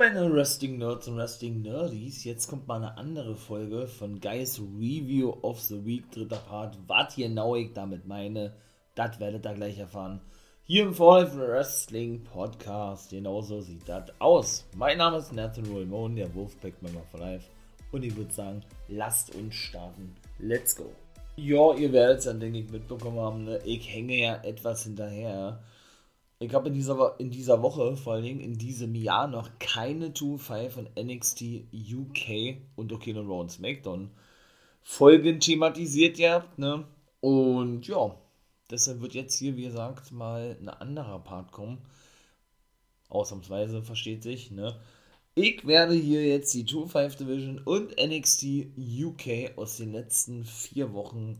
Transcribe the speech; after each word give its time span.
meine 0.00 0.32
Wrestling 0.32 0.78
Nerds 0.78 1.08
und 1.08 1.18
Wrestling 1.18 1.60
Nerdies. 1.60 2.24
Jetzt 2.24 2.48
kommt 2.48 2.66
mal 2.66 2.76
eine 2.76 2.96
andere 2.96 3.36
Folge 3.36 3.86
von 3.86 4.18
Guys 4.18 4.58
Review 4.58 5.36
of 5.42 5.60
the 5.60 5.84
Week, 5.84 6.10
dritter 6.10 6.38
Part. 6.38 6.78
Was 6.86 7.16
genau 7.16 7.54
ich 7.54 7.74
damit 7.74 8.06
meine, 8.06 8.54
das 8.94 9.20
werdet 9.20 9.44
ihr 9.44 9.52
gleich 9.52 9.78
erfahren. 9.78 10.22
Hier 10.64 10.84
im 10.84 10.94
Fall 10.94 11.30
Wrestling 11.36 12.24
Podcast. 12.24 13.10
Genauso 13.10 13.60
sieht 13.60 13.86
das 13.86 14.04
aus. 14.20 14.64
Mein 14.74 14.96
Name 14.96 15.18
ist 15.18 15.34
Nathan 15.34 15.66
Ramon, 15.66 16.16
der 16.16 16.34
Wolfpack 16.34 16.80
Member 16.80 17.02
for 17.10 17.20
Life. 17.20 17.50
Und 17.92 18.02
ich 18.02 18.16
würde 18.16 18.32
sagen, 18.32 18.62
lasst 18.88 19.34
uns 19.34 19.54
starten. 19.54 20.16
Let's 20.38 20.74
go. 20.74 20.90
Ja, 21.36 21.74
ihr 21.74 21.92
werdet 21.92 22.20
es 22.20 22.24
dann, 22.24 22.40
denke 22.40 22.60
ich, 22.60 22.70
mitbekommen 22.70 23.20
haben. 23.20 23.44
Ne? 23.44 23.60
Ich 23.66 23.92
hänge 23.92 24.18
ja 24.18 24.42
etwas 24.44 24.84
hinterher 24.84 25.60
ich 26.40 26.54
habe 26.54 26.68
in 26.68 26.74
dieser, 26.74 27.20
in 27.20 27.30
dieser 27.30 27.62
Woche, 27.62 27.96
vor 27.96 28.14
allen 28.14 28.24
Dingen 28.24 28.40
in 28.40 28.56
diesem 28.56 28.94
Jahr, 28.94 29.26
noch 29.28 29.50
keine 29.58 30.08
2-5 30.08 30.70
von 30.70 30.88
NXT 30.98 31.42
UK 31.72 32.62
und 32.76 32.92
okay, 32.92 33.12
und 33.14 33.50
SmackDown 33.50 34.10
Folgen 34.82 35.38
thematisiert 35.38 36.16
gehabt, 36.16 36.58
ne? 36.58 36.86
Und 37.20 37.86
ja, 37.86 38.16
deshalb 38.70 39.02
wird 39.02 39.12
jetzt 39.12 39.34
hier, 39.34 39.56
wie 39.56 39.64
gesagt, 39.64 40.12
mal 40.12 40.56
ein 40.58 40.70
anderer 40.70 41.18
Part 41.18 41.52
kommen. 41.52 41.82
Ausnahmsweise, 43.10 43.82
versteht 43.82 44.22
sich, 44.22 44.50
ne? 44.50 44.80
Ich 45.34 45.66
werde 45.66 45.94
hier 45.94 46.26
jetzt 46.26 46.54
die 46.54 46.64
2-5 46.64 47.18
Division 47.18 47.58
und 47.58 47.96
NXT 48.00 48.44
UK 48.78 49.58
aus 49.58 49.76
den 49.76 49.92
letzten 49.92 50.44
vier 50.46 50.94
Wochen 50.94 51.38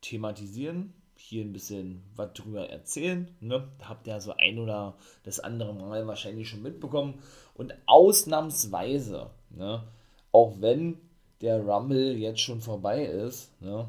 thematisieren 0.00 0.94
hier 1.24 1.42
ein 1.42 1.52
bisschen 1.52 2.02
was 2.16 2.34
drüber 2.34 2.68
erzählen. 2.68 3.34
Ne? 3.40 3.68
Habt 3.82 4.06
ihr 4.06 4.20
so 4.20 4.34
ein 4.36 4.58
oder 4.58 4.96
das 5.22 5.40
andere 5.40 5.72
Mal 5.72 6.06
wahrscheinlich 6.06 6.48
schon 6.48 6.62
mitbekommen. 6.62 7.22
Und 7.54 7.74
ausnahmsweise, 7.86 9.30
ne, 9.50 9.84
auch 10.32 10.60
wenn 10.60 11.00
der 11.40 11.64
Rumble 11.64 12.14
jetzt 12.16 12.40
schon 12.40 12.60
vorbei 12.60 13.04
ist, 13.06 13.58
ne, 13.62 13.88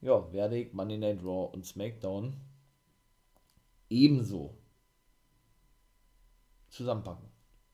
ja, 0.00 0.32
werde 0.32 0.58
ich 0.58 0.72
Monday 0.72 0.98
Night 0.98 1.24
Raw 1.24 1.50
und 1.52 1.66
SmackDown 1.66 2.34
ebenso 3.90 4.54
zusammenpacken. 6.68 7.28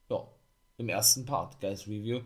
Ja, 0.09 0.27
im 0.79 0.89
ersten 0.89 1.27
Part, 1.27 1.61
Guys 1.61 1.87
Review. 1.87 2.21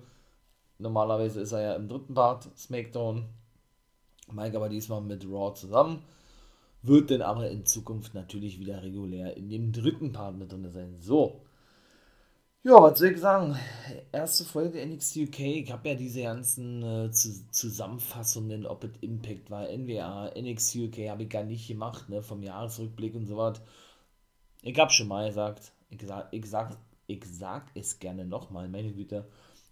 Normalerweise 0.78 1.40
ist 1.40 1.50
er 1.50 1.62
ja 1.62 1.74
im 1.74 1.88
dritten 1.88 2.14
Part, 2.14 2.48
SmackDown. 2.56 3.24
Mike 4.30 4.56
aber 4.56 4.68
diesmal 4.68 5.00
mit 5.00 5.24
Raw 5.24 5.52
zusammen 5.54 6.04
wird 6.82 7.10
dann 7.10 7.22
aber 7.22 7.50
in 7.50 7.66
Zukunft 7.66 8.14
natürlich 8.14 8.58
wieder 8.58 8.82
regulär 8.82 9.36
in 9.36 9.48
dem 9.48 9.72
dritten 9.72 10.12
Part 10.12 10.36
mit 10.36 10.52
drin 10.52 10.70
sein. 10.70 10.96
So. 11.00 11.42
Ja, 12.64 12.82
was 12.82 12.98
soll 12.98 13.12
ich 13.12 13.20
sagen? 13.20 13.56
Erste 14.12 14.44
Folge 14.44 14.84
NXT 14.84 15.16
UK. 15.28 15.40
Ich 15.40 15.72
habe 15.72 15.88
ja 15.88 15.94
diese 15.94 16.22
ganzen 16.22 16.82
äh, 16.82 17.10
Zusammenfassungen, 17.10 18.66
ob 18.66 18.84
es 18.84 18.90
Impact 19.00 19.50
war, 19.50 19.68
NWA, 19.68 20.30
NXT 20.36 20.76
UK, 20.76 21.08
habe 21.08 21.22
ich 21.22 21.30
gar 21.30 21.44
nicht 21.44 21.68
gemacht, 21.68 22.08
ne, 22.08 22.20
vom 22.20 22.42
Jahresrückblick 22.42 23.14
und 23.14 23.26
so 23.26 23.36
was. 23.36 23.60
Ich 24.62 24.78
habe 24.78 24.90
schon 24.90 25.08
mal 25.08 25.28
gesagt, 25.28 25.72
ich 25.88 26.02
sag, 26.02 26.28
ich 26.32 26.46
sag, 26.46 26.76
ich 27.06 27.24
sag 27.24 27.70
es 27.74 27.98
gerne 28.00 28.24
nochmal, 28.24 28.68
meine 28.68 28.92
Güte. 28.92 29.26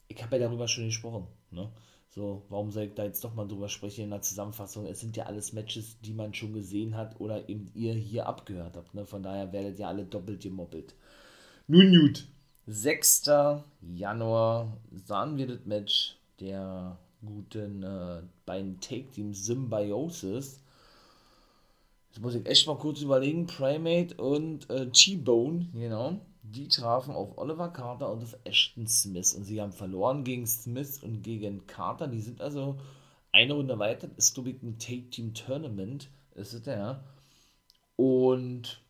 Ich 0.09 0.23
habe 0.23 0.37
ja 0.37 0.47
darüber 0.47 0.69
schon 0.69 0.87
gesprochen, 0.87 1.27
ne. 1.51 1.71
So, 2.17 2.47
warum 2.49 2.73
soll 2.73 2.85
ich 2.85 2.95
da 2.95 3.05
jetzt 3.05 3.23
doch 3.25 3.35
mal 3.35 3.47
drüber 3.47 3.69
sprechen 3.69 4.05
in 4.05 4.11
der 4.11 4.23
Zusammenfassung? 4.23 4.87
Es 4.87 5.01
sind 5.01 5.19
ja 5.19 5.27
alles 5.27 5.53
Matches, 5.53 6.01
die 6.01 6.15
man 6.15 6.33
schon 6.33 6.55
gesehen 6.55 6.97
hat 6.97 7.21
oder 7.21 7.47
eben 7.51 7.71
ihr 7.75 7.93
hier 7.93 8.27
abgehört 8.27 8.75
habt. 8.75 8.95
Ne? 8.95 9.05
Von 9.05 9.23
daher 9.23 9.53
werdet 9.53 9.79
ihr 9.79 9.87
alle 9.87 10.07
doppelt 10.07 10.43
gemoppelt. 10.43 10.95
Nun 11.67 11.91
gut, 11.95 12.27
6. 12.69 13.25
Januar 13.83 14.79
sahen 15.05 15.37
wir 15.37 15.47
das 15.47 15.67
Match 15.67 16.17
der 16.41 16.97
guten 17.23 17.83
äh, 17.83 18.23
beiden 18.47 18.81
Take-Teams 18.81 19.45
Symbiosis. 19.45 20.63
Jetzt 22.09 22.23
muss 22.23 22.35
ich 22.35 22.47
echt 22.47 22.67
mal 22.67 22.79
kurz 22.79 23.03
überlegen. 23.03 23.47
Primate 23.47 24.15
und 24.17 24.71
äh, 24.71 24.91
T-Bone, 24.91 25.67
genau 25.75 26.19
die 26.53 26.69
trafen 26.69 27.15
auf 27.15 27.39
Oliver 27.39 27.69
Carter 27.69 28.11
und 28.13 28.23
auf 28.23 28.37
Ashton 28.45 28.87
Smith 28.87 29.35
und 29.35 29.45
sie 29.45 29.61
haben 29.61 29.73
verloren 29.73 30.25
gegen 30.25 30.47
Smith 30.47 31.03
und 31.03 31.23
gegen 31.23 31.67
Carter. 31.67 32.09
Die 32.09 32.21
sind 32.21 32.41
also 32.41 32.79
eine 33.33 33.55
Runde 33.55 33.79
weiter. 33.79 34.09
Das 34.09 34.29
ist, 34.29 34.35
glaube 34.35 34.51
ich, 34.51 34.63
ein 34.63 34.79
Take-Team-Tournament, 34.79 36.09
ist 36.35 36.55
es 36.55 36.67
ja. 36.67 37.05
Und 37.97 38.81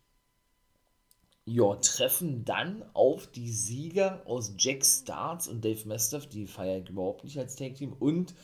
ja, 1.45 1.77
treffen 1.77 2.45
dann 2.45 2.85
auf 2.93 3.29
die 3.29 3.51
Sieger 3.51 4.23
aus 4.27 4.55
Jack 4.59 4.85
Starts 4.85 5.47
und 5.49 5.65
Dave 5.65 5.87
Mastiff, 5.87 6.27
die 6.27 6.47
feiere 6.47 6.83
ich 6.83 6.89
überhaupt 6.89 7.25
nicht 7.25 7.39
als 7.39 7.57
Take-Team. 7.57 7.93
Und 7.99 8.35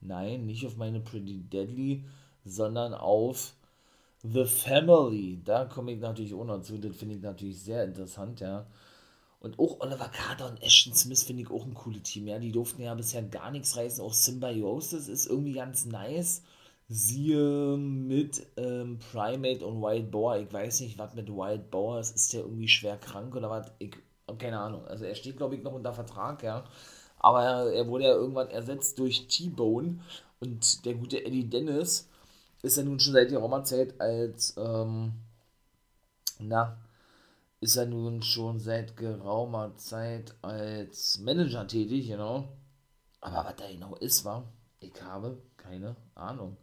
nein, 0.00 0.46
nicht 0.46 0.66
auf 0.66 0.76
meine 0.76 1.00
Pretty 1.00 1.40
Deadly, 1.40 2.04
sondern 2.44 2.94
auf 2.94 3.54
The 4.24 4.44
Family, 4.44 5.40
da 5.44 5.64
komme 5.64 5.92
ich 5.92 6.00
natürlich 6.00 6.34
auch 6.34 6.44
noch 6.44 6.60
zu, 6.62 6.78
das 6.78 6.96
finde 6.96 7.16
ich 7.16 7.22
natürlich 7.22 7.60
sehr 7.60 7.84
interessant, 7.84 8.40
ja. 8.40 8.66
Und 9.40 9.58
auch 9.58 9.80
Oliver 9.80 10.08
Carter 10.08 10.48
und 10.48 10.62
Ashton 10.62 10.94
Smith 10.94 11.24
finde 11.24 11.42
ich 11.42 11.50
auch 11.50 11.64
ein 11.66 11.74
cooles 11.74 12.02
Team, 12.04 12.28
ja. 12.28 12.38
Die 12.38 12.52
durften 12.52 12.82
ja 12.82 12.94
bisher 12.94 13.22
gar 13.22 13.50
nichts 13.50 13.76
reißen. 13.76 14.04
Auch 14.04 14.12
Symbiosis 14.14 15.08
ist 15.08 15.26
irgendwie 15.26 15.54
ganz 15.54 15.84
nice. 15.86 16.42
Siehe 16.88 17.76
mit 17.76 18.46
ähm, 18.56 18.98
Primate 19.12 19.66
und 19.66 19.82
Wild 19.82 20.10
Boar. 20.12 20.38
Ich 20.38 20.52
weiß 20.52 20.80
nicht, 20.80 20.98
was 20.98 21.14
mit 21.14 21.28
Wild 21.28 21.70
Boar 21.70 22.00
ist. 22.00 22.14
Ist 22.14 22.32
der 22.32 22.42
irgendwie 22.42 22.68
schwer 22.68 22.98
krank 22.98 23.34
oder 23.34 23.50
was? 23.50 23.72
Ich 23.78 23.96
keine 24.38 24.58
Ahnung. 24.60 24.84
Also 24.86 25.04
er 25.04 25.14
steht, 25.14 25.36
glaube 25.36 25.56
ich, 25.56 25.62
noch 25.62 25.72
unter 25.72 25.92
Vertrag, 25.92 26.42
ja. 26.42 26.64
Aber 27.18 27.42
er, 27.44 27.72
er 27.72 27.88
wurde 27.88 28.04
ja 28.04 28.12
irgendwann 28.14 28.48
ersetzt 28.50 28.98
durch 28.98 29.26
T-Bone. 29.28 29.98
Und 30.40 30.84
der 30.84 30.94
gute 30.94 31.24
Eddie 31.24 31.48
Dennis 31.48 32.08
ist 32.62 32.78
er 32.78 32.84
nun 32.84 33.00
schon 33.00 33.12
seit 33.14 33.28
geraumer 33.30 33.64
Zeit 33.64 34.00
als, 34.00 34.54
ähm, 34.56 35.12
na, 36.38 36.78
ist 37.60 37.76
er 37.76 37.86
nun 37.86 38.22
schon 38.22 38.60
seit 38.60 38.96
geraumer 38.96 39.76
Zeit 39.76 40.34
als 40.42 41.18
Manager 41.20 41.66
tätig, 41.66 42.08
genau. 42.08 42.48
Aber 43.20 43.44
was 43.48 43.56
da 43.56 43.70
genau 43.70 43.94
ist, 43.96 44.24
war, 44.24 44.44
ich 44.80 45.00
habe 45.02 45.38
keine 45.56 45.96
Ahnung. 46.14 46.56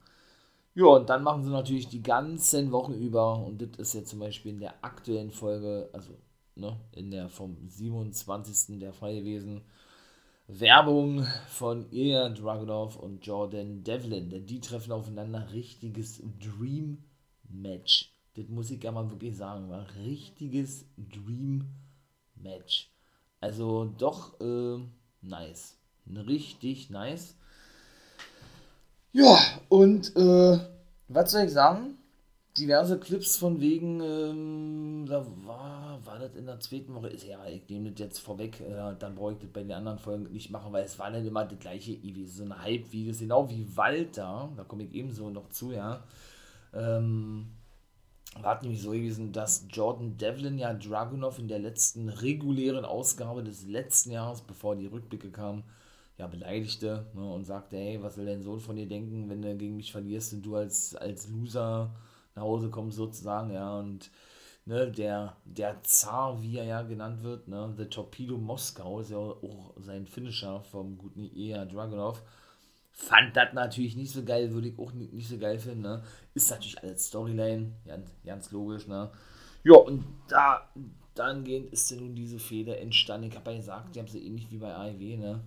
Ja, 0.75 0.85
und 0.85 1.09
dann 1.09 1.23
machen 1.23 1.43
sie 1.43 1.49
natürlich 1.51 1.87
die 1.87 2.03
ganzen 2.03 2.71
Wochen 2.71 2.93
über, 2.93 3.37
und 3.37 3.61
das 3.61 3.79
ist 3.79 3.93
ja 3.93 4.03
zum 4.03 4.19
Beispiel 4.19 4.53
in 4.53 4.59
der 4.59 4.83
aktuellen 4.83 5.31
Folge, 5.31 5.89
also 5.93 6.13
ne, 6.55 6.79
in 6.91 7.11
der 7.11 7.29
vom 7.29 7.57
27. 7.67 8.79
der 8.79 8.93
Fall 8.93 9.15
gewesen, 9.15 9.61
Werbung 10.51 11.27
von 11.47 11.91
Ilya 11.91 12.29
Dragunov 12.29 12.95
und 12.95 13.23
Jordan 13.23 13.83
Devlin, 13.83 14.31
denn 14.31 14.47
die 14.47 14.59
treffen 14.59 14.91
aufeinander 14.91 15.51
richtiges 15.53 16.23
Dream 16.39 17.03
Match. 17.47 18.11
Das 18.35 18.47
muss 18.47 18.71
ich 18.71 18.83
ja 18.83 18.91
mal 18.91 19.07
wirklich 19.11 19.37
sagen, 19.37 19.69
war 19.69 19.85
richtiges 20.03 20.85
Dream 20.97 21.67
Match. 22.33 22.89
Also 23.39 23.93
doch 23.99 24.39
äh, 24.41 24.79
nice. 25.21 25.77
Richtig 26.07 26.89
nice. 26.89 27.35
Ja, 29.11 29.37
und 29.69 30.15
äh, 30.15 30.59
was 31.09 31.31
soll 31.31 31.43
ich 31.43 31.51
sagen? 31.51 31.98
Diverse 32.59 32.99
Clips 32.99 33.37
von 33.37 33.59
wegen, 33.61 34.01
ähm, 34.01 35.05
da 35.07 35.25
war, 35.45 35.99
war 36.05 36.19
das 36.19 36.35
in 36.35 36.45
der 36.45 36.59
zweiten 36.59 36.93
Woche, 36.93 37.07
ist 37.09 37.25
ja, 37.25 37.45
ich 37.47 37.67
nehme 37.69 37.91
das 37.91 37.99
jetzt 37.99 38.19
vorweg, 38.19 38.59
äh, 38.61 38.95
dann 38.99 39.15
brauche 39.15 39.33
ich 39.33 39.39
das 39.39 39.49
bei 39.49 39.61
den 39.61 39.71
anderen 39.71 39.99
Folgen 39.99 40.31
nicht 40.31 40.51
machen, 40.51 40.73
weil 40.73 40.83
es 40.83 40.99
war 40.99 41.09
nicht 41.09 41.25
immer 41.25 41.45
das 41.45 41.59
gleiche, 41.59 41.97
wie 42.01 42.25
so 42.25 42.43
ein 42.43 42.61
Hype-Videos, 42.61 43.19
genau 43.19 43.49
wie 43.49 43.65
Walter, 43.75 44.49
da 44.55 44.63
komme 44.63 44.83
ich 44.83 44.93
ebenso 44.93 45.29
noch 45.29 45.49
zu, 45.49 45.71
ja, 45.71 46.03
ähm, 46.73 47.47
war 48.41 48.61
nämlich 48.61 48.81
so 48.81 48.91
gewesen, 48.91 49.31
dass 49.31 49.65
Jordan 49.69 50.17
Devlin 50.17 50.57
ja 50.57 50.73
Dragunov 50.73 51.39
in 51.39 51.47
der 51.47 51.59
letzten 51.59 52.09
regulären 52.09 52.85
Ausgabe 52.85 53.43
des 53.43 53.65
letzten 53.65 54.11
Jahres, 54.11 54.41
bevor 54.41 54.75
die 54.75 54.87
Rückblicke 54.87 55.31
kamen, 55.31 55.63
ja, 56.17 56.27
beleidigte 56.27 57.05
ne, 57.13 57.33
und 57.33 57.45
sagte, 57.45 57.77
hey, 57.77 58.01
was 58.03 58.15
soll 58.15 58.25
dein 58.25 58.43
Sohn 58.43 58.59
von 58.59 58.75
dir 58.75 58.87
denken, 58.87 59.29
wenn 59.29 59.41
du 59.41 59.55
gegen 59.55 59.77
mich 59.77 59.91
verlierst 59.91 60.33
und 60.33 60.45
du 60.45 60.55
als, 60.55 60.95
als 60.95 61.29
Loser 61.29 61.95
nach 62.35 62.43
Hause 62.43 62.69
kommen 62.69 62.91
sozusagen, 62.91 63.51
ja, 63.51 63.77
und 63.77 64.11
ne, 64.65 64.91
der, 64.91 65.37
der 65.45 65.81
Zar, 65.83 66.41
wie 66.41 66.57
er 66.57 66.65
ja 66.65 66.81
genannt 66.83 67.23
wird, 67.23 67.47
ne, 67.47 67.73
The 67.77 67.85
Torpedo 67.85 68.37
Moskau, 68.37 68.99
ist 68.99 69.11
ja 69.11 69.17
auch 69.17 69.73
sein 69.77 70.05
Finisher 70.05 70.61
vom 70.61 70.97
guten 70.97 71.29
Ea 71.35 71.65
Dragunov, 71.65 72.21
fand 72.91 73.35
das 73.35 73.53
natürlich 73.53 73.95
nicht 73.95 74.11
so 74.11 74.23
geil, 74.23 74.51
würde 74.51 74.69
ich 74.69 74.79
auch 74.79 74.91
nicht, 74.91 75.13
nicht 75.13 75.29
so 75.29 75.37
geil 75.37 75.59
finden, 75.59 75.81
ne, 75.81 76.03
ist 76.33 76.49
natürlich 76.49 76.81
alles 76.81 77.07
Storyline, 77.07 77.73
ganz, 77.85 78.09
ganz 78.25 78.51
logisch, 78.51 78.87
ne, 78.87 79.11
ja, 79.63 79.75
und 79.75 80.05
da, 80.27 80.69
dahingehend 81.15 81.71
ist 81.73 81.91
ja 81.91 81.97
nun 81.97 82.15
diese 82.15 82.39
Feder 82.39 82.79
entstanden, 82.79 83.27
ich 83.27 83.35
habe 83.35 83.51
ja 83.51 83.57
gesagt, 83.57 83.95
die 83.95 83.99
haben 83.99 84.07
sie 84.07 84.25
ähnlich 84.25 84.49
wie 84.51 84.57
bei 84.57 84.73
AEW, 84.73 85.17
ne, 85.17 85.43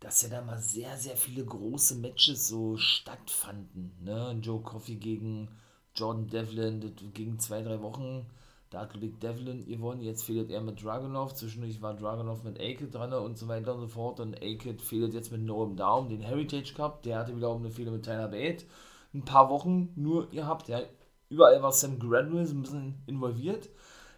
dass 0.00 0.22
ja 0.22 0.28
da 0.28 0.42
mal 0.42 0.60
sehr, 0.60 0.96
sehr 0.96 1.16
viele 1.16 1.44
große 1.44 1.96
Matches 1.96 2.48
so 2.48 2.76
stattfanden. 2.76 3.92
Ne? 4.02 4.38
Joe 4.42 4.60
Coffey 4.62 4.96
gegen 4.96 5.48
Jordan 5.96 6.28
Devlin, 6.28 6.80
das 6.80 6.92
ging 7.14 7.38
zwei, 7.38 7.62
drei 7.62 7.80
Wochen, 7.82 8.26
Da 8.70 8.80
hat 8.80 8.94
Ludwig 8.94 9.20
Devlin 9.20 9.64
gewonnen, 9.64 10.02
jetzt 10.02 10.24
fehlt 10.24 10.50
er 10.50 10.60
mit 10.60 10.82
Dragunov. 10.82 11.34
Zwischendurch 11.34 11.80
war 11.80 11.94
Dragunov 11.94 12.42
mit 12.42 12.60
Aked 12.60 12.92
dran 12.92 13.12
und 13.12 13.38
so 13.38 13.46
weiter 13.46 13.74
und 13.74 13.80
so 13.80 13.88
fort. 13.88 14.18
Und 14.18 14.36
Aked 14.42 14.82
fehlt 14.82 15.14
jetzt 15.14 15.30
mit 15.30 15.42
Noam 15.42 15.76
Daum, 15.76 16.08
den 16.08 16.20
Heritage 16.20 16.74
Cup. 16.74 17.02
Der 17.04 17.18
hatte 17.18 17.36
wiederum 17.36 17.62
eine 17.62 17.70
Fehler 17.70 17.92
mit 17.92 18.04
Tyler 18.04 18.28
Bate. 18.28 18.64
Ein 19.14 19.24
paar 19.24 19.50
Wochen 19.50 19.92
nur 19.94 20.28
gehabt. 20.30 20.68
Ja. 20.68 20.80
Überall 21.30 21.62
war 21.62 21.72
Sam 21.72 21.98
Granville 21.98 22.42
ein 22.42 22.62
bisschen 22.62 22.94
involviert. 23.06 23.68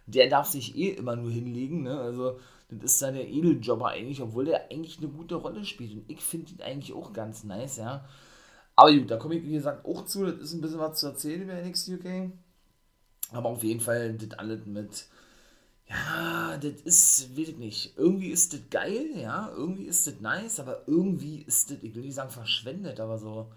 Der 0.07 0.27
darf 0.29 0.47
sich 0.47 0.75
eh 0.75 0.89
immer 0.89 1.15
nur 1.15 1.29
hinlegen. 1.29 1.83
Ne? 1.83 1.99
Also, 1.99 2.39
das 2.69 2.93
ist 2.93 3.01
dann 3.01 3.13
der 3.13 3.29
Edeljobber 3.29 3.89
eigentlich, 3.89 4.21
obwohl 4.21 4.45
der 4.45 4.71
eigentlich 4.71 4.97
eine 4.97 5.07
gute 5.09 5.35
Rolle 5.35 5.63
spielt. 5.63 5.93
Und 5.93 6.09
ich 6.09 6.21
finde 6.21 6.51
ihn 6.51 6.61
eigentlich 6.61 6.93
auch 6.93 7.13
ganz 7.13 7.43
nice, 7.43 7.77
ja. 7.77 8.03
Aber 8.79 8.93
gut, 8.93 9.11
da 9.11 9.17
komme 9.17 9.35
ich, 9.35 9.43
wie 9.43 9.51
gesagt, 9.51 9.85
auch 9.85 10.05
zu. 10.05 10.25
Das 10.25 10.39
ist 10.39 10.53
ein 10.53 10.61
bisschen 10.61 10.79
was 10.79 11.01
zu 11.01 11.07
erzählen 11.07 11.41
über 11.41 11.53
NXT 11.53 11.89
UK. 11.89 12.31
Aber 13.33 13.49
auf 13.49 13.61
jeden 13.61 13.81
Fall 13.81 14.13
das 14.13 14.39
alles 14.39 14.65
mit, 14.65 15.05
ja, 15.89 16.57
das 16.57 16.81
ist, 16.83 17.37
weiß 17.37 17.49
ich 17.49 17.57
nicht, 17.57 17.97
irgendwie 17.97 18.29
ist 18.29 18.53
das 18.53 18.61
geil, 18.71 19.07
ja, 19.17 19.51
irgendwie 19.53 19.83
ist 19.83 20.07
das 20.07 20.21
nice, 20.21 20.61
aber 20.61 20.87
irgendwie 20.87 21.41
ist 21.41 21.69
das, 21.71 21.79
ich 21.81 21.93
will 21.93 22.03
nicht 22.03 22.15
sagen 22.15 22.29
verschwendet, 22.29 23.01
aber 23.01 23.17
so, 23.17 23.51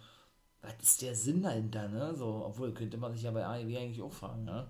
was 0.60 0.74
ist 0.82 1.02
der 1.02 1.14
Sinn 1.14 1.42
dahinter, 1.42 1.88
ne? 1.88 2.14
So, 2.16 2.44
obwohl, 2.44 2.74
könnte 2.74 2.96
man 2.96 3.12
sich 3.12 3.22
ja 3.22 3.30
bei 3.30 3.46
AEW 3.46 3.78
eigentlich 3.78 4.02
auch 4.02 4.12
fragen, 4.12 4.44
ne? 4.44 4.66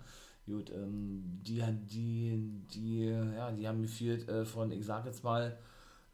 Gut, 0.46 0.70
ähm, 0.70 1.40
die, 1.46 1.62
die, 1.90 2.62
die, 2.74 3.06
ja, 3.06 3.52
die 3.52 3.66
haben 3.66 3.80
geführt 3.82 4.28
äh, 4.28 4.44
von, 4.44 4.70
ich 4.70 4.84
sag 4.84 5.06
jetzt 5.06 5.24
mal, 5.24 5.58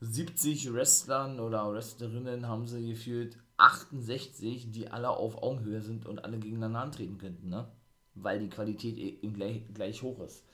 70 0.01 0.73
Wrestlern 0.73 1.41
oder 1.41 1.73
Wrestlerinnen 1.73 2.47
haben 2.47 2.69
sie 2.69 2.87
geführt 2.89 3.37
68, 3.59 4.71
die 4.71 4.89
alle 4.89 5.11
auf 5.11 5.43
Augenhöhe 5.43 5.83
sind 5.83 6.07
und 6.07 6.25
alle 6.25 6.39
gegeneinander 6.39 6.81
antreten 6.81 7.19
könnten, 7.19 7.51
ne? 7.51 7.69
weil 8.15 8.39
die 8.39 8.49
Qualität 8.49 8.97
eben 8.97 9.35
gleich, 9.35 9.63
gleich 9.75 10.03
hoch 10.03 10.21
ist. 10.21 10.45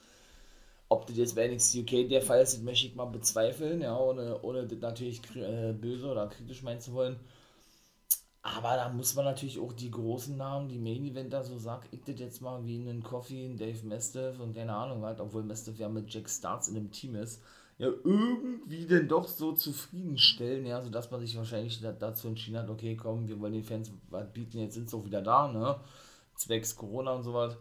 Ob 0.88 1.06
das 1.06 1.16
jetzt 1.16 1.34
bei 1.34 1.48
NXT 1.48 1.76
UK 1.78 2.08
der 2.08 2.22
Fall 2.22 2.42
ist, 2.42 2.62
möchte 2.62 2.86
ich 2.86 2.94
mal 2.94 3.06
bezweifeln, 3.06 3.80
ja, 3.80 3.96
ohne, 3.96 4.40
ohne 4.42 4.66
das 4.66 4.78
natürlich 4.80 5.20
äh, 5.34 5.72
böse 5.72 6.08
oder 6.08 6.28
kritisch 6.28 6.62
meinen 6.62 6.80
zu 6.80 6.92
wollen. 6.92 7.18
Aber 8.42 8.76
da 8.76 8.90
muss 8.90 9.14
man 9.14 9.24
natürlich 9.24 9.58
auch 9.58 9.72
die 9.72 9.90
großen 9.90 10.36
Namen, 10.36 10.68
die 10.68 10.78
Main 10.78 11.04
Eventer, 11.04 11.42
so 11.42 11.58
sag 11.58 11.88
ich 11.92 12.04
das 12.04 12.20
jetzt 12.20 12.42
mal, 12.42 12.64
wie 12.66 12.76
einen 12.76 13.02
Coffee, 13.02 13.46
einen 13.46 13.56
Dave 13.56 13.86
Mestev 13.86 14.38
und 14.38 14.54
keine 14.54 14.74
Ahnung 14.74 15.02
halt, 15.02 15.18
obwohl 15.20 15.42
Mestev 15.42 15.78
ja 15.78 15.88
mit 15.88 16.12
Jack 16.12 16.28
Starts 16.28 16.68
in 16.68 16.74
dem 16.74 16.90
Team 16.90 17.16
ist, 17.16 17.42
ja, 17.78 17.88
irgendwie 17.88 18.86
denn 18.86 19.08
doch 19.08 19.26
so 19.26 19.52
zufriedenstellen, 19.52 20.64
ja, 20.66 20.80
sodass 20.80 21.10
man 21.10 21.20
sich 21.20 21.36
wahrscheinlich 21.36 21.80
dazu 21.80 22.28
entschieden 22.28 22.58
hat, 22.58 22.70
okay, 22.70 22.96
komm, 22.96 23.26
wir 23.26 23.40
wollen 23.40 23.52
den 23.52 23.64
Fans 23.64 23.90
was 24.10 24.32
bieten, 24.32 24.58
jetzt 24.58 24.74
sind 24.74 24.88
sie 24.88 24.96
auch 24.96 25.04
wieder 25.04 25.22
da, 25.22 25.48
ne? 25.48 25.80
zwecks 26.36 26.76
Corona 26.76 27.12
und 27.12 27.24
sowas. 27.24 27.56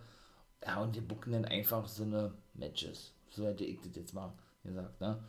Ja, 0.66 0.82
und 0.82 0.96
die 0.96 1.02
bucken 1.02 1.34
dann 1.34 1.46
einfach 1.46 1.88
so 1.88 2.04
eine 2.04 2.34
Matches. 2.54 3.14
So 3.30 3.46
hätte 3.46 3.66
ich 3.66 3.80
das 3.82 3.96
jetzt 3.96 4.14
mal 4.14 4.34
gesagt, 4.64 5.02
ne? 5.02 5.24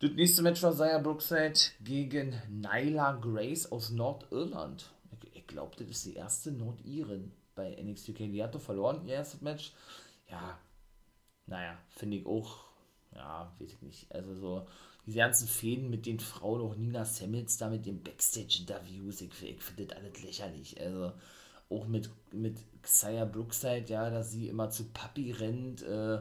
Das 0.00 0.10
nächste 0.12 0.42
Match 0.42 0.62
war 0.62 0.74
Zaya 0.74 0.98
Brookside 0.98 1.58
gegen 1.80 2.34
Nyla 2.50 3.12
Grace 3.12 3.70
aus 3.70 3.90
Nordirland. 3.90 4.90
Ich, 5.12 5.36
ich 5.36 5.46
glaube, 5.46 5.76
das 5.76 5.88
ist 5.88 6.06
die 6.06 6.14
erste 6.14 6.52
Nordirin 6.52 7.32
bei 7.54 7.76
NXT 7.80 8.10
UK. 8.10 8.18
Die 8.18 8.42
hat 8.42 8.54
doch 8.54 8.60
verloren, 8.60 9.06
ihr 9.06 9.14
erstes 9.14 9.40
Match. 9.40 9.72
Ja, 10.28 10.58
naja, 11.46 11.78
finde 11.88 12.16
ich 12.18 12.26
auch, 12.26 12.64
ja, 13.14 13.52
weiß 13.58 13.72
ich 13.72 13.82
nicht. 13.82 14.12
Also 14.14 14.34
so, 14.34 14.66
diese 15.06 15.18
ganzen 15.18 15.48
Fäden 15.48 15.90
mit 15.90 16.06
den 16.06 16.20
Frauen, 16.20 16.60
auch 16.60 16.76
Nina 16.76 17.04
Sammels 17.04 17.56
da 17.58 17.68
mit 17.68 17.86
den 17.86 18.02
Backstage-Interviews, 18.02 19.20
ich, 19.20 19.30
ich 19.42 19.62
finde 19.62 19.86
das 19.86 19.96
alles 19.96 20.22
lächerlich. 20.22 20.80
Also, 20.80 21.12
auch 21.70 21.86
mit, 21.86 22.10
mit 22.32 22.58
Xia 22.82 23.24
Brookside, 23.24 23.86
ja, 23.88 24.10
dass 24.10 24.32
sie 24.32 24.48
immer 24.48 24.70
zu 24.70 24.84
Papi 24.92 25.32
rennt 25.32 25.82
äh, 25.82 26.20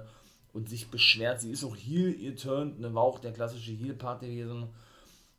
und 0.54 0.70
sich 0.70 0.90
beschwert. 0.90 1.42
Sie 1.42 1.52
ist 1.52 1.64
auch 1.64 1.76
Heel 1.76 2.16
geturned, 2.16 2.80
ne, 2.80 2.94
war 2.94 3.04
auch 3.04 3.20
der 3.20 3.34
klassische 3.34 3.72
Heel-Part 3.72 4.22
gewesen 4.22 4.70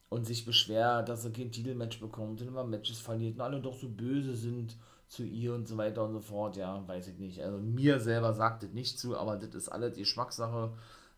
und 0.09 0.27
sich 0.27 0.45
beschwert, 0.45 1.09
dass 1.09 1.23
sie 1.23 1.33
kein 1.33 1.51
Titelmatch 1.51 2.01
bekommt 2.01 2.41
und 2.41 2.49
immer 2.49 2.65
Matches 2.65 3.01
verliert 3.01 3.35
und 3.35 3.41
alle 3.41 3.61
doch 3.61 3.75
so 3.75 3.89
böse 3.89 4.35
sind 4.35 4.77
zu 5.09 5.25
ihr 5.25 5.55
und 5.55 5.69
so 5.69 5.77
weiter 5.77 6.05
und 6.05 6.13
so 6.13 6.21
fort. 6.21 6.57
Ja, 6.57 6.87
weiß 6.87 7.09
ich 7.09 7.19
nicht. 7.19 7.43
Also 7.43 7.59
mir 7.59 8.01
selber 8.01 8.33
sagt 8.35 8.63
das 8.63 8.73
nicht 8.73 8.99
zu, 8.99 9.17
aber 9.17 9.37
das 9.37 9.55
ist 9.55 9.69
alles 9.69 9.97
Geschmackssache. 9.97 10.73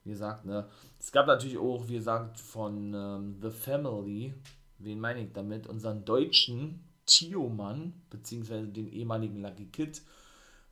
Wie 0.07 0.13
gesagt, 0.13 0.45
ne. 0.45 0.69
Es 1.01 1.11
gab 1.11 1.27
natürlich 1.27 1.59
auch, 1.59 1.89
wie 1.89 1.95
gesagt, 1.95 2.39
von 2.39 2.95
ähm, 2.95 3.37
The 3.43 3.51
Family, 3.51 4.33
wen 4.79 5.01
meine 5.01 5.25
ich 5.25 5.33
damit, 5.33 5.67
unseren 5.67 6.05
deutschen 6.05 6.85
Tioman, 7.07 7.93
beziehungsweise 8.09 8.69
den 8.69 8.87
ehemaligen 8.87 9.43
Lucky 9.43 9.67
Kid, 9.67 10.03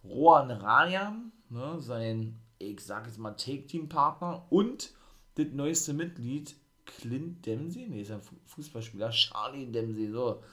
Rohan 0.04 0.52
Ryan, 0.52 1.32
ne, 1.50 1.80
sein, 1.80 2.38
ich 2.60 2.78
sag 2.80 3.06
jetzt 3.06 3.18
mal, 3.18 3.32
Take-Team-Partner 3.32 4.46
und 4.50 4.92
das 5.34 5.46
neueste 5.52 5.94
Mitglied, 5.94 6.54
Clint 6.84 7.44
Dempsey, 7.44 7.88
ne, 7.88 8.02
ist 8.02 8.12
ein 8.12 8.20
Fußballspieler, 8.46 9.10
Charlie 9.10 9.66
Dempsey, 9.66 10.12
so. 10.12 10.44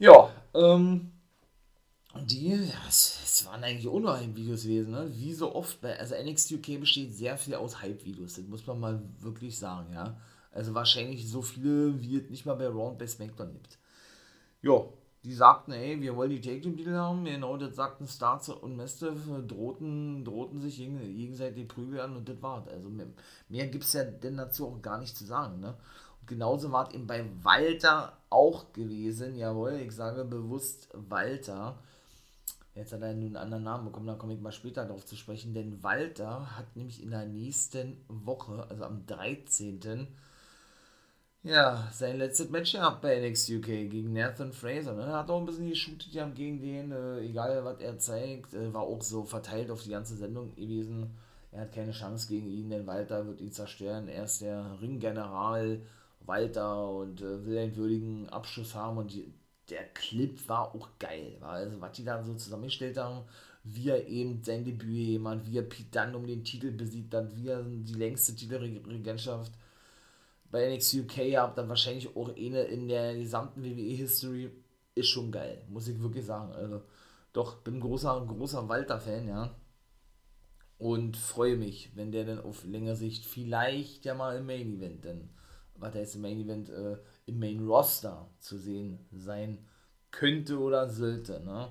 Ja, 0.00 0.30
ähm, 0.54 1.12
die, 2.30 2.52
es, 2.88 3.20
es 3.24 3.46
waren 3.46 3.64
eigentlich 3.64 3.88
auch 3.88 4.00
nur 4.00 4.18
Hype-Videos 4.18 4.62
gewesen, 4.62 4.92
ne? 4.92 5.10
wie 5.14 5.32
so 5.32 5.54
oft 5.54 5.80
bei, 5.80 5.98
also 5.98 6.14
NXT 6.14 6.52
UK 6.52 6.80
besteht 6.80 7.14
sehr 7.14 7.36
viel 7.36 7.54
aus 7.54 7.82
Hype-Videos, 7.82 8.34
das 8.34 8.46
muss 8.46 8.66
man 8.66 8.80
mal 8.80 9.02
wirklich 9.20 9.58
sagen, 9.58 9.92
ja. 9.92 10.16
Also 10.52 10.72
wahrscheinlich 10.72 11.28
so 11.28 11.42
viele, 11.42 12.00
wie 12.00 12.16
es 12.16 12.30
nicht 12.30 12.46
mal 12.46 12.54
bei 12.54 12.68
Raw 12.68 12.90
und 12.90 12.98
bei 12.98 13.08
SmackDown 13.08 13.52
gibt 13.52 13.78
ja, 14.64 14.82
die 15.24 15.34
sagten, 15.34 15.72
ey, 15.72 16.00
wir 16.00 16.16
wollen 16.16 16.30
die 16.30 16.40
Take 16.40 16.62
Team 16.62 16.76
Titel 16.76 16.94
haben. 16.94 17.24
Genau, 17.24 17.56
das 17.58 17.76
sagten 17.76 18.06
Starz 18.06 18.48
und 18.48 18.76
Mastiff, 18.76 19.18
drohten, 19.46 20.24
drohten 20.24 20.60
sich 20.60 20.78
gegenseitig 20.78 21.68
Prügel 21.68 22.00
an 22.00 22.16
und 22.16 22.28
das 22.28 22.40
war's. 22.40 22.66
Also 22.68 22.88
mehr, 22.88 23.06
mehr 23.48 23.66
gibt 23.66 23.84
es 23.84 23.92
ja 23.92 24.04
denn 24.04 24.38
dazu 24.38 24.66
auch 24.66 24.80
gar 24.80 24.98
nicht 24.98 25.16
zu 25.16 25.24
sagen. 25.24 25.60
Ne? 25.60 25.74
Genauso 26.26 26.72
war 26.72 26.88
es 26.88 26.94
eben 26.94 27.06
bei 27.06 27.24
Walter 27.42 28.16
auch 28.30 28.72
gewesen. 28.72 29.36
Jawohl, 29.36 29.74
ich 29.74 29.92
sage 29.92 30.24
bewusst 30.24 30.88
Walter. 30.94 31.78
Jetzt 32.74 32.92
hat 32.92 33.02
er 33.02 33.10
einen 33.10 33.36
anderen 33.36 33.62
Namen 33.62 33.84
bekommen, 33.84 34.08
da 34.08 34.14
komme 34.14 34.34
ich 34.34 34.40
mal 34.40 34.50
später 34.50 34.84
darauf 34.84 35.06
zu 35.06 35.16
sprechen. 35.16 35.54
Denn 35.54 35.82
Walter 35.82 36.56
hat 36.56 36.74
nämlich 36.74 37.02
in 37.02 37.10
der 37.10 37.24
nächsten 37.24 38.04
Woche, 38.08 38.66
also 38.68 38.84
am 38.84 39.06
13., 39.06 40.08
ja, 41.44 41.88
sein 41.92 42.16
letztes 42.16 42.48
Match 42.48 42.72
gehabt 42.72 43.02
bei 43.02 43.20
NXT 43.20 43.50
UK 43.50 43.66
gegen 43.66 44.14
Nathan 44.14 44.50
Fraser. 44.50 44.94
Ne? 44.94 45.02
Er 45.02 45.18
hat 45.18 45.30
auch 45.30 45.38
ein 45.38 45.44
bisschen 45.44 45.68
geshootet 45.68 46.10
ja, 46.14 46.26
gegen 46.26 46.58
den, 46.58 46.90
äh, 46.90 47.20
egal 47.20 47.62
was 47.66 47.80
er 47.80 47.98
zeigt, 47.98 48.54
äh, 48.54 48.72
war 48.72 48.80
auch 48.80 49.02
so 49.02 49.24
verteilt 49.24 49.70
auf 49.70 49.82
die 49.82 49.90
ganze 49.90 50.16
Sendung 50.16 50.54
gewesen. 50.54 51.10
Er 51.52 51.62
hat 51.62 51.72
keine 51.72 51.92
Chance 51.92 52.28
gegen 52.28 52.48
ihn, 52.48 52.70
denn 52.70 52.86
Walter 52.86 53.26
wird 53.26 53.42
ihn 53.42 53.52
zerstören. 53.52 54.08
Er 54.08 54.24
ist 54.24 54.40
der 54.40 54.78
Ringgeneral 54.80 55.82
Walter 56.20 56.88
und 56.88 57.20
äh, 57.20 57.44
will 57.44 57.58
einen 57.58 57.76
würdigen 57.76 58.28
Abschluss 58.30 58.74
haben 58.74 58.96
und 58.96 59.12
die, 59.12 59.30
der 59.70 59.84
Clip 59.88 60.48
war 60.48 60.74
auch 60.74 60.88
geil. 60.98 61.36
Also, 61.40 61.80
was 61.80 61.92
die 61.92 62.04
da 62.04 62.22
so 62.22 62.34
zusammengestellt 62.34 62.96
haben, 62.98 63.24
wie 63.64 63.88
er 63.90 64.06
eben 64.06 64.42
sein 64.42 64.64
Debüt 64.64 64.90
jemand, 64.90 65.46
wie 65.46 65.58
er 65.58 65.62
Pete 65.62 65.88
Dunne 65.90 66.16
um 66.16 66.26
den 66.26 66.44
Titel 66.44 66.70
besiegt 66.70 67.14
hat, 67.14 67.34
wie 67.36 67.48
er 67.48 67.62
die 67.62 67.94
längste 67.94 68.34
Titelregentschaft 68.34 69.52
bei 70.50 70.72
NXT 70.72 70.94
UK 70.94 71.36
habt, 71.36 71.58
dann 71.58 71.68
wahrscheinlich 71.68 72.14
auch 72.14 72.28
eine 72.28 72.62
in 72.64 72.88
der 72.88 73.16
gesamten 73.16 73.64
WWE-History, 73.64 74.50
ist 74.94 75.08
schon 75.08 75.32
geil, 75.32 75.62
muss 75.68 75.88
ich 75.88 76.00
wirklich 76.00 76.24
sagen. 76.24 76.52
Also, 76.52 76.82
doch, 77.32 77.56
bin 77.62 77.80
großer, 77.80 78.24
großer 78.28 78.68
Walter-Fan, 78.68 79.26
ja. 79.28 79.54
Und 80.78 81.16
freue 81.16 81.56
mich, 81.56 81.90
wenn 81.96 82.12
der 82.12 82.24
dann 82.24 82.40
auf 82.40 82.64
längere 82.64 82.96
Sicht 82.96 83.24
vielleicht 83.24 84.04
ja 84.04 84.14
mal 84.14 84.36
im 84.36 84.46
Main 84.46 84.76
Event, 84.76 85.04
denn 85.04 85.30
was 85.76 85.94
heißt 85.94 86.16
im 86.16 86.22
Main 86.22 86.40
Event, 86.40 86.68
äh, 86.68 86.96
im 87.26 87.38
Main 87.38 87.66
Roster 87.66 88.28
zu 88.40 88.58
sehen 88.58 88.98
sein 89.12 89.58
könnte 90.10 90.58
oder 90.58 90.88
sollte, 90.88 91.40
ne? 91.44 91.70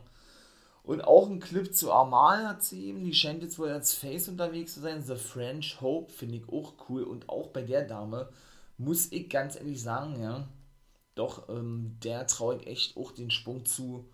Und 0.84 1.02
auch 1.02 1.30
ein 1.30 1.40
Clip 1.40 1.74
zu 1.74 1.94
Amal 1.94 2.46
hat 2.46 2.62
sie 2.62 2.88
eben, 2.88 3.06
die 3.06 3.14
scheint 3.14 3.42
jetzt 3.42 3.58
wohl 3.58 3.70
als 3.70 3.94
Face 3.94 4.28
unterwegs 4.28 4.74
zu 4.74 4.82
sein. 4.82 5.02
The 5.02 5.16
French 5.16 5.80
Hope 5.80 6.12
finde 6.12 6.36
ich 6.36 6.50
auch 6.50 6.74
cool. 6.90 7.04
Und 7.04 7.30
auch 7.30 7.48
bei 7.48 7.62
der 7.62 7.88
Dame 7.88 8.30
muss 8.78 9.10
ich 9.14 9.30
ganz 9.30 9.56
ehrlich 9.56 9.82
sagen, 9.82 10.22
ja, 10.22 10.46
doch, 11.16 11.48
ähm, 11.48 11.98
der 12.04 12.28
traue 12.28 12.58
ich 12.58 12.68
echt 12.68 12.98
auch 12.98 13.14
den 13.14 13.32
Sprung 13.32 13.66
zu, 13.66 14.10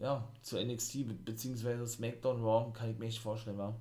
ja, 0.00 0.26
zu 0.40 0.56
NXT 0.56 1.24
bzw. 1.26 1.86
SmackDown 1.86 2.42
Raw, 2.42 2.72
kann 2.72 2.90
ich 2.90 2.98
mir 2.98 3.06
echt 3.06 3.18
vorstellen, 3.18 3.58
wa? 3.58 3.76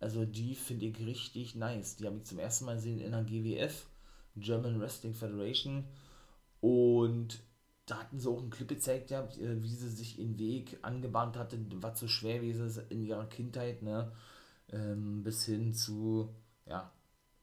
Also 0.00 0.24
die 0.24 0.56
finde 0.56 0.86
ich 0.86 0.98
richtig 0.98 1.54
nice. 1.54 1.96
Die 1.96 2.06
habe 2.06 2.16
ich 2.16 2.24
zum 2.24 2.40
ersten 2.40 2.64
Mal 2.64 2.74
gesehen 2.74 3.00
in 3.00 3.12
der 3.12 3.22
GWF, 3.22 3.86
German 4.34 4.80
Wrestling 4.80 5.14
Federation. 5.14 5.84
Und 6.60 7.42
da 7.86 8.00
hatten 8.00 8.18
sie 8.18 8.28
auch 8.28 8.40
einen 8.40 8.50
Clip 8.50 8.68
gezeigt, 8.68 9.10
ja, 9.10 9.28
wie 9.38 9.74
sie 9.74 9.90
sich 9.90 10.18
ihren 10.18 10.38
Weg 10.38 10.78
angebahnt 10.82 11.36
hatte, 11.36 11.58
was 11.76 12.00
so 12.00 12.08
schwer 12.08 12.42
wie 12.42 12.52
sie 12.52 12.82
in 12.88 13.04
ihrer 13.04 13.26
Kindheit, 13.26 13.82
ne, 13.82 14.12
ähm, 14.72 15.22
bis 15.22 15.44
hin 15.44 15.72
zu, 15.72 16.34
ja, 16.66 16.92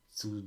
zu 0.10 0.44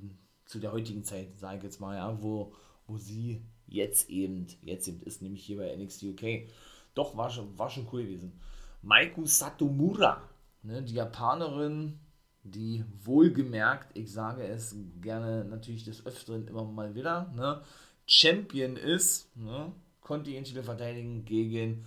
zu 0.46 0.60
der 0.60 0.72
heutigen 0.72 1.04
Zeit, 1.04 1.38
sage 1.38 1.58
ich 1.58 1.64
jetzt 1.64 1.80
mal, 1.80 1.96
ja, 1.96 2.22
wo, 2.22 2.54
wo 2.86 2.96
sie 2.96 3.44
jetzt 3.66 4.08
eben, 4.08 4.46
jetzt 4.62 4.88
eben 4.88 5.02
ist, 5.02 5.20
nämlich 5.20 5.44
hier 5.44 5.58
bei 5.58 5.76
NXT 5.76 6.04
UK. 6.04 6.48
Doch, 6.94 7.16
war 7.16 7.30
schon, 7.30 7.58
war 7.58 7.68
schon 7.68 7.88
cool 7.92 8.04
gewesen. 8.04 8.40
Maiku 8.82 9.26
Satomura, 9.26 10.22
ne, 10.62 10.82
die 10.82 10.94
Japanerin, 10.94 11.98
die 12.44 12.84
wohlgemerkt, 13.02 13.96
ich 13.98 14.12
sage 14.12 14.46
es 14.46 14.76
gerne 15.00 15.44
natürlich 15.44 15.84
des 15.84 16.06
Öfteren 16.06 16.46
immer 16.46 16.64
mal 16.64 16.94
wieder, 16.94 17.32
ne, 17.34 17.60
Champion 18.06 18.76
ist, 18.76 19.36
ne, 19.36 19.72
konnte 20.00 20.30
ihren 20.30 20.44
Titel 20.44 20.62
verteidigen 20.62 21.24
gegen 21.24 21.84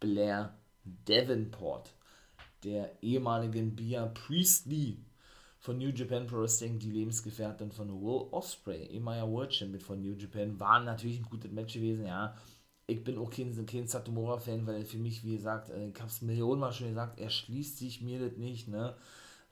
Blair 0.00 0.54
Davenport, 1.04 1.94
der 2.64 3.02
ehemaligen 3.02 3.76
Bia 3.76 4.06
Priestley 4.06 4.98
von 5.58 5.78
New 5.78 5.90
Japan 5.90 6.26
Pro 6.26 6.40
Wrestling, 6.40 6.78
die 6.78 6.90
Lebensgefährtin 6.90 7.70
von 7.70 7.88
Will 7.88 8.26
Osprey, 8.32 8.86
ehemaliger 8.86 9.30
World 9.30 9.54
Champion 9.54 9.80
von 9.80 10.02
New 10.02 10.14
Japan, 10.14 10.58
war 10.58 10.80
natürlich 10.80 11.20
ein 11.20 11.30
gutes 11.30 11.52
Match 11.52 11.74
gewesen, 11.74 12.06
ja. 12.06 12.36
Ich 12.88 13.04
bin 13.04 13.16
auch 13.16 13.30
kein, 13.30 13.64
kein 13.64 13.86
Satomura-Fan, 13.86 14.66
weil 14.66 14.84
für 14.84 14.98
mich, 14.98 15.24
wie 15.24 15.36
gesagt, 15.36 15.70
äh, 15.70 15.88
ich 15.88 15.94
habe 16.00 16.08
es 16.08 16.20
Millionenmal 16.20 16.72
schon 16.72 16.88
gesagt, 16.88 17.20
er 17.20 17.30
schließt 17.30 17.78
sich 17.78 18.02
mir 18.02 18.18
das 18.18 18.36
nicht, 18.38 18.66
ne? 18.66 18.96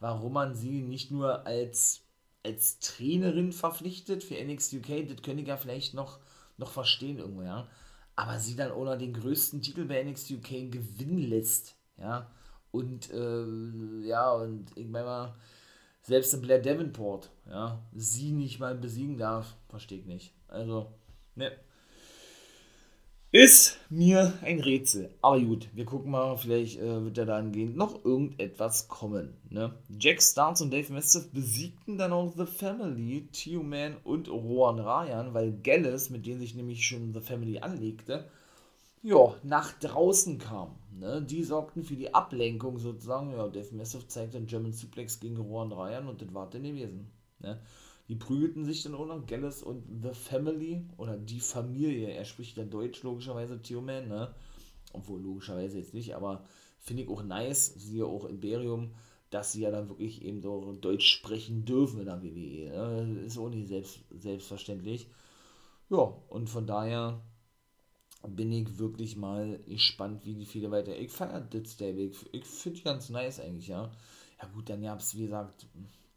Warum 0.00 0.33
man 0.33 0.54
sie 0.57 0.83
nicht 0.83 1.12
nur 1.12 1.47
als, 1.47 2.02
als 2.45 2.79
Trainerin 2.79 3.53
verpflichtet 3.53 4.25
für 4.25 4.43
NXT 4.43 4.75
UK, 4.75 5.09
das 5.09 5.23
könnte 5.23 5.43
ich 5.43 5.49
ja 5.49 5.57
vielleicht 5.57 5.95
noch, 5.95 6.21
noch 6.57 6.71
verstehen 6.71 7.19
irgendwo, 7.19 7.43
ja. 7.43 7.69
Aber 8.17 8.39
sie 8.39 8.57
dann 8.57 8.73
ohne 8.73 8.99
den 8.99 9.13
größten 9.13 9.63
Titel 9.63 9.85
bei 9.85 10.03
NXT 10.03 10.33
UK 10.33 10.71
gewinnen 10.71 11.19
lässt, 11.19 11.77
ja. 11.97 12.31
Und, 12.71 13.11
äh, 13.11 14.07
ja, 14.07 14.33
und 14.33 14.77
ich 14.77 14.87
meine 14.89 15.07
mal, 15.07 15.37
selbst 16.03 16.33
in 16.35 16.41
Blair 16.41 16.61
Davenport, 16.61 17.31
ja, 17.49 17.85
sie 17.93 18.33
nicht 18.33 18.61
mal 18.61 18.75
besiegen 18.75 19.19
darf, 19.19 19.57
verstehe 19.69 19.99
ich 19.99 20.07
nicht. 20.07 20.35
Also, 20.49 20.93
ne. 21.35 21.53
Ist 23.33 23.79
mir 23.91 24.33
ein 24.43 24.59
Rätsel. 24.59 25.15
Aber 25.23 25.41
gut, 25.41 25.69
wir 25.73 25.85
gucken 25.85 26.11
mal, 26.11 26.37
vielleicht 26.37 26.81
äh, 26.81 27.05
wird 27.05 27.17
ja 27.17 27.25
dahingehend 27.25 27.77
noch 27.77 28.05
irgendetwas 28.05 28.89
kommen. 28.89 29.37
Ne? 29.51 29.73
Jack 30.01 30.21
Starnes 30.21 30.63
und 30.63 30.73
Dave 30.73 30.93
Mastiff 30.93 31.31
besiegten 31.31 31.97
dann 31.97 32.13
auch 32.13 32.35
The 32.37 32.47
Family, 32.47 33.29
Tio 33.31 33.63
Man 33.63 33.97
und 34.03 34.29
Rohan 34.29 34.81
Ryan, 34.81 35.33
weil 35.33 35.53
Gallus, 35.63 36.11
mit 36.11 36.27
denen 36.27 36.41
sich 36.41 36.57
nämlich 36.57 36.85
schon 36.85 37.15
The 37.15 37.21
Family 37.21 37.61
anlegte, 37.61 38.29
ja, 39.01 39.33
nach 39.45 39.79
draußen 39.79 40.39
kam. 40.39 40.75
Ne? 40.99 41.23
Die 41.23 41.45
sorgten 41.45 41.85
für 41.85 41.95
die 41.95 42.13
Ablenkung 42.13 42.81
sozusagen. 42.81 43.31
Ja, 43.31 43.47
Dave 43.47 43.77
Massive 43.77 44.09
zeigte 44.09 44.39
einen 44.39 44.49
German 44.49 44.73
Suplex 44.73 45.21
gegen 45.21 45.37
Rohan 45.37 45.71
Ryan 45.71 46.09
und 46.09 46.21
das 46.21 46.35
war 46.35 46.51
dann 46.51 46.65
gewesen. 46.65 47.09
Ne? 47.39 47.61
Die 48.11 48.17
prügelten 48.17 48.64
sich 48.64 48.83
dann 48.83 48.97
auch 48.97 49.07
noch, 49.07 49.25
Gallus 49.25 49.62
und 49.62 49.85
The 50.02 50.12
Family 50.12 50.85
oder 50.97 51.17
die 51.17 51.38
Familie. 51.38 52.09
Er 52.09 52.25
spricht 52.25 52.57
ja 52.57 52.64
Deutsch 52.64 53.05
logischerweise, 53.05 53.62
Tioman, 53.62 54.09
ne? 54.09 54.35
Obwohl 54.93 55.23
logischerweise 55.23 55.79
jetzt 55.79 55.95
nicht, 55.95 56.17
aber 56.17 56.45
finde 56.81 57.05
ich 57.05 57.09
auch 57.09 57.23
nice, 57.23 57.73
siehe 57.76 58.05
auch 58.05 58.25
Imperium, 58.25 58.90
dass 59.31 59.52
sie 59.52 59.61
ja 59.61 59.71
dann 59.71 59.88
wirklich 59.88 60.25
eben 60.25 60.43
so 60.43 60.73
Deutsch 60.73 61.07
sprechen 61.07 61.64
dürfen 61.64 62.00
in 62.00 62.07
der 62.07 62.21
WWE. 62.21 62.71
Ne? 62.71 63.21
Ist 63.21 63.38
auch 63.38 63.49
nicht 63.49 63.69
selbst, 63.69 64.00
selbstverständlich. 64.11 65.07
Ja, 65.88 66.12
und 66.31 66.50
von 66.50 66.67
daher 66.67 67.23
bin 68.26 68.50
ich 68.50 68.76
wirklich 68.81 69.14
mal 69.14 69.61
gespannt, 69.69 70.26
wie 70.26 70.35
die 70.35 70.47
viele 70.47 70.73
weiter. 70.73 70.99
Ich 70.99 71.12
feiere 71.12 71.43
das 71.43 71.75
Stable. 71.75 72.07
Ich, 72.07 72.35
ich 72.35 72.45
finde 72.45 72.81
ganz 72.83 73.09
nice 73.09 73.38
eigentlich, 73.38 73.69
ja. 73.69 73.93
Ja 74.43 74.49
gut, 74.49 74.69
dann 74.69 74.83
gab 74.83 74.99
es, 74.99 75.17
wie 75.17 75.23
gesagt, 75.23 75.69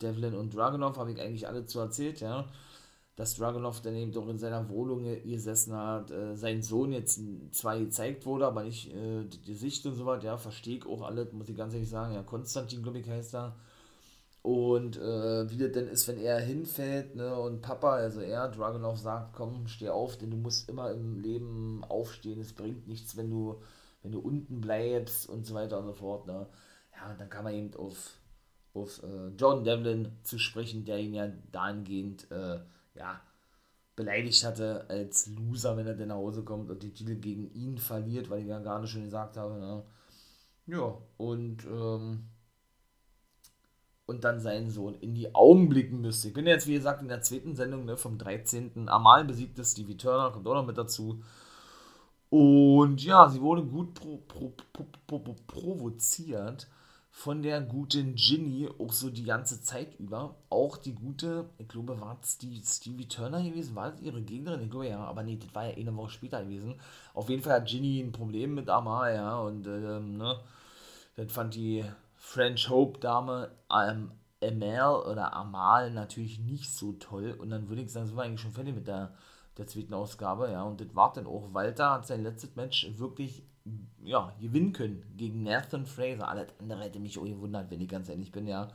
Devlin 0.01 0.35
und 0.35 0.55
Dragunov, 0.55 0.97
habe 0.97 1.11
ich 1.11 1.21
eigentlich 1.21 1.47
alle 1.47 1.65
zu 1.65 1.79
erzählt, 1.79 2.21
ja. 2.21 2.47
Dass 3.15 3.35
Dragunov 3.35 3.81
dann 3.81 3.95
eben 3.95 4.11
doch 4.11 4.27
in 4.27 4.39
seiner 4.39 4.69
Wohnung 4.69 5.03
gesessen 5.23 5.75
hat, 5.75 6.09
äh, 6.11 6.35
sein 6.35 6.63
Sohn 6.63 6.91
jetzt 6.93 7.21
zwar 7.51 7.77
gezeigt 7.77 8.25
wurde, 8.25 8.47
aber 8.47 8.63
nicht 8.63 8.91
äh, 8.93 9.25
die 9.25 9.53
Sicht 9.53 9.85
und 9.85 9.95
so 9.95 10.05
weiter, 10.05 10.25
ja, 10.25 10.37
verstehe 10.37 10.77
ich 10.77 10.85
auch 10.87 11.03
alles, 11.03 11.31
muss 11.31 11.49
ich 11.49 11.55
ganz 11.55 11.73
ehrlich 11.73 11.89
sagen, 11.89 12.15
ja, 12.15 12.23
Konstantin, 12.23 12.81
glaube 12.81 13.03
heißt 13.05 13.35
er 13.35 13.55
und 14.43 14.97
äh, 14.97 15.49
wie 15.49 15.57
das 15.57 15.71
denn 15.71 15.87
ist, 15.87 16.07
wenn 16.09 16.19
er 16.19 16.39
hinfällt, 16.39 17.15
ne, 17.15 17.33
und 17.39 17.61
Papa, 17.61 17.93
also 17.95 18.19
er, 18.19 18.49
Dragunov 18.49 18.99
sagt, 18.99 19.33
komm, 19.33 19.67
steh 19.67 19.89
auf, 19.89 20.17
denn 20.17 20.31
du 20.31 20.37
musst 20.37 20.69
immer 20.69 20.91
im 20.91 21.19
Leben 21.21 21.83
aufstehen, 21.87 22.41
es 22.41 22.51
bringt 22.53 22.87
nichts, 22.87 23.15
wenn 23.15 23.29
du, 23.29 23.61
wenn 24.01 24.11
du 24.11 24.19
unten 24.19 24.59
bleibst 24.59 25.29
und 25.29 25.45
so 25.45 25.53
weiter 25.53 25.79
und 25.79 25.85
so 25.85 25.93
fort, 25.93 26.27
ne. 26.27 26.47
Ja, 26.93 27.11
und 27.11 27.21
dann 27.21 27.29
kam 27.29 27.45
er 27.47 27.53
eben 27.53 27.73
auf, 27.75 28.17
auf 28.73 29.01
äh, 29.03 29.27
John 29.37 29.63
Devlin 29.63 30.11
zu 30.23 30.39
sprechen, 30.39 30.85
der 30.85 30.99
ihn 30.99 31.13
ja 31.13 31.27
dahingehend, 31.51 32.29
äh, 32.31 32.59
ja, 32.95 33.21
beleidigt 33.95 34.43
hatte 34.43 34.89
als 34.89 35.27
Loser, 35.27 35.77
wenn 35.77 35.85
er 35.85 35.93
denn 35.93 36.07
nach 36.07 36.15
Hause 36.15 36.43
kommt 36.43 36.71
und 36.71 36.81
die 36.81 36.93
Titel 36.93 37.15
gegen 37.15 37.53
ihn 37.53 37.77
verliert, 37.77 38.29
weil 38.29 38.41
ich 38.41 38.47
ja 38.47 38.59
gerade 38.59 38.87
schon 38.87 39.03
gesagt 39.03 39.37
habe, 39.37 39.59
ne. 39.59 39.83
Ja, 40.65 40.97
und, 41.17 41.65
ähm, 41.65 42.29
und 44.05 44.23
dann 44.23 44.39
seinen 44.39 44.69
Sohn 44.69 44.95
in 44.95 45.13
die 45.13 45.35
Augen 45.35 45.69
blicken 45.69 46.01
müsste. 46.01 46.29
Ich 46.29 46.33
bin 46.33 46.47
jetzt, 46.47 46.67
wie 46.67 46.73
gesagt, 46.73 47.01
in 47.01 47.09
der 47.09 47.21
zweiten 47.21 47.55
Sendung 47.55 47.85
ne, 47.85 47.97
vom 47.97 48.17
13. 48.17 48.89
Amal 48.89 49.25
besiegte 49.25 49.63
Stevie 49.63 49.97
Turner, 49.97 50.31
kommt 50.31 50.47
auch 50.47 50.55
noch 50.55 50.65
mit 50.65 50.77
dazu. 50.77 51.21
Und 52.29 53.03
ja, 53.03 53.29
sie 53.29 53.41
wurde 53.41 53.63
gut 53.63 53.93
pro, 53.93 54.17
pro, 54.17 54.53
pro, 55.05 55.19
provoziert 55.45 56.67
von 57.15 57.43
der 57.43 57.61
guten 57.61 58.15
Ginny, 58.15 58.67
auch 58.79 58.91
so 58.91 59.11
die 59.11 59.23
ganze 59.23 59.61
Zeit 59.61 59.99
über. 59.99 60.35
Auch 60.49 60.77
die 60.77 60.95
gute, 60.95 61.47
ich 61.59 61.67
glaube, 61.67 62.01
war 62.01 62.17
es 62.21 62.39
die 62.39 62.59
Stevie 62.65 63.07
Turner 63.07 63.41
gewesen? 63.41 63.75
War 63.75 63.91
das 63.91 64.01
ihre 64.01 64.23
Gegnerin? 64.23 64.63
Ich 64.63 64.71
glaube 64.71 64.87
ja, 64.87 64.97
aber 64.97 65.21
nee, 65.21 65.37
das 65.37 65.53
war 65.53 65.67
ja 65.67 65.77
eine 65.77 65.95
Woche 65.95 66.09
später 66.09 66.43
gewesen. 66.43 66.73
Auf 67.13 67.29
jeden 67.29 67.43
Fall 67.43 67.53
hat 67.53 67.67
Ginny 67.67 68.01
ein 68.01 68.11
Problem 68.11 68.55
mit 68.55 68.67
Amal, 68.67 69.13
ja, 69.13 69.37
und 69.37 69.67
ähm, 69.67 70.17
ne, 70.17 70.39
das 71.15 71.31
fand 71.31 71.53
die 71.53 71.85
French 72.15 72.67
Hope 72.69 72.99
Dame 72.99 73.51
ähm, 73.71 74.11
Amal 74.41 74.95
oder 75.03 75.33
Amal 75.33 75.91
natürlich 75.91 76.39
nicht 76.39 76.75
so 76.75 76.93
toll. 76.93 77.37
Und 77.39 77.51
dann 77.51 77.69
würde 77.69 77.83
ich 77.83 77.91
sagen, 77.91 78.07
sind 78.07 78.17
wir 78.17 78.23
eigentlich 78.23 78.41
schon 78.41 78.53
fertig 78.53 78.73
mit 78.73 78.87
der, 78.87 79.13
der 79.59 79.67
zweiten 79.67 79.93
Ausgabe. 79.93 80.49
Ja, 80.49 80.63
und 80.63 80.81
das 80.81 80.95
war 80.95 81.13
dann 81.13 81.27
auch. 81.27 81.53
Walter 81.53 81.91
hat 81.91 82.07
sein 82.07 82.23
letztes 82.23 82.55
Match 82.55 82.91
wirklich 82.97 83.43
ja, 84.05 84.33
gewinnen 84.39 84.73
können 84.73 85.03
gegen 85.17 85.43
Nathan 85.43 85.85
Fraser. 85.85 86.27
Alles 86.27 86.47
andere 86.59 86.83
hätte 86.83 86.99
mich 86.99 87.17
auch 87.17 87.25
gewundert, 87.25 87.69
wenn 87.71 87.81
ich 87.81 87.89
ganz 87.89 88.09
ehrlich 88.09 88.31
bin, 88.31 88.47
ja. 88.47 88.69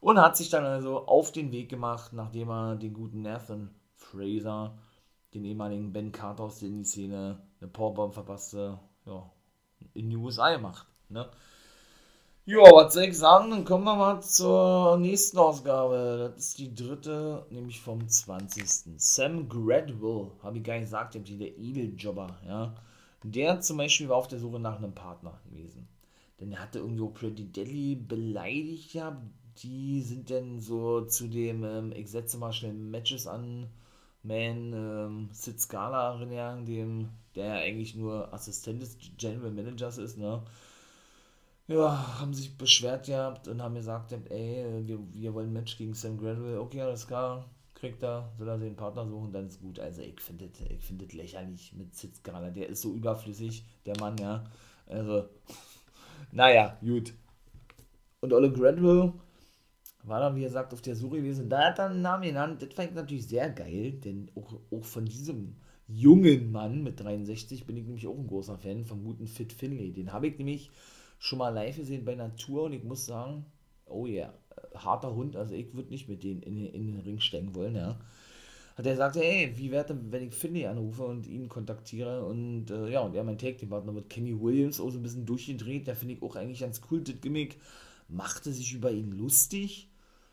Und 0.00 0.20
hat 0.20 0.36
sich 0.36 0.50
dann 0.50 0.64
also 0.64 1.06
auf 1.06 1.32
den 1.32 1.50
Weg 1.52 1.68
gemacht, 1.68 2.12
nachdem 2.12 2.50
er 2.50 2.76
den 2.76 2.92
guten 2.92 3.22
Nathan 3.22 3.70
Fraser, 3.96 4.76
den 5.32 5.44
ehemaligen 5.44 5.92
Ben 5.92 6.12
Carter 6.12 6.44
aus 6.44 6.58
der 6.58 6.68
Indie-Szene, 6.68 7.38
eine 7.60 7.70
Powerbomb 7.70 8.14
verpasste, 8.14 8.78
ja, 9.06 9.30
in 9.94 10.10
die 10.10 10.16
USA 10.16 10.54
gemacht. 10.54 10.86
Ne? 11.08 11.28
Ja, 12.46 12.58
was 12.58 12.92
soll 12.92 13.04
ich 13.04 13.16
sagen? 13.16 13.50
Dann 13.50 13.64
kommen 13.64 13.84
wir 13.84 13.96
mal 13.96 14.20
zur 14.20 14.98
nächsten 14.98 15.38
Ausgabe. 15.38 16.32
Das 16.34 16.48
ist 16.48 16.58
die 16.58 16.74
dritte, 16.74 17.46
nämlich 17.48 17.80
vom 17.80 18.06
20. 18.06 18.66
Sam 18.98 19.48
Gradwell, 19.48 20.30
habe 20.42 20.58
ich 20.58 20.64
gar 20.64 20.74
nicht 20.74 20.84
gesagt, 20.84 21.14
der 21.14 21.22
Edeljobber, 21.58 22.36
ja. 22.46 22.74
Der 23.24 23.60
zum 23.60 23.78
Beispiel 23.78 24.08
war 24.08 24.16
auf 24.16 24.28
der 24.28 24.38
Suche 24.38 24.60
nach 24.60 24.78
einem 24.78 24.94
Partner 24.94 25.40
gewesen. 25.50 25.88
Denn 26.40 26.52
er 26.52 26.60
hatte 26.60 26.78
irgendwo 26.80 27.08
Pretty 27.08 27.46
Deadly 27.46 27.96
beleidigt, 27.96 28.94
ja. 28.94 29.20
Die 29.62 30.02
sind 30.02 30.30
dann 30.30 30.60
so 30.60 31.02
zu 31.02 31.28
dem, 31.28 31.64
ähm, 31.64 31.92
ich 31.92 32.10
setze 32.10 32.38
mal 32.38 32.52
schnell 32.52 32.74
Matches 32.74 33.26
an, 33.26 33.68
Man, 34.22 34.72
ähm, 34.72 35.28
Sid 35.32 35.60
Scala, 35.60 36.18
dem, 36.64 37.10
der 37.36 37.46
ja 37.46 37.54
eigentlich 37.56 37.94
nur 37.96 38.32
Assistent 38.34 38.82
des 38.82 38.98
General 39.18 39.50
Managers 39.52 39.98
ist, 39.98 40.18
ne 40.18 40.42
ja, 41.68 42.18
haben 42.20 42.34
sich 42.34 42.56
beschwert 42.58 43.06
gehabt 43.06 43.48
und 43.48 43.62
haben 43.62 43.74
gesagt, 43.74 44.12
ey, 44.12 44.86
wir, 44.86 44.98
wir 45.12 45.34
wollen 45.34 45.48
ein 45.48 45.52
Match 45.52 45.76
gegen 45.78 45.94
Sam 45.94 46.18
Gradwell. 46.18 46.58
Okay, 46.58 46.82
alles 46.82 47.06
klar, 47.06 47.44
kriegt 47.84 48.02
er, 48.02 48.32
soll 48.38 48.48
er 48.48 48.54
einen 48.54 48.76
Partner 48.76 49.06
suchen, 49.06 49.32
dann 49.32 49.48
ist 49.48 49.60
gut. 49.60 49.78
Also 49.78 50.00
ich 50.00 50.20
finde 50.20 50.48
das 50.48 50.60
ich 50.60 50.82
find 50.82 51.12
lächerlich 51.12 51.74
mit 51.74 51.94
Sitzgala. 51.94 52.50
Der 52.50 52.68
ist 52.68 52.82
so 52.82 52.94
überflüssig, 52.94 53.64
der 53.84 53.98
Mann, 54.00 54.16
ja. 54.18 54.44
Also, 54.86 55.28
naja, 56.32 56.78
gut. 56.80 57.12
Und 58.20 58.32
Olle 58.32 58.50
Gradwell 58.50 59.12
war 60.02 60.20
dann, 60.20 60.36
wie 60.36 60.42
gesagt, 60.42 60.72
auf 60.72 60.80
der 60.80 60.96
Suche 60.96 61.18
gewesen. 61.18 61.50
Da 61.50 61.66
hat 61.66 61.78
er 61.78 61.90
einen 61.90 62.02
Namen 62.02 62.24
genannt. 62.24 62.62
Das 62.62 62.72
fand 62.72 62.90
ich 62.90 62.94
natürlich 62.94 63.28
sehr 63.28 63.50
geil, 63.50 63.92
denn 63.92 64.30
auch, 64.34 64.58
auch 64.70 64.84
von 64.84 65.04
diesem 65.04 65.56
jungen 65.86 66.50
Mann 66.50 66.82
mit 66.82 67.00
63 67.00 67.66
bin 67.66 67.76
ich 67.76 67.84
nämlich 67.84 68.06
auch 68.06 68.16
ein 68.16 68.26
großer 68.26 68.56
Fan, 68.56 68.84
vom 68.84 69.04
guten 69.04 69.26
Fit 69.26 69.52
Finlay. 69.52 69.92
Den 69.92 70.12
habe 70.12 70.28
ich 70.28 70.38
nämlich 70.38 70.70
schon 71.18 71.38
mal 71.38 71.50
live 71.50 71.76
gesehen 71.76 72.04
bei 72.04 72.14
Natur 72.14 72.64
und 72.64 72.72
ich 72.72 72.82
muss 72.82 73.04
sagen, 73.04 73.44
oh 73.86 74.06
yeah, 74.06 74.32
harter 74.74 75.14
Hund, 75.14 75.36
also 75.36 75.54
ich 75.54 75.74
würde 75.74 75.90
nicht 75.90 76.08
mit 76.08 76.22
denen 76.22 76.42
in, 76.42 76.66
in, 76.66 76.86
den 76.86 77.00
Ring 77.00 77.20
stecken 77.20 77.54
wollen, 77.54 77.76
ja. 77.76 77.98
Hat 78.76 78.86
er 78.86 78.92
gesagt, 78.92 79.16
ey, 79.16 79.52
wie 79.56 79.70
wäre 79.70 79.96
wenn 80.10 80.26
ich 80.26 80.34
Finley 80.34 80.66
anrufe 80.66 81.04
und 81.04 81.28
ihn 81.28 81.48
kontaktiere? 81.48 82.24
Und 82.24 82.70
äh, 82.70 82.88
ja, 82.90 83.00
und 83.00 83.14
er 83.14 83.22
mein 83.22 83.38
Tag-Team-Partner 83.38 83.92
mit 83.92 84.10
Kenny 84.10 84.40
Williams 84.40 84.80
auch 84.80 84.90
so 84.90 84.98
ein 84.98 85.02
bisschen 85.02 85.26
durchgedreht, 85.26 85.86
der 85.86 85.94
finde 85.94 86.14
ich 86.14 86.22
auch 86.22 86.34
eigentlich 86.34 86.60
ganz 86.60 86.80
cool, 86.90 87.00
das 87.02 87.20
Gimmick, 87.20 87.60
machte 88.08 88.52
sich 88.52 88.72
über 88.74 88.90
ihn 88.90 89.12
lustig, 89.12 89.88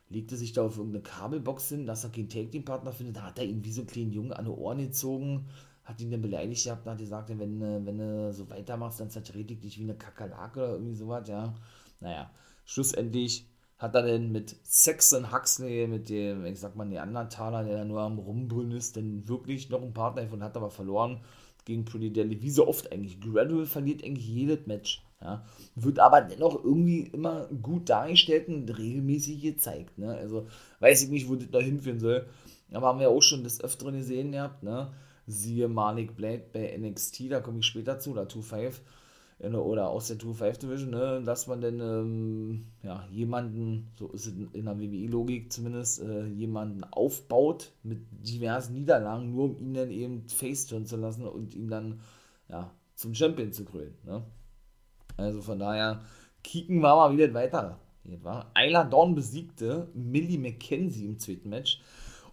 legte 0.10 0.36
sich 0.38 0.54
da 0.54 0.63
auf 0.63 0.78
irgendeine 0.78 1.04
Kabelbox 1.04 1.70
hin, 1.70 1.86
dass 1.86 2.04
er 2.04 2.10
keinen 2.10 2.30
Tag-Team-Partner 2.30 2.92
findet, 2.92 3.18
da 3.18 3.24
hat 3.24 3.38
er 3.38 3.46
ihn 3.46 3.63
wie 3.63 3.72
so 3.72 3.82
einen 3.82 3.90
kleinen 3.90 4.12
Jungen 4.12 4.34
an 4.34 4.46
die 4.46 4.51
Ohren 4.51 4.80
gezogen, 4.80 5.46
hat 5.84 6.01
ihn 6.01 6.10
dann 6.10 6.22
beleidigt 6.22 6.63
gehabt 6.63 6.86
und 6.86 6.94
hat 6.94 7.00
gesagt, 7.00 7.30
wenn, 7.30 7.86
wenn 7.86 7.98
du 7.98 8.34
so 8.34 8.50
weitermachst, 8.50 9.00
dann 9.00 9.12
zertrete 9.12 9.54
ich 9.54 9.60
dich 9.60 9.78
wie 9.78 9.84
eine 9.84 9.96
Kakerlake 9.96 10.60
oder 10.60 10.74
irgendwie 10.74 10.96
sowas, 10.96 11.28
ja. 11.28 11.54
Naja, 12.00 12.32
schlussendlich 12.66 13.46
hat 13.82 13.96
er 13.96 14.04
denn 14.04 14.32
mit 14.32 14.56
Saxon 14.62 15.32
Huxley, 15.32 15.88
mit 15.88 16.08
dem, 16.10 16.46
ich 16.46 16.60
sag 16.60 16.76
mal, 16.76 16.86
Neandertaler, 16.86 17.64
der 17.64 17.80
da 17.80 17.84
nur 17.84 18.02
am 18.02 18.20
Rumbrüllen 18.20 18.74
ist, 18.74 18.96
denn 18.96 19.28
wirklich 19.28 19.72
noch 19.72 19.82
einen 19.82 19.94
Partner 19.94 20.28
von 20.28 20.44
hat 20.44 20.56
aber 20.56 20.70
verloren 20.70 21.22
gegen 21.66 21.84
Pretty 21.84 22.14
Deadly. 22.14 22.44
Wie 22.44 22.52
so 22.52 22.68
oft 22.68 22.92
eigentlich. 22.92 23.20
Gradual 23.20 23.66
verliert 23.66 24.04
eigentlich 24.04 24.28
jedes 24.28 24.68
Match. 24.68 25.04
Ja. 25.20 25.44
Wird 25.74 25.98
aber 25.98 26.22
dennoch 26.22 26.64
irgendwie 26.64 27.02
immer 27.08 27.48
gut 27.48 27.90
dargestellt 27.90 28.50
und 28.50 28.70
regelmäßig 28.70 29.42
gezeigt. 29.42 29.98
Ne? 29.98 30.14
Also 30.14 30.48
weiß 30.80 31.04
ich 31.04 31.10
nicht, 31.10 31.28
wo 31.28 31.36
das 31.36 31.50
da 31.50 31.60
hinführen 31.60 32.00
soll. 32.00 32.28
Aber 32.72 32.88
haben 32.88 33.00
wir 33.00 33.10
auch 33.10 33.22
schon 33.22 33.44
des 33.44 33.64
Öfteren 33.64 33.98
gesehen 33.98 34.32
gehabt. 34.32 34.62
Ne? 34.62 34.92
Siehe 35.26 35.68
Malik 35.68 36.16
Blade 36.16 36.44
bei 36.54 36.78
NXT, 36.78 37.32
da 37.32 37.40
komme 37.40 37.60
ich 37.60 37.66
später 37.66 38.00
zu, 38.00 38.12
oder 38.12 38.24
2-5 38.24 38.74
oder 39.44 39.90
aus 39.90 40.08
der 40.08 40.18
2-5 40.18 40.60
Division, 40.60 40.92
ne, 40.92 41.22
dass 41.26 41.48
man 41.48 41.62
dann 41.62 41.80
ähm, 41.80 42.66
ja, 42.84 43.08
jemanden, 43.12 43.92
so 43.96 44.08
ist 44.10 44.28
es 44.28 44.34
in 44.54 44.66
der 44.66 44.80
WWE-Logik 44.80 45.52
zumindest, 45.52 46.02
äh, 46.02 46.28
jemanden 46.28 46.84
aufbaut 46.84 47.72
mit 47.82 48.02
diversen 48.12 48.74
Niederlagen, 48.74 49.32
nur 49.32 49.46
um 49.46 49.60
ihn 49.60 49.74
dann 49.74 49.90
eben 49.90 50.28
face 50.30 50.68
turn 50.68 50.86
zu 50.86 50.98
lassen 50.98 51.26
und 51.26 51.56
ihn 51.56 51.70
dann 51.70 52.02
ja, 52.50 52.72
zum 52.96 53.16
Champion 53.16 53.52
zu 53.52 53.66
krönen. 53.66 53.98
Ne? 54.06 54.24
Also 55.18 55.42
von 55.42 55.58
daher, 55.58 56.02
kicken 56.44 56.80
wir 56.82 56.96
mal 56.96 57.16
wieder 57.16 57.34
weiter. 57.34 57.80
Ayla 58.54 58.84
Dawn 58.84 59.16
besiegte 59.16 59.88
Millie 59.94 60.40
McKenzie 60.40 61.06
im 61.06 61.20
zweiten 61.20 61.50
Match. 61.50 61.82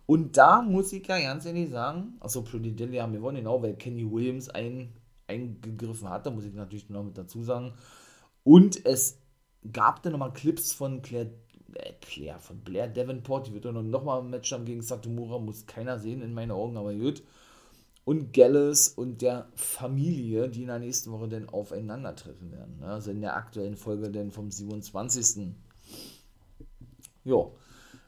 Und 0.06 0.38
da 0.38 0.62
muss 0.62 0.92
ich 0.92 1.06
ja 1.06 1.18
ganz 1.18 1.44
ehrlich 1.44 1.68
sagen, 1.68 2.14
also 2.20 2.42
Pretty 2.42 2.72
Dilly 2.72 2.96
haben 2.96 3.12
wir 3.12 3.18
gewonnen, 3.18 3.38
genau, 3.38 3.62
weil 3.62 3.74
Kenny 3.74 4.10
Williams 4.10 4.48
ein 4.48 4.94
eingegriffen 5.28 6.08
hatte, 6.08 6.30
muss 6.30 6.44
ich 6.44 6.54
natürlich 6.54 6.88
noch 6.90 7.04
mit 7.04 7.16
dazu 7.16 7.42
sagen. 7.42 7.74
Und 8.44 8.84
es 8.84 9.18
gab 9.72 10.02
dann 10.02 10.12
nochmal 10.12 10.32
Clips 10.32 10.72
von 10.72 11.02
Claire, 11.02 11.30
äh, 11.74 11.92
Claire, 12.00 12.40
von 12.40 12.58
Blair 12.60 12.88
Davenport, 12.88 13.46
die 13.46 13.54
wird 13.54 13.64
dann 13.64 13.90
nochmal 13.90 14.20
im 14.20 14.30
Match 14.30 14.52
haben 14.52 14.64
gegen 14.64 14.82
Satomura, 14.82 15.38
muss 15.38 15.66
keiner 15.66 15.98
sehen 15.98 16.22
in 16.22 16.34
meinen 16.34 16.50
Augen, 16.50 16.76
aber 16.76 16.94
gut. 16.94 17.22
Und 18.04 18.32
Gallus 18.32 18.88
und 18.88 19.20
der 19.20 19.48
Familie, 19.54 20.48
die 20.48 20.62
in 20.62 20.68
der 20.68 20.78
nächsten 20.78 21.12
Woche 21.12 21.28
dann 21.28 21.50
aufeinandertreffen 21.50 22.50
werden. 22.50 22.78
Ne? 22.80 22.86
Also 22.86 23.10
in 23.10 23.20
der 23.20 23.36
aktuellen 23.36 23.76
Folge 23.76 24.10
dann 24.10 24.30
vom 24.30 24.50
27. 24.50 25.54
Jo. 27.24 27.54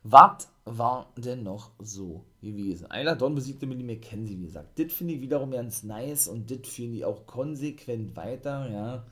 Was 0.02 0.48
war 0.78 1.12
denn 1.16 1.42
noch 1.42 1.70
so 1.78 2.24
gewesen? 2.40 2.90
Einer 2.90 3.16
Don 3.16 3.34
besiegte 3.34 3.66
Millie 3.66 3.84
McKenzie, 3.84 4.38
wie 4.38 4.46
gesagt. 4.46 4.78
Das 4.78 4.92
finde 4.92 5.14
ich 5.14 5.20
wiederum 5.20 5.50
ganz 5.50 5.82
nice 5.82 6.28
und 6.28 6.50
das 6.50 6.68
finde 6.68 6.98
ich 6.98 7.04
auch 7.04 7.26
konsequent 7.26 8.16
weiter, 8.16 8.70
ja. 8.70 9.06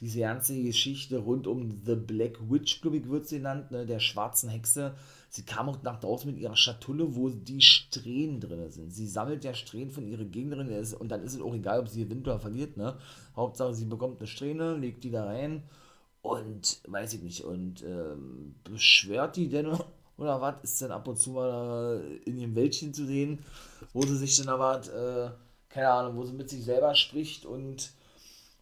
Diese 0.00 0.18
ganze 0.18 0.60
Geschichte 0.60 1.18
rund 1.18 1.46
um 1.46 1.80
The 1.86 1.94
Black 1.94 2.50
Witch, 2.50 2.80
glaube 2.80 2.96
ich, 2.96 3.08
wird 3.08 3.28
sie 3.28 3.36
genannt, 3.36 3.70
ne, 3.70 3.86
der 3.86 4.00
schwarzen 4.00 4.48
Hexe. 4.50 4.94
Sie 5.28 5.44
kam 5.44 5.68
auch 5.68 5.80
nach 5.84 6.00
draußen 6.00 6.28
mit 6.28 6.40
ihrer 6.40 6.56
Schatulle, 6.56 7.14
wo 7.14 7.28
die 7.28 7.60
Strähnen 7.60 8.40
drin 8.40 8.68
sind. 8.68 8.92
Sie 8.92 9.06
sammelt 9.06 9.44
ja 9.44 9.54
Strähnen 9.54 9.92
von 9.92 10.08
ihrer 10.08 10.24
Gegnerin 10.24 10.68
und 10.98 11.08
dann 11.08 11.22
ist 11.22 11.34
es 11.34 11.40
auch 11.40 11.54
egal, 11.54 11.78
ob 11.78 11.88
sie 11.88 12.02
gewinnt 12.02 12.26
oder 12.26 12.40
verliert, 12.40 12.76
ne. 12.76 12.98
Hauptsache, 13.36 13.74
sie 13.74 13.84
bekommt 13.84 14.18
eine 14.18 14.26
Strähne, 14.26 14.76
legt 14.76 15.04
die 15.04 15.12
da 15.12 15.24
rein 15.24 15.62
und, 16.20 16.80
weiß 16.88 17.14
ich 17.14 17.22
nicht, 17.22 17.44
und 17.44 17.84
ähm, 17.84 18.56
beschwört 18.64 19.36
die 19.36 19.48
denn 19.48 19.68
oder 20.18 20.40
was, 20.40 20.62
ist 20.62 20.82
dann 20.82 20.92
ab 20.92 21.08
und 21.08 21.18
zu 21.18 21.30
mal 21.30 22.02
in 22.24 22.38
ihrem 22.38 22.54
Wäldchen 22.54 22.94
zu 22.94 23.06
sehen, 23.06 23.38
wo 23.92 24.02
sie 24.02 24.16
sich 24.16 24.36
dann 24.36 24.48
aber, 24.48 24.80
äh, 24.80 25.30
keine 25.68 25.90
Ahnung, 25.90 26.16
wo 26.16 26.24
sie 26.24 26.34
mit 26.34 26.50
sich 26.50 26.64
selber 26.64 26.94
spricht 26.94 27.46
und 27.46 27.92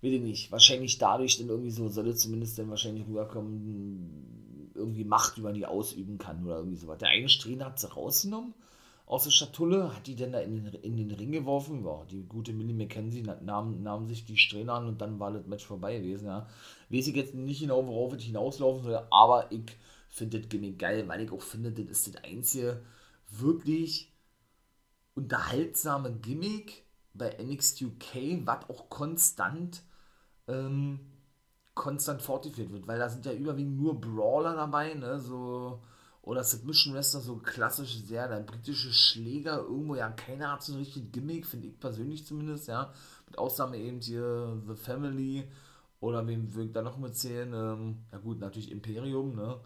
will 0.01 0.15
ich 0.15 0.23
nicht, 0.23 0.53
wahrscheinlich 0.53 0.99
dadurch 0.99 1.39
dann 1.39 1.49
irgendwie 1.49 1.71
so, 1.71 1.89
soll 1.89 2.09
es 2.09 2.21
zumindest 2.21 2.59
dann 2.59 2.71
wahrscheinlich 2.71 3.07
rüberkommen, 3.07 4.71
irgendwie 4.75 5.05
Macht 5.05 5.37
über 5.37 5.53
die 5.53 5.67
ausüben 5.67 6.17
kann 6.19 6.45
oder 6.45 6.59
irgendwie 6.59 6.79
sowas. 6.79 6.99
Der 6.99 7.09
eine 7.09 7.29
Strähne 7.29 7.67
hat 7.67 7.79
sie 7.79 7.93
rausgenommen 7.93 8.55
aus 9.11 9.25
der 9.25 9.33
Schatulle, 9.33 9.93
hat 9.93 10.07
die 10.07 10.15
dann 10.15 10.31
da 10.31 10.39
in 10.39 10.55
den, 10.55 10.75
in 10.83 10.97
den 10.97 11.11
Ring 11.11 11.33
geworfen. 11.33 11.85
Ja, 11.85 12.05
die 12.09 12.23
gute 12.23 12.53
Millie 12.53 12.77
McKenzie 12.77 13.25
nahm, 13.43 13.83
nahm 13.83 14.07
sich 14.07 14.25
die 14.25 14.37
Strähne 14.37 14.73
an 14.73 14.87
und 14.87 15.01
dann 15.01 15.19
war 15.19 15.33
das 15.33 15.49
Match 15.49 15.67
vorbei 15.67 15.99
gewesen. 15.99 16.27
Ja. 16.27 16.47
Weiß 16.91 17.09
ich 17.09 17.17
jetzt 17.17 17.35
nicht 17.35 17.61
genau, 17.61 17.85
worauf 17.89 18.13
es 18.13 18.23
hinauslaufen 18.23 18.85
soll, 18.85 19.03
aber 19.11 19.51
ich 19.51 19.65
finde 20.11 20.41
das 20.41 20.49
Gimmick 20.49 20.79
geil, 20.79 21.09
weil 21.09 21.23
ich 21.23 21.33
auch 21.33 21.43
finde, 21.43 21.73
das 21.73 21.87
ist 21.87 22.15
das 22.15 22.25
einzige 22.25 22.83
wirklich 23.31 24.13
unterhaltsame 25.15 26.13
Gimmick 26.13 26.85
bei 27.15 27.37
NXT 27.43 27.83
UK, 27.83 28.47
was 28.47 28.69
auch 28.69 28.89
konstant 28.89 29.83
ähm, 30.49 31.01
konstant 31.75 32.21
fortgeführt 32.21 32.73
wird, 32.73 32.87
weil 32.87 32.99
da 32.99 33.09
sind 33.09 33.25
ja 33.25 33.33
überwiegend 33.33 33.77
nur 33.77 34.01
Brawler 34.01 34.55
dabei, 34.55 34.95
ne, 34.95 35.19
so 35.19 35.81
oder 36.23 36.45
Submission 36.45 36.93
Wrestler, 36.95 37.21
so 37.21 37.37
klassisch 37.37 37.97
sehr, 38.05 38.29
der 38.29 38.41
britische 38.41 38.93
Schläger, 38.93 39.61
irgendwo, 39.61 39.95
ja, 39.95 40.11
keiner 40.11 40.53
hat 40.53 40.63
so 40.63 40.75
ein 40.75 40.79
richtiges 40.79 41.11
Gimmick, 41.13 41.47
finde 41.47 41.69
ich 41.69 41.81
persönlich 41.81 42.27
zumindest, 42.27 42.69
ja, 42.69 42.93
mit 43.27 43.39
Ausnahme 43.39 43.79
eben 43.79 44.01
hier 44.01 44.61
The 44.67 44.75
Family 44.75 45.49
oder 46.01 46.27
wem 46.27 46.53
würde 46.55 46.67
ich 46.67 46.73
da 46.73 46.83
noch 46.83 46.99
mitzählen, 46.99 47.53
ähm, 47.55 48.05
ja 48.13 48.19
gut, 48.19 48.41
natürlich 48.41 48.71
Imperium, 48.71 49.35
ne, 49.35 49.59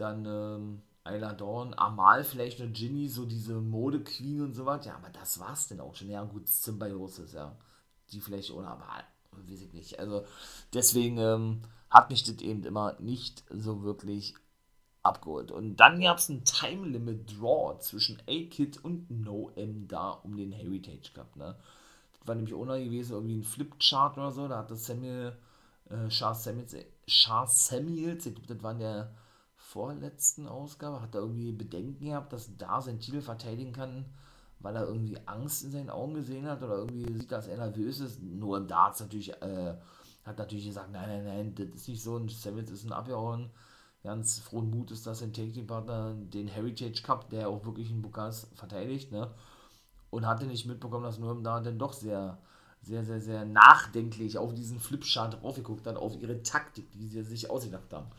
dann 0.00 0.24
ähm, 0.26 0.82
Ayla 1.04 1.32
Dawn, 1.32 1.74
Amal 1.74 2.24
vielleicht 2.24 2.60
eine 2.60 2.70
Ginny, 2.70 3.08
so 3.08 3.24
diese 3.24 3.54
Mode-Queen 3.54 4.42
und 4.42 4.54
so 4.54 4.66
was. 4.66 4.84
Ja, 4.86 4.96
aber 4.96 5.10
das 5.10 5.38
war's 5.40 5.68
denn 5.68 5.80
auch 5.80 5.94
schon. 5.94 6.08
Ja, 6.08 6.24
gut, 6.24 6.48
Symbiosis, 6.48 7.32
ja. 7.32 7.56
Die 8.12 8.20
vielleicht 8.20 8.50
ohne 8.50 8.68
Amal, 8.68 9.04
weiß 9.32 9.62
ich 9.62 9.72
nicht. 9.72 9.98
Also 9.98 10.24
deswegen 10.74 11.18
ähm, 11.18 11.62
hat 11.88 12.10
mich 12.10 12.24
das 12.24 12.38
eben 12.38 12.64
immer 12.64 12.96
nicht 13.00 13.44
so 13.50 13.82
wirklich 13.82 14.34
abgeholt. 15.02 15.50
Und 15.50 15.76
dann 15.76 16.00
gab 16.00 16.18
es 16.18 16.28
ein 16.28 16.44
Time 16.44 16.86
Limit 16.86 17.38
Draw 17.38 17.78
zwischen 17.78 18.20
A-Kid 18.28 18.84
und 18.84 19.10
No 19.10 19.50
M 19.56 19.88
da 19.88 20.10
um 20.10 20.36
den 20.36 20.52
Heritage 20.52 21.12
Cup. 21.14 21.36
Ne? 21.36 21.56
Das 22.18 22.28
war 22.28 22.34
nämlich 22.34 22.54
ohne 22.54 22.82
gewesen, 22.84 23.12
irgendwie 23.12 23.36
ein 23.36 23.44
Flipchart 23.44 24.18
oder 24.18 24.30
so. 24.30 24.48
Da 24.48 24.58
hatte 24.58 24.76
Samuel, 24.76 25.38
äh, 25.88 26.08
Charles 26.08 26.44
Samuels, 26.44 26.76
Charles 27.06 27.66
Samuels, 27.66 28.26
ich 28.26 28.34
glaube, 28.34 28.54
das 28.54 28.62
war 28.62 28.74
der 28.74 29.14
vorletzten 29.70 30.48
Ausgabe 30.48 31.00
hat 31.00 31.14
er 31.14 31.20
irgendwie 31.20 31.52
Bedenken 31.52 32.06
gehabt, 32.06 32.32
dass 32.32 32.56
da 32.56 32.80
sein 32.80 32.98
Titel 32.98 33.20
verteidigen 33.20 33.72
kann, 33.72 34.04
weil 34.58 34.74
er 34.74 34.86
irgendwie 34.86 35.16
Angst 35.26 35.62
in 35.62 35.70
seinen 35.70 35.90
Augen 35.90 36.14
gesehen 36.14 36.46
hat 36.46 36.62
oder 36.62 36.78
irgendwie 36.78 37.12
sieht, 37.12 37.30
dass 37.30 37.46
er 37.46 37.56
nervös 37.56 38.00
ist. 38.00 38.20
Nur 38.20 38.60
Darts 38.60 39.00
natürlich, 39.00 39.30
äh, 39.40 39.74
hat 40.24 40.38
natürlich 40.38 40.66
gesagt, 40.66 40.90
nein, 40.90 41.08
nein, 41.08 41.24
nein, 41.24 41.54
das 41.54 41.82
ist 41.82 41.88
nicht 41.88 42.02
so. 42.02 42.14
Und 42.14 42.32
Savage 42.32 42.72
ist 42.72 42.84
ein 42.84 42.92
Abgehauen. 42.92 43.50
Ganz 44.02 44.40
frohen 44.40 44.70
Mut 44.70 44.90
ist, 44.90 45.06
dass 45.06 45.20
sein 45.20 45.32
Take-Partner 45.32 46.14
den 46.14 46.48
Heritage 46.48 47.02
Cup, 47.02 47.30
der 47.30 47.48
auch 47.48 47.64
wirklich 47.64 47.90
in 47.90 48.02
Bukas 48.02 48.48
verteidigt, 48.54 49.12
ne? 49.12 49.30
Und 50.10 50.26
hatte 50.26 50.46
nicht 50.46 50.66
mitbekommen, 50.66 51.04
dass 51.04 51.18
Norm 51.18 51.44
da 51.44 51.60
dann 51.60 51.78
doch 51.78 51.92
sehr, 51.92 52.38
sehr, 52.82 53.04
sehr, 53.04 53.20
sehr 53.20 53.44
nachdenklich 53.44 54.36
auf 54.36 54.52
diesen 54.52 54.80
Flipchart 54.80 55.40
draufgeguckt 55.40 55.86
hat, 55.86 55.96
auf 55.96 56.20
ihre 56.20 56.42
Taktik, 56.42 56.90
die 56.90 57.06
sie 57.06 57.22
sich 57.22 57.48
ausgedacht 57.48 57.92
haben 57.92 58.10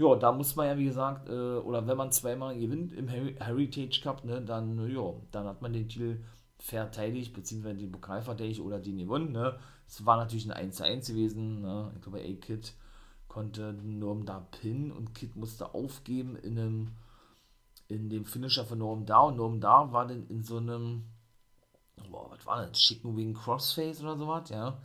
ja, 0.00 0.16
da 0.16 0.32
muss 0.32 0.56
man 0.56 0.66
ja, 0.66 0.78
wie 0.78 0.86
gesagt, 0.86 1.28
äh, 1.28 1.58
oder 1.58 1.86
wenn 1.86 1.98
man 1.98 2.10
zweimal 2.10 2.58
gewinnt 2.58 2.94
im 2.94 3.06
Heritage 3.08 4.00
Cup, 4.02 4.24
ne, 4.24 4.40
dann, 4.40 4.88
ja, 4.90 5.12
dann 5.30 5.46
hat 5.46 5.60
man 5.60 5.74
den 5.74 5.88
Titel 5.88 6.20
verteidigt, 6.58 7.34
beziehungsweise 7.34 7.76
den 7.76 7.92
Pokal 7.92 8.22
verteidigt 8.22 8.60
oder 8.60 8.78
den 8.78 8.96
gewonnen. 8.96 9.32
Ne. 9.32 9.58
Es 9.86 10.06
war 10.06 10.16
natürlich 10.16 10.46
ein 10.46 10.56
1 10.56 10.76
zu 10.76 10.84
1 10.84 11.08
gewesen. 11.08 11.60
Ne. 11.60 11.92
Ich 11.94 12.00
glaube, 12.00 12.20
A-Kid 12.20 12.74
konnte 13.28 13.74
Norm 13.74 14.24
da 14.24 14.40
pinnen 14.40 14.90
und 14.90 15.14
Kid 15.14 15.36
musste 15.36 15.74
aufgeben 15.74 16.36
in 16.36 16.58
einem 16.58 16.88
in 17.88 18.08
dem 18.08 18.24
Finisher 18.24 18.64
von 18.64 18.78
Norm 18.78 19.04
da 19.04 19.20
und 19.20 19.36
Norm 19.36 19.60
da 19.60 19.92
war 19.92 20.06
dann 20.06 20.26
in 20.28 20.44
so 20.44 20.56
einem 20.58 21.04
boah, 22.10 22.30
was 22.30 22.46
war 22.46 22.64
das? 22.64 22.78
Chicken 22.78 23.16
Wing 23.16 23.34
Crossface 23.34 24.02
oder 24.02 24.16
sowas, 24.16 24.48
ja 24.48 24.78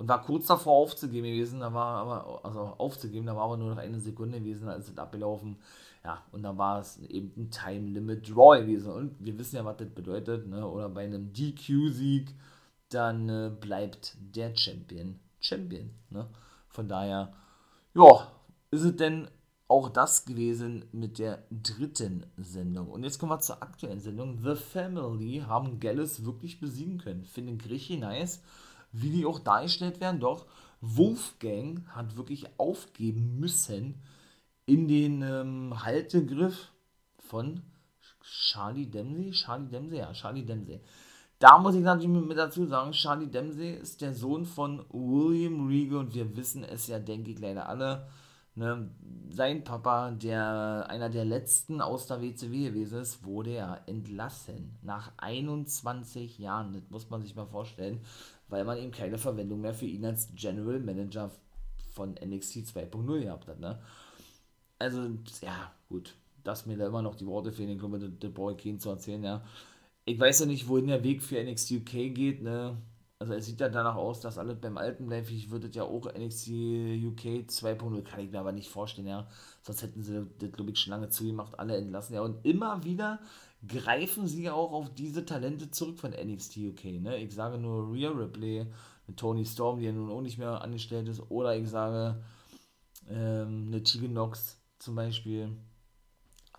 und 0.00 0.08
war 0.08 0.22
kurz 0.22 0.46
davor 0.46 0.72
aufzugeben 0.72 1.26
gewesen, 1.26 1.60
da 1.60 1.74
war 1.74 1.98
aber, 1.98 2.42
also 2.42 2.60
aufzugeben, 2.78 3.26
da 3.26 3.36
war 3.36 3.44
aber 3.44 3.58
nur 3.58 3.68
noch 3.68 3.76
eine 3.76 4.00
Sekunde 4.00 4.38
gewesen, 4.38 4.66
als 4.66 4.88
es 4.88 4.96
abgelaufen. 4.96 5.58
Ja, 6.02 6.24
und 6.32 6.42
da 6.42 6.56
war 6.56 6.80
es 6.80 7.00
eben 7.00 7.30
ein 7.36 7.50
Time 7.50 7.90
Limit 7.90 8.30
Draw 8.30 8.62
gewesen. 8.62 8.90
Und 8.90 9.14
wir 9.22 9.38
wissen 9.38 9.56
ja, 9.56 9.64
was 9.66 9.76
das 9.76 9.90
bedeutet, 9.90 10.48
ne? 10.48 10.66
Oder 10.66 10.88
bei 10.88 11.04
einem 11.04 11.34
DQ-Sieg, 11.34 12.34
dann 12.88 13.28
äh, 13.28 13.50
bleibt 13.50 14.16
der 14.34 14.56
Champion 14.56 15.20
Champion. 15.38 15.90
Ne? 16.08 16.26
Von 16.70 16.88
daher, 16.88 17.34
ja, 17.92 18.32
ist 18.70 18.84
es 18.84 18.96
denn 18.96 19.28
auch 19.68 19.90
das 19.90 20.24
gewesen 20.24 20.86
mit 20.92 21.18
der 21.18 21.44
dritten 21.50 22.24
Sendung. 22.38 22.88
Und 22.88 23.04
jetzt 23.04 23.18
kommen 23.18 23.32
wir 23.32 23.40
zur 23.40 23.62
aktuellen 23.62 24.00
Sendung. 24.00 24.38
The 24.38 24.54
Family 24.54 25.42
haben 25.46 25.78
Gallus 25.78 26.24
wirklich 26.24 26.58
besiegen 26.58 26.96
können. 26.96 27.26
Finde 27.26 27.52
ich 27.52 27.70
richtig 27.70 28.00
nice 28.00 28.40
wie 28.92 29.10
die 29.10 29.26
auch 29.26 29.38
dargestellt 29.38 30.00
werden. 30.00 30.20
Doch 30.20 30.46
Wolfgang 30.80 31.86
hat 31.88 32.16
wirklich 32.16 32.46
aufgeben 32.58 33.38
müssen 33.38 34.02
in 34.66 34.88
den 34.88 35.22
ähm, 35.22 35.82
Haltegriff 35.84 36.72
von 37.18 37.62
Charlie 38.22 38.86
Dempsey. 38.86 39.30
Charlie 39.32 39.68
Dempsey, 39.68 39.98
ja, 39.98 40.12
Charlie 40.12 40.44
Dempsey. 40.44 40.80
Da 41.38 41.58
muss 41.58 41.74
ich 41.74 41.82
natürlich 41.82 42.26
mit 42.26 42.36
dazu 42.36 42.66
sagen, 42.66 42.92
Charlie 42.92 43.26
Dempsey 43.26 43.72
ist 43.72 44.00
der 44.02 44.14
Sohn 44.14 44.44
von 44.44 44.84
William 44.90 45.66
Regal 45.66 45.98
und 45.98 46.14
wir 46.14 46.36
wissen 46.36 46.64
es 46.64 46.86
ja, 46.86 46.98
denke 46.98 47.30
ich, 47.30 47.40
leider 47.40 47.68
alle. 47.68 48.06
Ne, 48.56 48.90
sein 49.30 49.64
Papa, 49.64 50.10
der 50.10 50.86
einer 50.88 51.08
der 51.08 51.24
letzten 51.24 51.80
aus 51.80 52.06
der 52.06 52.20
WCW 52.20 52.68
gewesen 52.68 53.00
ist, 53.00 53.24
wurde 53.24 53.54
ja 53.54 53.78
entlassen. 53.86 54.76
Nach 54.82 55.12
21 55.16 56.38
Jahren. 56.38 56.74
Das 56.74 56.82
muss 56.90 57.08
man 57.08 57.22
sich 57.22 57.34
mal 57.34 57.46
vorstellen, 57.46 58.00
weil 58.50 58.64
man 58.64 58.78
eben 58.78 58.92
keine 58.92 59.18
Verwendung 59.18 59.60
mehr 59.60 59.74
für 59.74 59.86
ihn 59.86 60.04
als 60.04 60.28
General 60.34 60.78
Manager 60.80 61.30
von 61.92 62.14
NXT 62.14 62.58
2.0 62.58 63.20
gehabt 63.20 63.48
hat. 63.48 63.60
Ne? 63.60 63.78
Also, 64.78 65.10
ja, 65.42 65.72
gut. 65.88 66.14
Dass 66.42 66.66
mir 66.66 66.76
da 66.76 66.86
immer 66.86 67.02
noch 67.02 67.16
die 67.16 67.26
Worte 67.26 67.52
fehlen, 67.52 67.70
ich 67.70 67.78
glaube, 67.78 67.98
der 67.98 68.28
Boy 68.28 68.56
King 68.56 68.78
zu 68.80 68.90
erzählen, 68.90 69.22
ja. 69.22 69.44
Ich 70.06 70.18
weiß 70.18 70.40
ja 70.40 70.46
nicht, 70.46 70.68
wohin 70.68 70.86
der 70.86 71.04
Weg 71.04 71.22
für 71.22 71.42
NXT 71.42 71.72
UK 71.72 72.14
geht, 72.14 72.42
ne? 72.42 72.76
Also 73.18 73.34
es 73.34 73.44
sieht 73.44 73.60
ja 73.60 73.68
danach 73.68 73.96
aus, 73.96 74.20
dass 74.20 74.38
alles 74.38 74.58
beim 74.58 74.78
Alten 74.78 75.06
bleibt. 75.06 75.30
Ich 75.30 75.50
würde 75.50 75.68
ja 75.70 75.82
auch 75.82 76.06
NXT 76.06 76.48
UK 76.48 77.44
2.0, 77.46 78.02
kann 78.02 78.20
ich 78.20 78.30
mir 78.30 78.40
aber 78.40 78.52
nicht 78.52 78.70
vorstellen, 78.70 79.08
ja. 79.08 79.28
Sonst 79.62 79.82
hätten 79.82 80.02
sie 80.02 80.26
das, 80.38 80.52
glaube 80.52 80.70
ich, 80.70 80.78
schon 80.78 80.92
lange 80.92 81.10
zugemacht, 81.10 81.58
alle 81.58 81.76
entlassen, 81.76 82.14
ja. 82.14 82.22
Und 82.22 82.44
immer 82.46 82.82
wieder 82.84 83.20
greifen 83.66 84.26
sie 84.26 84.50
auch 84.50 84.72
auf 84.72 84.94
diese 84.94 85.24
Talente 85.24 85.70
zurück 85.70 85.98
von 85.98 86.12
NXT 86.12 86.56
UK, 86.58 86.84
ne. 87.00 87.18
Ich 87.18 87.34
sage 87.34 87.58
nur 87.58 87.92
Rhea 87.92 88.10
Ripley, 88.10 88.66
Tony 89.16 89.44
Storm, 89.44 89.80
die 89.80 89.86
ja 89.86 89.92
nun 89.92 90.10
auch 90.10 90.22
nicht 90.22 90.38
mehr 90.38 90.62
angestellt 90.62 91.08
ist, 91.08 91.20
oder 91.30 91.56
ich 91.56 91.68
sage 91.68 92.22
ähm, 93.08 93.66
eine 93.68 93.82
Tegan 93.82 94.12
Nox 94.12 94.58
zum 94.78 94.94
Beispiel, 94.94 95.50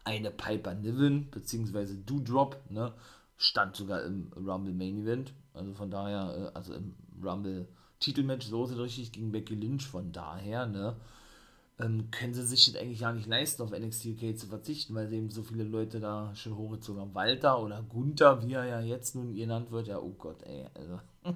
eine 0.04 0.32
Piper 0.32 0.76
Niven, 0.76 1.30
beziehungsweise 1.32 1.98
Doodrop, 1.98 2.60
ne, 2.70 2.94
stand 3.38 3.76
sogar 3.76 4.04
im 4.04 4.32
Rumble 4.36 4.74
Main 4.74 5.02
Event, 5.02 5.34
also 5.54 5.74
von 5.74 5.90
daher, 5.90 6.52
äh, 6.54 6.58
also 6.58 6.74
im 6.74 6.96
Rumble 7.24 7.68
Titelmatch, 8.02 8.48
so 8.48 8.66
ist 8.66 8.72
es 8.72 8.80
richtig, 8.80 9.12
gegen 9.12 9.32
Becky 9.32 9.56
Lynch. 9.56 9.86
Von 9.86 10.12
daher, 10.12 10.66
ne, 10.66 10.96
ähm, 11.80 12.10
können 12.12 12.34
sie 12.34 12.46
sich 12.46 12.72
das 12.72 12.82
eigentlich 12.82 13.00
gar 13.00 13.14
nicht 13.14 13.28
leisten, 13.28 13.62
auf 13.62 13.72
NXT 13.72 14.08
UK 14.08 14.38
zu 14.38 14.48
verzichten, 14.48 14.94
weil 14.96 15.08
sie 15.08 15.18
eben 15.18 15.30
so 15.30 15.44
viele 15.44 15.64
Leute 15.64 16.00
da 16.00 16.34
schon 16.36 16.56
hochgezogen 16.56 17.02
haben. 17.02 17.16
Walter 17.16 17.62
oder 17.62 17.82
Gunther, 17.84 18.42
wie 18.44 18.54
er 18.54 18.66
ja 18.66 18.82
jetzt 18.82 19.16
nun 19.16 19.34
genannt 19.34 19.72
wird, 19.72 19.88
ja, 19.88 20.00
oh 20.00 20.14
Gott, 20.18 20.44
ey, 20.44 20.66
also. 20.74 21.00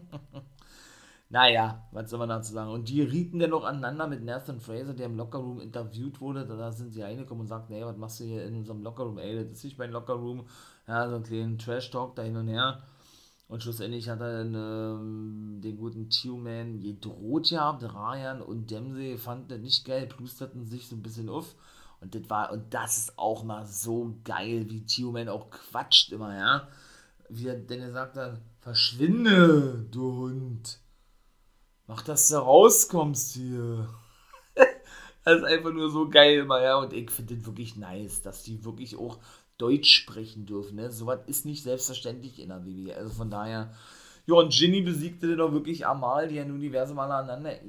naja, 1.30 1.88
was 1.91 2.10
soll 2.10 2.19
man 2.19 2.30
dazu 2.30 2.54
sagen? 2.54 2.71
Und 2.71 2.89
die 2.89 3.02
rieten 3.02 3.39
dann 3.39 3.50
noch 3.50 3.63
aneinander 3.63 4.08
mit 4.08 4.24
Nathan 4.24 4.60
Fraser, 4.60 4.93
der 4.93 5.08
im 5.08 5.17
Lockerroom 5.17 5.60
interviewt 5.62 6.21
wurde. 6.21 6.45
Da 6.45 6.71
sind 6.71 6.93
sie 6.93 7.02
reingekommen 7.02 7.41
und 7.41 7.48
sagten, 7.48 7.74
ey, 7.74 7.86
was 7.86 7.98
machst 7.98 8.19
du 8.19 8.26
hier 8.26 8.45
in 8.45 8.56
unserem 8.56 8.84
Lockerroom? 8.84 9.17
Ey, 9.17 9.36
das 9.36 9.58
ist 9.58 9.63
nicht 9.63 9.78
mein 9.78 9.91
Lockerroom. 9.91 10.45
Ja, 10.88 11.10
so 11.10 11.15
einen 11.15 11.24
kleinen 11.24 11.58
Trash-Talk 11.58 12.15
da 12.15 12.21
hin 12.24 12.38
und 12.38 12.48
her. 12.48 12.84
Und 13.47 13.62
schlussendlich 13.62 14.10
hat 14.10 14.21
er 14.21 14.43
dann, 14.43 14.55
ähm, 14.55 15.62
den 15.62 15.77
guten 15.77 16.10
Tio-Man 16.10 16.79
gedroht 16.79 17.49
gehabt. 17.49 17.84
Ryan 17.84 18.41
und 18.41 18.71
Dempsey 18.71 19.17
fanden 19.17 19.47
das 19.49 19.60
nicht 19.60 19.86
geil, 19.86 20.08
plusterten 20.08 20.65
sich 20.65 20.88
so 20.88 20.95
ein 20.95 21.03
bisschen 21.03 21.29
auf. 21.29 21.55
Und 22.01 22.15
das 22.15 22.29
war, 22.29 22.51
und 22.51 22.73
das 22.73 22.97
ist 22.97 23.19
auch 23.19 23.43
mal 23.43 23.65
so 23.67 24.15
geil, 24.23 24.65
wie 24.69 24.86
Tio-Man 24.86 25.29
auch 25.29 25.49
quatscht 25.51 26.12
immer, 26.12 26.36
ja. 26.36 26.67
Wie 27.29 27.47
er 27.47 27.55
denn 27.55 27.81
gesagt 27.81 28.17
hat, 28.17 28.41
verschwinde, 28.62 29.86
du 29.91 30.15
Hund. 30.15 30.79
Mach, 31.88 32.01
dass 32.01 32.29
du 32.29 32.38
rauskommst 32.38 33.34
hier. 33.34 33.88
das 35.23 35.38
ist 35.38 35.43
einfach 35.43 35.71
nur 35.71 35.91
so 35.91 36.10
geil 36.10 36.39
immer, 36.39 36.62
ja. 36.62 36.77
Und 36.77 36.93
ich 36.93 37.12
finde 37.12 37.36
das 37.36 37.45
wirklich 37.45 37.75
nice, 37.75 38.23
dass 38.23 38.41
die 38.41 38.65
wirklich 38.65 38.97
auch 38.97 39.19
Deutsch 39.58 39.96
sprechen 39.96 40.46
dürfen. 40.46 40.76
Ne? 40.76 40.91
Sowas 40.91 41.20
ist 41.28 41.46
nicht 41.46 41.63
selbstverständlich 41.63 42.39
in 42.39 42.50
der 42.50 42.65
WWE. 42.65 42.96
Also 42.96 43.13
von 43.13 43.30
daher, 43.30 43.74
ja, 44.26 44.36
und 44.36 44.52
Ginny 44.52 44.82
besiegte 44.82 45.28
dann 45.28 45.41
auch 45.41 45.52
wirklich 45.52 45.86
Amal, 45.86 46.28
die 46.28 46.36
ja 46.36 46.46
nun 46.46 46.60
diverse 46.60 46.94
Male 46.94 47.13
aneinander 47.13 47.60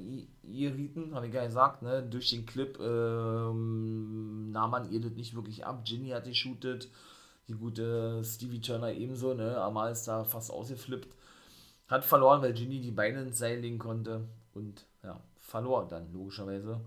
gerieten, 0.42 1.14
habe 1.14 1.28
ich 1.28 1.34
ja 1.34 1.44
gesagt, 1.44 1.82
ne? 1.82 2.02
Durch 2.02 2.30
den 2.30 2.46
Clip 2.46 2.78
ähm, 2.80 4.50
nahm 4.52 4.70
man 4.70 4.90
ihr 4.90 5.00
das 5.00 5.12
nicht 5.12 5.34
wirklich 5.34 5.66
ab. 5.66 5.84
Ginny 5.84 6.10
hat 6.10 6.24
geshootet, 6.24 6.88
die 7.48 7.54
gute 7.54 8.22
Stevie 8.24 8.60
Turner 8.60 8.92
ebenso, 8.92 9.34
ne? 9.34 9.60
Amal 9.60 9.92
ist 9.92 10.08
da 10.08 10.24
fast 10.24 10.50
ausgeflippt. 10.50 11.08
Hat 11.88 12.04
verloren, 12.04 12.42
weil 12.42 12.54
Ginny 12.54 12.80
die 12.80 12.90
Beine 12.90 13.22
ins 13.22 13.38
Seil 13.38 13.60
legen 13.60 13.78
konnte 13.78 14.26
und 14.54 14.86
ja, 15.04 15.20
verlor 15.36 15.86
dann 15.86 16.12
logischerweise 16.12 16.80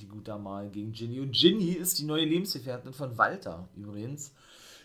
die 0.00 0.08
gute 0.08 0.32
Amal 0.32 0.70
gegen 0.70 0.92
Ginny. 0.92 1.20
Und 1.20 1.32
Ginny 1.32 1.72
ist 1.72 1.98
die 1.98 2.04
neue 2.04 2.24
Lebensgefährtin 2.24 2.92
von 2.92 3.16
Walter 3.18 3.68
übrigens. 3.76 4.34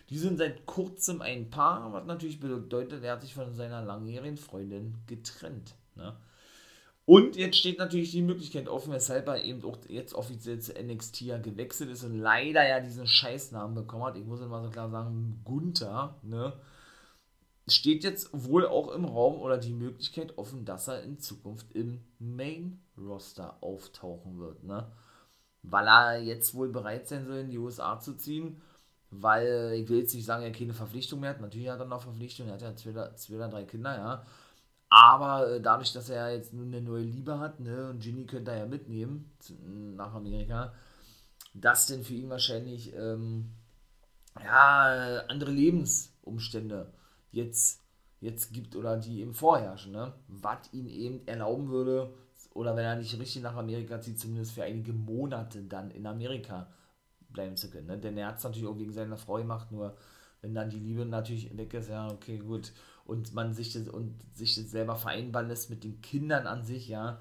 Die 0.09 0.17
sind 0.17 0.37
seit 0.37 0.65
kurzem 0.65 1.21
ein 1.21 1.49
Paar, 1.49 1.93
was 1.93 2.05
natürlich 2.05 2.39
bedeutet, 2.39 3.03
er 3.03 3.13
hat 3.13 3.21
sich 3.21 3.33
von 3.33 3.53
seiner 3.53 3.83
langjährigen 3.83 4.37
Freundin 4.37 4.95
getrennt. 5.05 5.75
Ne? 5.95 6.15
Und 7.09 7.35
jetzt 7.35 7.57
steht 7.57 7.79
natürlich 7.79 8.11
die 8.11 8.21
Möglichkeit 8.21 8.67
offen, 8.67 8.93
weshalb 8.93 9.27
er 9.27 9.43
eben 9.43 9.63
auch 9.63 9.77
jetzt 9.87 10.13
offiziell 10.13 10.59
zu 10.59 10.73
NXT 10.73 11.21
ja 11.21 11.37
gewechselt 11.39 11.89
ist 11.89 12.03
und 12.03 12.19
leider 12.19 12.67
ja 12.67 12.79
diesen 12.79 13.07
Scheißnamen 13.07 13.73
bekommen 13.73 14.03
hat. 14.03 14.15
Ich 14.15 14.25
muss 14.25 14.41
immer 14.41 14.61
so 14.61 14.69
klar 14.69 14.91
sagen, 14.91 15.41
Gunther, 15.43 16.19
ne? 16.21 16.53
Steht 17.67 18.03
jetzt 18.03 18.29
wohl 18.31 18.67
auch 18.67 18.91
im 18.91 19.05
Raum 19.05 19.41
oder 19.41 19.57
die 19.57 19.73
Möglichkeit 19.73 20.37
offen, 20.37 20.65
dass 20.65 20.87
er 20.87 21.01
in 21.01 21.17
Zukunft 21.17 21.71
im 21.73 22.01
Main-Roster 22.99 23.57
auftauchen 23.61 24.39
wird, 24.39 24.63
ne? 24.63 24.91
Weil 25.63 25.87
er 25.87 26.21
jetzt 26.21 26.53
wohl 26.53 26.69
bereit 26.69 27.07
sein 27.07 27.25
soll, 27.25 27.39
in 27.39 27.49
die 27.49 27.57
USA 27.57 27.99
zu 27.99 28.15
ziehen 28.15 28.61
weil 29.11 29.73
ich 29.75 29.89
will 29.89 29.99
jetzt 29.99 30.13
nicht 30.13 30.25
sagen, 30.25 30.43
er 30.43 30.51
keine 30.51 30.73
Verpflichtung 30.73 31.19
mehr 31.19 31.31
hat. 31.31 31.41
Natürlich 31.41 31.69
hat 31.69 31.79
er 31.79 31.85
noch 31.85 32.01
Verpflichtungen, 32.01 32.49
er 32.49 32.55
hat 32.55 32.61
ja 32.61 32.75
zwei, 32.75 33.11
zwei 33.15 33.35
oder 33.35 33.49
drei 33.49 33.63
Kinder, 33.63 33.95
ja. 33.95 34.25
Aber 34.89 35.49
äh, 35.51 35.61
dadurch, 35.61 35.93
dass 35.93 36.09
er 36.09 36.33
jetzt 36.33 36.53
nun 36.53 36.67
eine 36.67 36.81
neue 36.81 37.03
Liebe 37.03 37.39
hat, 37.39 37.59
ne, 37.59 37.89
und 37.89 37.99
Ginny 37.99 38.25
könnte 38.25 38.51
er 38.51 38.59
ja 38.59 38.65
mitnehmen 38.65 39.31
nach 39.95 40.13
Amerika, 40.13 40.73
das 41.53 41.85
denn 41.85 42.03
für 42.03 42.13
ihn 42.13 42.29
wahrscheinlich 42.29 42.93
ähm, 42.95 43.51
ja, 44.43 45.23
andere 45.27 45.51
Lebensumstände 45.51 46.91
jetzt, 47.31 47.83
jetzt 48.19 48.51
gibt 48.51 48.75
oder 48.75 48.97
die 48.97 49.21
eben 49.21 49.33
vorherrschen, 49.33 49.91
ne? 49.91 50.13
was 50.27 50.71
ihn 50.71 50.87
eben 50.87 51.27
erlauben 51.27 51.69
würde, 51.69 52.13
oder 52.53 52.75
wenn 52.75 52.85
er 52.85 52.95
nicht 52.95 53.17
richtig 53.19 53.41
nach 53.41 53.55
Amerika 53.55 54.01
zieht, 54.01 54.19
zumindest 54.19 54.53
für 54.53 54.63
einige 54.63 54.93
Monate 54.93 55.61
dann 55.63 55.91
in 55.91 56.05
Amerika 56.05 56.67
bleiben 57.31 57.55
zu 57.55 57.69
können. 57.69 57.87
Ne? 57.87 57.97
Denn 57.97 58.17
er 58.17 58.27
hat 58.27 58.37
es 58.37 58.43
natürlich 58.43 58.67
auch 58.67 58.77
wegen 58.77 58.91
seiner 58.91 59.17
Frau 59.17 59.35
gemacht, 59.35 59.71
nur 59.71 59.95
wenn 60.41 60.53
dann 60.53 60.69
die 60.69 60.79
Liebe 60.79 61.05
natürlich 61.05 61.55
weg 61.57 61.73
ist, 61.73 61.89
ja, 61.89 62.09
okay, 62.09 62.37
gut. 62.37 62.71
Und 63.05 63.33
man 63.33 63.53
sich 63.53 63.73
das, 63.73 63.87
und 63.87 64.15
sich 64.33 64.55
das 64.55 64.71
selber 64.71 64.95
vereinbaren 64.95 65.47
lässt 65.47 65.69
mit 65.69 65.83
den 65.83 66.01
Kindern 66.01 66.47
an 66.47 66.63
sich, 66.63 66.87
ja. 66.87 67.19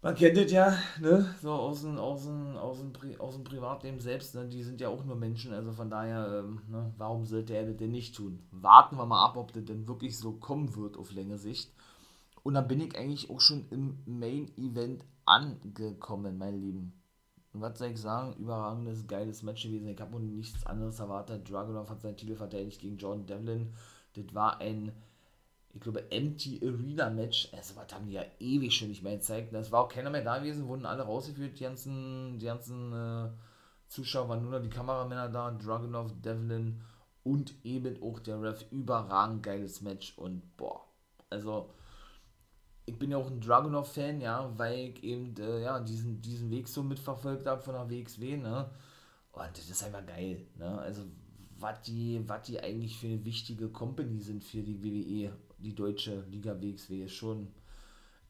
Man 0.00 0.16
kennt 0.16 0.36
das 0.36 0.50
ja, 0.50 0.76
ne, 1.00 1.32
so 1.40 1.52
aus 1.52 1.82
dem, 1.82 1.96
aus 1.96 2.24
dem, 2.24 2.56
aus 2.56 2.78
dem, 2.78 2.92
Pri 2.92 3.16
aus 3.18 3.34
dem 3.34 3.44
Privatleben 3.44 4.00
selbst, 4.00 4.34
ne, 4.34 4.48
die 4.48 4.64
sind 4.64 4.80
ja 4.80 4.88
auch 4.88 5.04
nur 5.04 5.14
Menschen, 5.14 5.52
also 5.52 5.72
von 5.72 5.90
daher, 5.90 6.40
ähm, 6.40 6.60
ne, 6.68 6.92
warum 6.98 7.24
sollte 7.24 7.54
er 7.54 7.66
das 7.66 7.76
denn 7.76 7.92
nicht 7.92 8.16
tun? 8.16 8.40
Warten 8.50 8.96
wir 8.96 9.06
mal 9.06 9.24
ab, 9.24 9.36
ob 9.36 9.52
das 9.52 9.64
denn 9.64 9.86
wirklich 9.86 10.18
so 10.18 10.32
kommen 10.32 10.74
wird 10.74 10.96
auf 10.96 11.12
längere 11.12 11.38
Sicht. 11.38 11.72
Und 12.42 12.54
dann 12.54 12.68
bin 12.68 12.80
ich 12.80 12.96
eigentlich 12.96 13.30
auch 13.30 13.40
schon 13.40 13.66
im 13.70 13.98
Main 14.06 14.50
Event 14.56 15.04
angekommen, 15.24 16.38
mein 16.38 16.60
Lieben. 16.60 17.02
Und 17.52 17.60
was 17.60 17.78
soll 17.78 17.88
ich 17.88 18.00
sagen? 18.00 18.34
Überragendes, 18.38 19.06
geiles 19.06 19.42
Match 19.42 19.62
gewesen. 19.62 19.88
Ich 19.88 20.00
habe 20.00 20.18
nichts 20.18 20.64
anderes 20.66 20.98
erwartet. 20.98 21.48
Dragunov 21.48 21.90
hat 21.90 22.00
seinen 22.00 22.16
Titel 22.16 22.34
verteidigt 22.34 22.80
gegen 22.80 22.96
John 22.96 23.26
Devlin. 23.26 23.74
Das 24.14 24.34
war 24.34 24.60
ein, 24.60 24.92
ich 25.74 25.80
glaube, 25.80 26.10
Empty 26.10 26.60
Arena 26.62 27.10
Match. 27.10 27.48
Also, 27.52 27.76
was 27.76 27.92
haben 27.92 28.06
die 28.06 28.14
ja 28.14 28.24
ewig 28.40 28.74
schon 28.74 28.88
nicht 28.88 29.02
mehr 29.02 29.16
gezeigt. 29.16 29.52
Es 29.52 29.70
war 29.70 29.84
auch 29.84 29.88
keiner 29.88 30.10
mehr 30.10 30.24
da 30.24 30.38
gewesen, 30.38 30.66
wurden 30.66 30.86
alle 30.86 31.02
rausgeführt. 31.02 31.58
Die 31.58 31.64
ganzen, 31.64 32.38
die 32.38 32.46
ganzen 32.46 32.92
äh, 32.92 33.28
Zuschauer 33.88 34.30
waren 34.30 34.42
nur 34.42 34.52
noch 34.52 34.62
die 34.62 34.70
Kameramänner 34.70 35.28
da. 35.28 35.50
Dragunov, 35.50 36.10
Devlin 36.22 36.80
und 37.22 37.54
eben 37.64 38.02
auch 38.02 38.18
der 38.18 38.40
Ref. 38.40 38.64
Überragend 38.70 39.42
geiles 39.42 39.82
Match. 39.82 40.16
Und 40.16 40.56
boah, 40.56 40.86
also 41.28 41.68
ich 42.84 42.98
bin 42.98 43.10
ja 43.10 43.16
auch 43.16 43.30
ein 43.30 43.40
Dragunov-Fan, 43.40 44.20
ja, 44.20 44.52
weil 44.56 44.90
ich 44.90 45.04
eben 45.04 45.34
äh, 45.38 45.62
ja, 45.62 45.80
diesen, 45.80 46.20
diesen 46.20 46.50
Weg 46.50 46.68
so 46.68 46.82
mitverfolgt 46.82 47.46
habe 47.46 47.62
von 47.62 47.74
der 47.74 47.88
WXW, 47.88 48.36
ne? 48.36 48.70
Und 49.32 49.48
das 49.54 49.70
ist 49.70 49.82
einfach 49.84 50.04
geil, 50.04 50.46
ne? 50.58 50.78
Also, 50.78 51.02
was 51.58 51.80
die, 51.82 52.24
die 52.48 52.60
eigentlich 52.60 52.98
für 52.98 53.06
eine 53.06 53.24
wichtige 53.24 53.68
Company 53.68 54.18
sind 54.20 54.42
für 54.42 54.62
die 54.62 54.82
WWE, 54.82 55.32
die 55.58 55.74
deutsche 55.74 56.24
Liga 56.28 56.60
WXW, 56.60 57.04
ist 57.04 57.12
schon, 57.14 57.48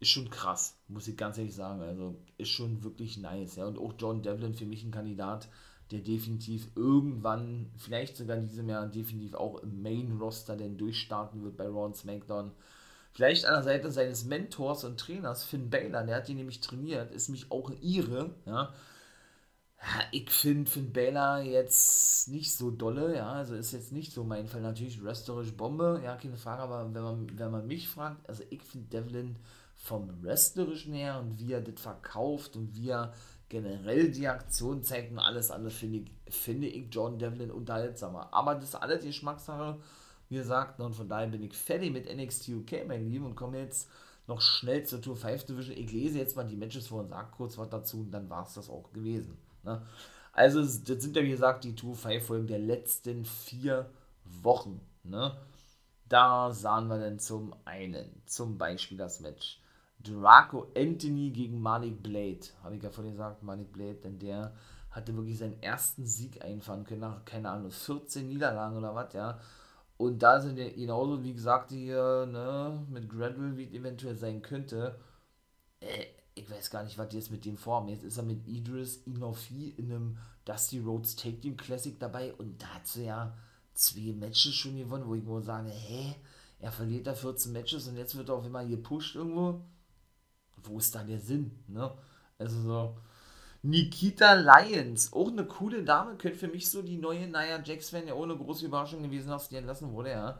ist 0.00 0.10
schon 0.10 0.28
krass, 0.28 0.76
muss 0.88 1.08
ich 1.08 1.16
ganz 1.16 1.38
ehrlich 1.38 1.54
sagen. 1.54 1.80
Also, 1.80 2.16
ist 2.36 2.50
schon 2.50 2.84
wirklich 2.84 3.16
nice, 3.16 3.56
ja. 3.56 3.66
Und 3.66 3.78
auch 3.78 3.94
John 3.98 4.22
Devlin 4.22 4.54
für 4.54 4.66
mich 4.66 4.84
ein 4.84 4.90
Kandidat, 4.90 5.48
der 5.90 6.00
definitiv 6.00 6.68
irgendwann, 6.76 7.70
vielleicht 7.78 8.18
sogar 8.18 8.36
in 8.36 8.48
diesem 8.48 8.68
Jahr, 8.68 8.86
definitiv 8.86 9.34
auch 9.34 9.62
im 9.62 9.82
Main-Roster 9.82 10.56
denn 10.56 10.76
durchstarten 10.76 11.42
wird 11.42 11.56
bei 11.56 11.66
Raw 11.66 11.86
und 11.86 11.96
SmackDown 11.96 12.52
Vielleicht 13.12 13.44
an 13.44 13.54
der 13.54 13.62
Seite 13.62 13.90
seines 13.90 14.24
Mentors 14.24 14.84
und 14.84 14.98
Trainers, 14.98 15.44
Finn 15.44 15.68
Baylor, 15.68 16.02
der 16.02 16.16
hat 16.16 16.28
ihn 16.28 16.38
nämlich 16.38 16.60
trainiert, 16.60 17.12
ist 17.12 17.28
mich 17.28 17.50
auch 17.50 17.70
ihre, 17.80 18.34
ja. 18.46 18.72
Ich 20.12 20.30
finde 20.30 20.70
Finn 20.70 20.92
Baylor 20.92 21.40
jetzt 21.40 22.28
nicht 22.28 22.56
so 22.56 22.70
dolle, 22.70 23.16
ja, 23.16 23.32
also 23.32 23.54
ist 23.54 23.72
jetzt 23.72 23.92
nicht 23.92 24.12
so 24.12 24.22
mein 24.22 24.46
Fall. 24.46 24.60
Natürlich 24.60 25.02
wrestlerisch 25.02 25.56
Bombe, 25.56 26.00
ja, 26.04 26.16
keine 26.16 26.36
Frage, 26.36 26.62
aber 26.62 26.94
wenn 26.94 27.02
man, 27.02 27.38
wenn 27.38 27.50
man 27.50 27.66
mich 27.66 27.88
fragt, 27.88 28.28
also 28.28 28.44
ich 28.50 28.62
finde 28.62 28.88
Devlin 28.88 29.36
vom 29.74 30.22
wrestlerischen 30.22 30.94
her 30.94 31.18
und 31.18 31.38
wie 31.38 31.52
er 31.52 31.60
das 31.60 31.80
verkauft 31.80 32.56
und 32.56 32.76
wie 32.76 32.90
er 32.90 33.12
generell 33.48 34.10
die 34.10 34.28
Aktion 34.28 34.84
zeigt 34.84 35.10
und 35.10 35.18
alles 35.18 35.50
andere 35.50 35.72
finde 35.72 35.98
ich, 35.98 36.34
finde 36.34 36.68
ich 36.68 36.86
John 36.94 37.18
Devlin 37.18 37.50
unterhaltsamer. 37.50 38.32
Aber 38.32 38.54
das 38.54 38.70
ist 38.70 38.74
alles 38.76 39.04
Geschmackssache, 39.04 39.78
wie 40.32 40.36
gesagt, 40.36 40.80
und 40.80 40.94
von 40.94 41.10
daher 41.10 41.26
bin 41.26 41.42
ich 41.42 41.52
fertig 41.52 41.92
mit 41.92 42.06
NXT 42.10 42.48
UK, 42.48 42.86
mein 42.88 43.06
Lieben, 43.06 43.26
und 43.26 43.34
komme 43.34 43.58
jetzt 43.58 43.90
noch 44.26 44.40
schnell 44.40 44.82
zur 44.84 45.02
Tour 45.02 45.14
5 45.14 45.44
Division. 45.44 45.76
Ich 45.76 45.92
lese 45.92 46.18
jetzt 46.18 46.36
mal 46.36 46.48
die 46.48 46.56
Matches 46.56 46.88
vor 46.88 47.00
und 47.00 47.10
sage 47.10 47.28
kurz 47.36 47.58
was 47.58 47.68
dazu 47.68 48.00
und 48.00 48.10
dann 48.12 48.30
war 48.30 48.46
es 48.46 48.54
das 48.54 48.70
auch 48.70 48.90
gewesen. 48.94 49.36
Ne? 49.62 49.82
Also, 50.32 50.60
das 50.60 51.02
sind 51.02 51.14
ja 51.14 51.22
wie 51.22 51.32
gesagt 51.32 51.64
die 51.64 51.74
Tour 51.74 51.94
5 51.94 52.24
Folgen 52.24 52.46
der 52.46 52.60
letzten 52.60 53.26
vier 53.26 53.90
Wochen. 54.24 54.80
Ne? 55.02 55.36
Da 56.08 56.50
sahen 56.50 56.88
wir 56.88 56.98
dann 56.98 57.18
zum 57.18 57.54
einen, 57.66 58.22
zum 58.24 58.56
Beispiel 58.56 58.96
das 58.96 59.20
Match 59.20 59.60
Draco 60.02 60.72
Anthony 60.74 61.28
gegen 61.28 61.60
Malik 61.60 62.02
Blade. 62.02 62.40
Habe 62.62 62.76
ich 62.76 62.82
ja 62.82 62.88
vorhin 62.88 63.12
gesagt, 63.12 63.42
Malik 63.42 63.70
Blade, 63.70 63.96
denn 63.96 64.18
der 64.18 64.54
hatte 64.90 65.14
wirklich 65.14 65.38
seinen 65.38 65.62
ersten 65.62 66.06
Sieg 66.06 66.42
einfahren 66.42 66.84
können 66.84 67.02
nach, 67.02 67.22
keine 67.26 67.50
Ahnung, 67.50 67.70
14 67.70 68.26
Niederlagen 68.26 68.78
oder 68.78 68.94
was, 68.94 69.12
ja. 69.12 69.38
Und 70.02 70.20
da 70.20 70.40
sind 70.40 70.58
ja 70.58 70.68
genauso, 70.68 71.22
wie 71.22 71.32
gesagt, 71.32 71.70
hier, 71.70 72.26
ne, 72.26 72.84
mit 72.90 73.08
Gradwell, 73.08 73.56
wie 73.56 73.66
es 73.66 73.72
eventuell 73.72 74.16
sein 74.16 74.42
könnte. 74.42 74.98
Äh, 75.78 76.06
ich 76.34 76.50
weiß 76.50 76.70
gar 76.70 76.82
nicht, 76.82 76.98
was 76.98 77.08
die 77.10 77.18
jetzt 77.18 77.30
mit 77.30 77.44
dem 77.44 77.56
vorhaben. 77.56 77.86
Jetzt 77.86 78.02
ist 78.02 78.16
er 78.16 78.24
mit 78.24 78.48
Idris 78.48 78.96
Inofi 79.06 79.68
in 79.76 79.92
einem 79.92 80.18
Dusty 80.44 80.80
Rhodes 80.80 81.14
Take 81.14 81.38
Team 81.38 81.56
Classic 81.56 81.96
dabei 82.00 82.34
und 82.34 82.60
da 82.60 82.66
hat 82.66 82.88
sie 82.88 83.04
ja 83.04 83.32
zwei 83.74 84.12
Matches 84.12 84.56
schon 84.56 84.76
gewonnen, 84.76 85.06
wo 85.06 85.14
ich 85.14 85.24
wohl 85.24 85.40
sage, 85.40 85.70
hä, 85.70 86.16
er 86.58 86.72
verliert 86.72 87.06
da 87.06 87.14
14 87.14 87.52
Matches 87.52 87.86
und 87.86 87.96
jetzt 87.96 88.16
wird 88.16 88.28
er 88.28 88.34
auf 88.34 88.44
immer 88.44 88.64
gepusht 88.64 89.14
irgendwo. 89.14 89.60
Wo 90.64 90.78
ist 90.78 90.96
da 90.96 91.04
der 91.04 91.20
Sinn, 91.20 91.52
ne? 91.68 91.92
Also 92.38 92.60
so, 92.60 92.96
Nikita 93.64 94.32
Lyons, 94.34 95.12
auch 95.12 95.28
eine 95.28 95.44
coole 95.44 95.84
Dame, 95.84 96.16
könnte 96.16 96.36
für 96.36 96.48
mich 96.48 96.68
so 96.68 96.82
die 96.82 96.96
neue 96.96 97.28
Nia 97.28 97.62
Jax 97.62 97.92
werden, 97.92 98.08
ja 98.08 98.14
ohne 98.14 98.36
große 98.36 98.66
Überraschung 98.66 99.04
gewesen, 99.04 99.28
dass 99.28 99.48
die 99.48 99.56
entlassen 99.56 99.92
wurde, 99.92 100.10
ja. 100.10 100.38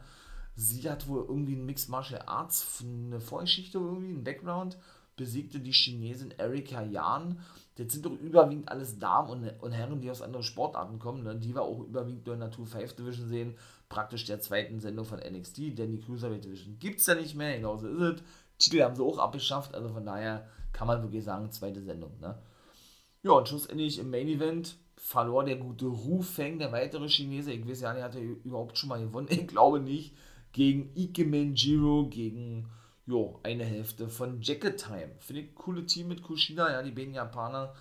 Sie 0.55 0.87
hat 0.89 1.07
wohl 1.07 1.25
irgendwie 1.25 1.55
ein 1.55 1.65
Mixed 1.65 1.87
Martial 1.87 2.21
Arts, 2.25 2.83
eine 2.83 3.21
Vorgeschichte 3.21 3.77
irgendwie, 3.77 4.11
ein 4.11 4.25
Background, 4.25 4.77
besiegte 5.15 5.61
die 5.61 5.71
Chinesin 5.71 6.31
Erika 6.31 6.83
Yan. 6.83 7.39
Das 7.75 7.93
sind 7.93 8.05
doch 8.05 8.11
überwiegend 8.11 8.69
alles 8.69 8.99
Damen 8.99 9.29
und, 9.29 9.63
und 9.63 9.71
Herren, 9.71 10.01
die 10.01 10.11
aus 10.11 10.21
anderen 10.21 10.43
Sportarten 10.43 10.99
kommen, 10.99 11.23
ne? 11.23 11.35
die 11.35 11.55
wir 11.55 11.61
auch 11.61 11.79
überwiegend 11.79 12.27
in 12.27 12.41
der 12.41 12.51
Tour 12.51 12.67
5 12.67 12.93
Division 12.97 13.29
sehen, 13.29 13.57
praktisch 13.87 14.25
der 14.25 14.41
zweiten 14.41 14.81
Sendung 14.81 15.05
von 15.05 15.19
NXT, 15.19 15.77
denn 15.77 15.93
die 15.93 16.01
Cruiserweight 16.01 16.43
Division 16.43 16.77
gibt 16.77 16.99
es 16.99 17.07
ja 17.07 17.15
nicht 17.15 17.35
mehr, 17.35 17.55
genauso 17.55 17.87
ist 17.87 18.01
es. 18.01 18.21
Titel 18.59 18.83
haben 18.83 18.95
sie 18.95 19.03
auch 19.03 19.17
abgeschafft, 19.17 19.73
also 19.73 19.89
von 19.89 20.05
daher 20.05 20.45
kann 20.73 20.87
man 20.87 21.01
wirklich 21.01 21.23
sagen, 21.23 21.51
zweite 21.51 21.81
Sendung, 21.81 22.19
ne? 22.19 22.37
Ja, 23.23 23.31
und 23.31 23.47
schlussendlich 23.47 23.99
im 23.99 24.11
Main 24.11 24.27
Event 24.27 24.75
verlor 24.97 25.45
der 25.45 25.55
gute 25.55 25.85
Ru 25.85 26.21
Feng, 26.21 26.59
der 26.59 26.73
weitere 26.73 27.07
Chinese. 27.07 27.53
Ich 27.53 27.67
weiß 27.67 27.81
ja 27.81 27.93
nicht, 27.93 28.03
hat 28.03 28.15
er 28.15 28.21
überhaupt 28.21 28.77
schon 28.77 28.89
mal 28.89 29.01
gewonnen? 29.01 29.27
Ich 29.29 29.47
glaube 29.47 29.79
nicht. 29.79 30.13
Gegen 30.51 30.91
Ikemen 30.95 31.55
Jiro, 31.55 32.07
gegen 32.09 32.69
jo, 33.05 33.39
eine 33.43 33.63
Hälfte 33.63 34.09
von 34.09 34.41
Jacket 34.41 34.77
Time. 34.77 35.11
Finde 35.19 35.41
ich 35.41 35.55
coole 35.55 35.85
Team 35.85 36.09
mit 36.09 36.21
Kushida, 36.21 36.69
ja, 36.69 36.83
die 36.83 36.91
beiden 36.91 37.13
Japaner. 37.13 37.73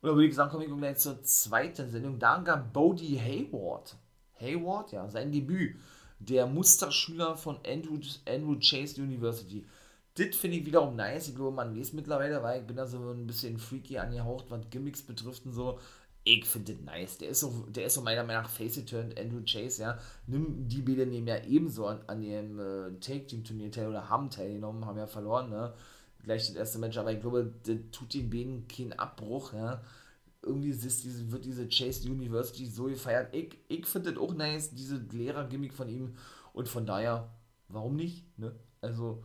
Und 0.00 0.08
da 0.08 0.14
würde 0.14 0.28
ich 0.28 0.34
sagen, 0.34 0.50
komme 0.50 0.64
ich 0.64 0.76
gleich 0.76 0.98
zur 0.98 1.20
zweiten 1.22 1.90
Sendung. 1.90 2.18
Da 2.18 2.38
gab 2.38 2.72
Bodie 2.72 3.20
Hayward. 3.20 3.96
Hayward, 4.40 4.92
ja, 4.92 5.08
sein 5.08 5.32
Debüt. 5.32 5.76
Der 6.20 6.46
Musterschüler 6.46 7.36
von 7.36 7.58
Andrew, 7.66 7.98
Andrew 8.26 8.56
Chase 8.60 9.02
University. 9.02 9.66
Das 10.16 10.34
finde 10.34 10.56
ich 10.56 10.66
wiederum 10.66 10.96
nice. 10.96 11.28
Ich 11.28 11.34
glaube, 11.36 11.54
man 11.54 11.78
weiß 11.78 11.92
mittlerweile, 11.92 12.42
weil 12.42 12.60
ich 12.60 12.66
bin 12.66 12.76
da 12.76 12.86
so 12.86 12.98
ein 13.10 13.26
bisschen 13.26 13.58
freaky 13.58 13.98
angehaucht, 13.98 14.46
was 14.48 14.60
Gimmicks 14.70 15.02
betrifft 15.02 15.44
und 15.44 15.52
so. 15.52 15.78
Ich 16.24 16.44
finde 16.46 16.72
das 16.72 16.82
nice. 16.82 17.18
Der 17.18 17.28
ist 17.28 17.40
so, 17.40 17.66
der 17.68 17.86
ist 17.86 17.94
so 17.94 18.00
meiner 18.00 18.24
Meinung 18.24 18.42
nach 18.42 18.50
face 18.50 18.84
turned 18.84 19.18
Andrew 19.18 19.42
Chase, 19.44 19.82
ja. 19.82 19.98
Nimm 20.26 20.66
die 20.68 20.80
beiden 20.80 21.10
nehmen 21.10 21.28
ja 21.28 21.44
ebenso 21.44 21.86
an, 21.86 22.00
an 22.06 22.22
dem 22.22 22.58
äh, 22.58 22.98
Take-Team-Turnier 22.98 23.70
teil 23.70 23.88
oder 23.88 24.08
haben 24.08 24.30
teilgenommen, 24.30 24.86
haben 24.86 24.98
ja 24.98 25.06
verloren, 25.06 25.50
ne. 25.50 25.74
Gleich 26.24 26.46
das 26.48 26.56
erste 26.56 26.78
Match, 26.78 26.96
aber 26.96 27.12
ich 27.12 27.20
glaube, 27.20 27.52
das 27.64 27.76
tut 27.92 28.14
den 28.14 28.30
beiden 28.30 28.66
keinen 28.66 28.94
Abbruch, 28.94 29.52
ja. 29.52 29.82
Irgendwie 30.42 30.70
ist 30.70 31.04
diese, 31.04 31.30
wird 31.30 31.44
diese 31.44 31.68
Chase 31.68 32.10
University 32.10 32.66
so 32.66 32.84
gefeiert. 32.84 33.34
Ich, 33.34 33.56
ich 33.68 33.86
finde 33.86 34.12
das 34.12 34.20
auch 34.22 34.32
nice, 34.34 34.70
diese 34.70 34.96
Lehrer-Gimmick 34.96 35.74
von 35.74 35.88
ihm. 35.88 36.14
Und 36.52 36.68
von 36.68 36.86
daher, 36.86 37.28
warum 37.68 37.96
nicht, 37.96 38.38
ne? 38.38 38.54
Also, 38.80 39.22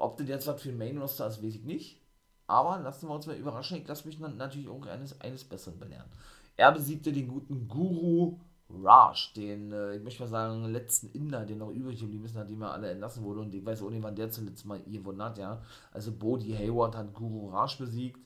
ob 0.00 0.16
das 0.16 0.28
jetzt 0.28 0.46
was 0.46 0.60
für 0.60 0.70
ein 0.70 0.78
Main 0.78 0.98
Roster 0.98 1.26
ist, 1.26 1.42
weiß 1.42 1.54
ich 1.54 1.64
nicht. 1.64 2.00
Aber 2.46 2.78
lassen 2.80 3.08
wir 3.08 3.14
uns 3.14 3.26
mal 3.26 3.36
überraschen. 3.36 3.78
Ich 3.78 3.86
lasse 3.86 4.08
mich 4.08 4.18
natürlich 4.18 4.68
auch 4.68 4.84
eines, 4.86 5.20
eines 5.20 5.44
Besseren 5.44 5.78
belehren. 5.78 6.08
Er 6.56 6.72
besiegte 6.72 7.12
den 7.12 7.28
guten 7.28 7.68
Guru 7.68 8.38
Raj, 8.68 9.32
den, 9.36 9.72
äh, 9.72 9.96
ich 9.96 10.02
möchte 10.02 10.22
mal 10.22 10.28
sagen, 10.28 10.64
letzten 10.66 11.08
Inder, 11.08 11.44
den 11.44 11.58
noch 11.58 11.70
übrig 11.70 12.00
geblieben 12.00 12.24
ist, 12.24 12.34
nachdem 12.34 12.62
er 12.62 12.72
alle 12.72 12.90
entlassen 12.90 13.24
wurde. 13.24 13.40
Und 13.40 13.54
ich 13.54 13.64
weiß 13.64 13.82
auch 13.82 13.90
nicht, 13.90 14.02
wann 14.02 14.16
der 14.16 14.30
zuletzt 14.30 14.64
mal 14.64 14.80
gewonnen 14.80 15.22
hat, 15.22 15.38
ja. 15.38 15.60
Also 15.92 16.12
Bodhi 16.12 16.52
Hayward 16.52 16.96
hat 16.96 17.12
Guru 17.12 17.50
Raj 17.50 17.76
besiegt. 17.78 18.20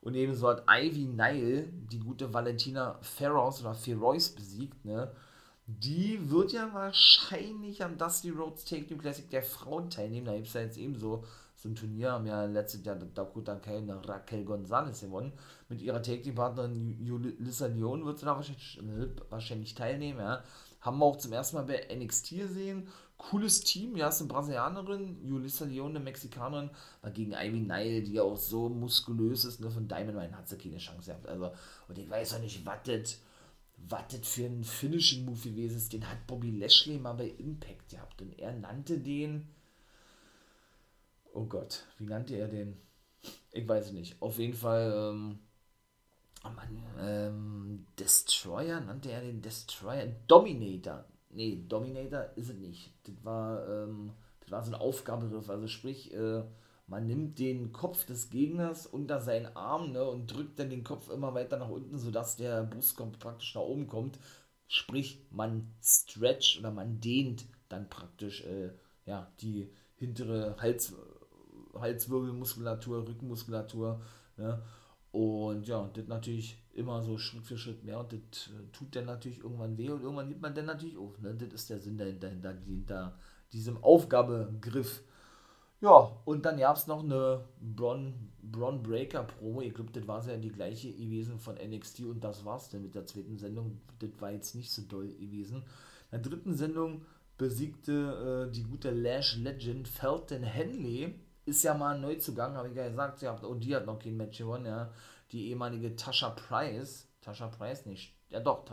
Und 0.00 0.14
ebenso 0.14 0.48
hat 0.48 0.64
Ivy 0.68 1.04
Nile 1.04 1.64
die 1.64 2.00
gute 2.00 2.32
Valentina 2.32 2.98
Ferros 3.02 3.60
oder 3.60 3.74
Feroz 3.74 4.30
besiegt, 4.30 4.84
ne. 4.84 5.12
Die 5.78 6.30
wird 6.30 6.52
ja 6.52 6.74
wahrscheinlich 6.74 7.84
am 7.84 7.96
Dusty 7.96 8.30
Rhodes 8.30 8.64
Take 8.64 8.86
Team 8.86 8.98
Classic 8.98 9.30
der 9.30 9.44
Frauen 9.44 9.88
teilnehmen. 9.88 10.26
Da 10.26 10.34
gibt 10.34 10.48
es 10.48 10.52
ja 10.54 10.62
jetzt 10.62 10.76
ebenso 10.76 11.24
so 11.54 11.68
ein 11.68 11.76
Turnier. 11.76 12.10
Haben 12.10 12.26
ja 12.26 12.44
letztes 12.44 12.84
Jahr 12.84 12.96
Dakota 12.96 13.54
Kai 13.54 13.78
und 13.78 14.08
Raquel 14.08 14.44
Gonzalez 14.44 15.00
gewonnen. 15.00 15.32
Mit 15.68 15.80
ihrer 15.80 16.02
Take 16.02 16.22
Team 16.22 16.34
Partnerin 16.34 16.98
Julissa 17.00 17.66
Leon 17.66 18.04
wird 18.04 18.18
sie 18.18 18.24
da 18.26 18.34
wahrscheinlich, 18.34 18.80
wahrscheinlich 19.28 19.74
teilnehmen. 19.76 20.18
Ja. 20.18 20.42
Haben 20.80 20.98
wir 20.98 21.04
auch 21.04 21.16
zum 21.16 21.32
ersten 21.32 21.56
Mal 21.56 21.66
bei 21.66 21.86
NXT 21.94 22.30
gesehen. 22.30 22.88
Cooles 23.16 23.60
Team, 23.60 23.96
ja, 23.96 24.08
ist 24.08 24.20
eine 24.20 24.28
Brasilianerin, 24.28 25.24
Julissa 25.24 25.66
Leon, 25.66 25.90
eine 25.90 26.00
Mexikanerin, 26.00 26.70
war 27.02 27.10
gegen 27.10 27.32
Ivy 27.32 27.60
Nile, 27.60 28.02
die 28.02 28.14
ja 28.14 28.22
auch 28.22 28.38
so 28.38 28.70
muskulös 28.70 29.44
ist, 29.44 29.60
ne, 29.60 29.70
von 29.70 29.86
Diamond 29.86 30.16
Mine 30.16 30.34
hat 30.34 30.48
sie 30.48 30.56
keine 30.56 30.78
Chance 30.78 31.10
gehabt. 31.10 31.28
Also, 31.28 31.52
und 31.86 31.98
ich 31.98 32.08
weiß 32.08 32.32
ja 32.32 32.38
nicht, 32.38 32.64
was 32.64 32.78
das 32.84 33.20
was 33.88 34.08
das 34.08 34.28
für 34.28 34.46
ein 34.46 34.64
Finishing-Move 34.64 35.50
gewesen 35.50 35.76
ist, 35.76 35.92
den 35.92 36.08
hat 36.08 36.26
Bobby 36.26 36.50
Lashley 36.50 36.98
mal 36.98 37.14
bei 37.14 37.28
Impact 37.28 37.90
gehabt. 37.90 38.22
Und 38.22 38.38
er 38.38 38.52
nannte 38.52 38.98
den. 38.98 39.48
Oh 41.32 41.44
Gott, 41.44 41.86
wie 41.98 42.06
nannte 42.06 42.36
er 42.36 42.48
den? 42.48 42.76
Ich 43.52 43.66
weiß 43.66 43.86
es 43.86 43.92
nicht. 43.92 44.20
Auf 44.20 44.38
jeden 44.38 44.54
Fall, 44.54 44.92
ähm, 44.94 45.38
oh 46.44 46.48
Mann, 46.48 46.82
ähm, 46.98 47.86
Destroyer, 47.98 48.80
nannte 48.80 49.10
er 49.10 49.20
den 49.20 49.42
Destroyer? 49.42 50.06
Dominator. 50.26 51.04
Nee, 51.30 51.64
Dominator 51.68 52.30
ist 52.36 52.50
es 52.50 52.56
nicht. 52.56 52.92
Das 53.04 53.14
war, 53.24 53.68
ähm, 53.68 54.12
das 54.40 54.50
war 54.50 54.64
so 54.64 54.72
ein 54.72 54.80
Aufgabegriff. 54.80 55.48
Also 55.48 55.68
sprich, 55.68 56.12
äh, 56.12 56.42
man 56.90 57.06
nimmt 57.06 57.38
den 57.38 57.72
Kopf 57.72 58.04
des 58.04 58.30
Gegners 58.30 58.84
unter 58.84 59.20
seinen 59.20 59.56
Arm 59.56 59.92
ne, 59.92 60.04
und 60.04 60.26
drückt 60.26 60.58
dann 60.58 60.70
den 60.70 60.82
Kopf 60.82 61.08
immer 61.08 61.32
weiter 61.34 61.56
nach 61.56 61.68
unten, 61.68 61.98
sodass 61.98 62.36
der 62.36 62.64
Brustkorb 62.64 63.18
praktisch 63.20 63.54
nach 63.54 63.62
oben 63.62 63.86
kommt. 63.86 64.18
Sprich, 64.66 65.24
man 65.30 65.72
stretcht 65.80 66.58
oder 66.58 66.72
man 66.72 67.00
dehnt 67.00 67.46
dann 67.68 67.88
praktisch 67.88 68.44
äh, 68.44 68.72
ja, 69.06 69.32
die 69.40 69.70
hintere 69.94 70.56
Hals, 70.60 70.94
Halswirbelmuskulatur, 71.74 73.06
Rückenmuskulatur. 73.06 74.00
Ne? 74.36 74.60
Und 75.12 75.68
ja, 75.68 75.88
das 75.94 76.08
natürlich 76.08 76.60
immer 76.72 77.02
so 77.02 77.18
Schritt 77.18 77.46
für 77.46 77.56
Schritt 77.56 77.84
mehr 77.84 78.00
und 78.00 78.12
das 78.12 78.48
äh, 78.48 78.72
tut 78.72 78.96
dann 78.96 79.06
natürlich 79.06 79.38
irgendwann 79.38 79.78
weh 79.78 79.90
und 79.90 80.02
irgendwann 80.02 80.28
gibt 80.28 80.42
man 80.42 80.54
dann 80.54 80.66
natürlich 80.66 80.96
auf. 80.96 81.20
Ne? 81.20 81.34
Das 81.34 81.52
ist 81.52 81.70
der 81.70 81.78
Sinn 81.78 81.98
dahinter, 81.98 82.28
hinter, 82.28 82.54
hinter 82.66 83.18
diesem 83.52 83.82
Aufgabegriff. 83.82 85.04
Ja, 85.80 86.12
und 86.26 86.44
dann 86.44 86.58
gab 86.58 86.76
es 86.76 86.86
noch 86.86 87.02
eine 87.02 87.44
Bron, 87.58 88.14
Bron 88.42 88.82
Breaker 88.82 89.24
Promo. 89.24 89.62
Ich 89.62 89.72
glaube, 89.72 89.90
das 89.92 90.06
war 90.06 90.26
ja 90.26 90.36
die 90.36 90.52
gleiche 90.52 90.92
gewesen 90.92 91.38
von 91.38 91.54
NXT 91.56 92.00
und 92.00 92.22
das 92.22 92.44
war's 92.44 92.68
dann 92.68 92.82
mit 92.82 92.94
der 92.94 93.06
zweiten 93.06 93.38
Sendung. 93.38 93.80
Das 93.98 94.10
war 94.20 94.30
jetzt 94.30 94.54
nicht 94.54 94.70
so 94.70 94.82
doll 94.82 95.08
gewesen. 95.08 95.64
In 96.12 96.20
der 96.22 96.30
dritten 96.30 96.54
Sendung 96.54 97.02
besiegte 97.38 98.48
äh, 98.48 98.52
die 98.52 98.64
gute 98.64 98.90
Lash 98.90 99.36
Legend 99.36 99.88
Felton 99.88 100.42
Henley. 100.42 101.14
Ist 101.46 101.62
ja 101.62 101.72
mal 101.72 101.98
neu 101.98 102.16
zugang, 102.16 102.54
habe 102.54 102.68
ich 102.68 102.76
ja 102.76 102.86
gesagt. 102.86 103.22
Ja, 103.22 103.32
und 103.32 103.64
die 103.64 103.74
hat 103.74 103.86
noch 103.86 103.98
kein 103.98 104.16
Match 104.16 104.38
gewonnen, 104.38 104.66
ja. 104.66 104.92
Die 105.32 105.48
ehemalige 105.48 105.96
Tasha 105.96 106.30
Price. 106.30 107.08
Tasha 107.22 107.48
Price 107.48 107.86
nicht. 107.86 108.14
Ja, 108.28 108.40
doch, 108.40 108.66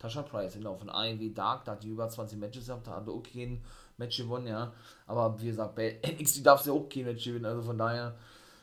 Tasha 0.00 0.22
Price, 0.22 0.54
genau, 0.54 0.74
von 0.76 0.88
AEW 0.88 1.32
Dark. 1.34 1.64
Da 1.64 1.72
hat 1.72 1.84
die 1.84 1.90
über 1.90 2.08
20 2.08 2.38
Matches 2.38 2.66
gehabt, 2.66 2.86
da 2.86 2.96
hat 2.96 3.08
auch 3.08 3.22
kein 3.22 3.62
Match 3.98 4.16
gewonnen, 4.16 4.48
ja. 4.48 4.72
Aber 5.06 5.40
wie 5.40 5.46
gesagt, 5.46 5.76
bei 5.76 6.00
NXT 6.18 6.44
darf 6.44 6.62
sie 6.62 6.72
auch 6.72 6.88
kein 6.88 7.04
Match 7.04 7.24
gewinnen, 7.24 7.44
also 7.44 7.62
von 7.62 7.78
daher. 7.78 8.16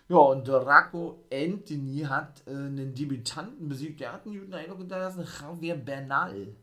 Ja, 0.09 0.17
und 0.17 0.49
Rocco 0.49 1.25
Anthony 1.31 2.05
hat 2.07 2.41
äh, 2.47 2.51
einen 2.51 2.93
Debütanten 2.93 3.67
besiegt. 3.69 3.99
Der 3.99 4.13
hat 4.13 4.25
einen 4.25 4.39
guten 4.39 4.53
Eindruck 4.53 4.79
hinterlassen, 4.79 5.27
Javier 5.39 5.75
Bernal. 5.75 6.55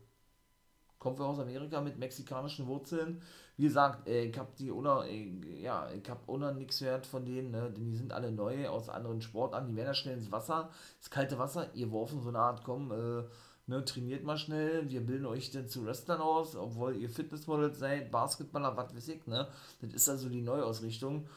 kommt 0.99 1.21
aus 1.21 1.39
Amerika 1.39 1.79
mit 1.79 1.97
mexikanischen 1.97 2.67
Wurzeln. 2.67 3.21
Wie 3.57 3.65
gesagt, 3.65 4.07
äh, 4.09 4.25
ich 4.25 4.37
habe 4.37 4.49
die 4.59 4.71
ohne, 4.71 5.07
äh, 5.07 5.61
ja, 5.61 5.89
ich 5.91 6.09
habe 6.09 6.19
ohne 6.25 6.53
nichts 6.53 6.79
gehört 6.79 7.05
von 7.05 7.23
denen, 7.23 7.51
ne? 7.51 7.71
denn 7.71 7.85
die 7.85 7.95
sind 7.95 8.11
alle 8.11 8.31
neu 8.31 8.67
aus 8.67 8.89
anderen 8.89 9.21
Sportarten. 9.21 9.67
Die 9.67 9.75
werden 9.75 9.87
ja 9.87 9.93
schnell 9.93 10.15
ins 10.15 10.31
Wasser, 10.31 10.71
ins 10.97 11.09
kalte 11.09 11.37
Wasser, 11.39 11.73
ihr 11.75 11.91
worfen 11.91 12.21
so 12.21 12.29
eine 12.29 12.39
Art, 12.39 12.63
komm, 12.63 12.91
äh, 12.91 13.23
ne, 13.67 13.83
trainiert 13.85 14.23
mal 14.23 14.37
schnell, 14.37 14.89
wir 14.89 15.01
bilden 15.01 15.25
euch 15.25 15.51
denn 15.51 15.67
zu 15.67 15.85
Wrestlern 15.85 16.21
aus, 16.21 16.55
obwohl 16.55 16.95
ihr 16.95 17.09
Fitnessmodels 17.09 17.79
seid, 17.79 18.11
Basketballer, 18.11 18.75
was 18.77 18.95
weiß 18.95 19.07
ich, 19.09 19.25
ne? 19.27 19.47
Das 19.81 19.93
ist 19.93 20.09
also 20.09 20.29
die 20.29 20.41
Neuausrichtung. 20.41 21.27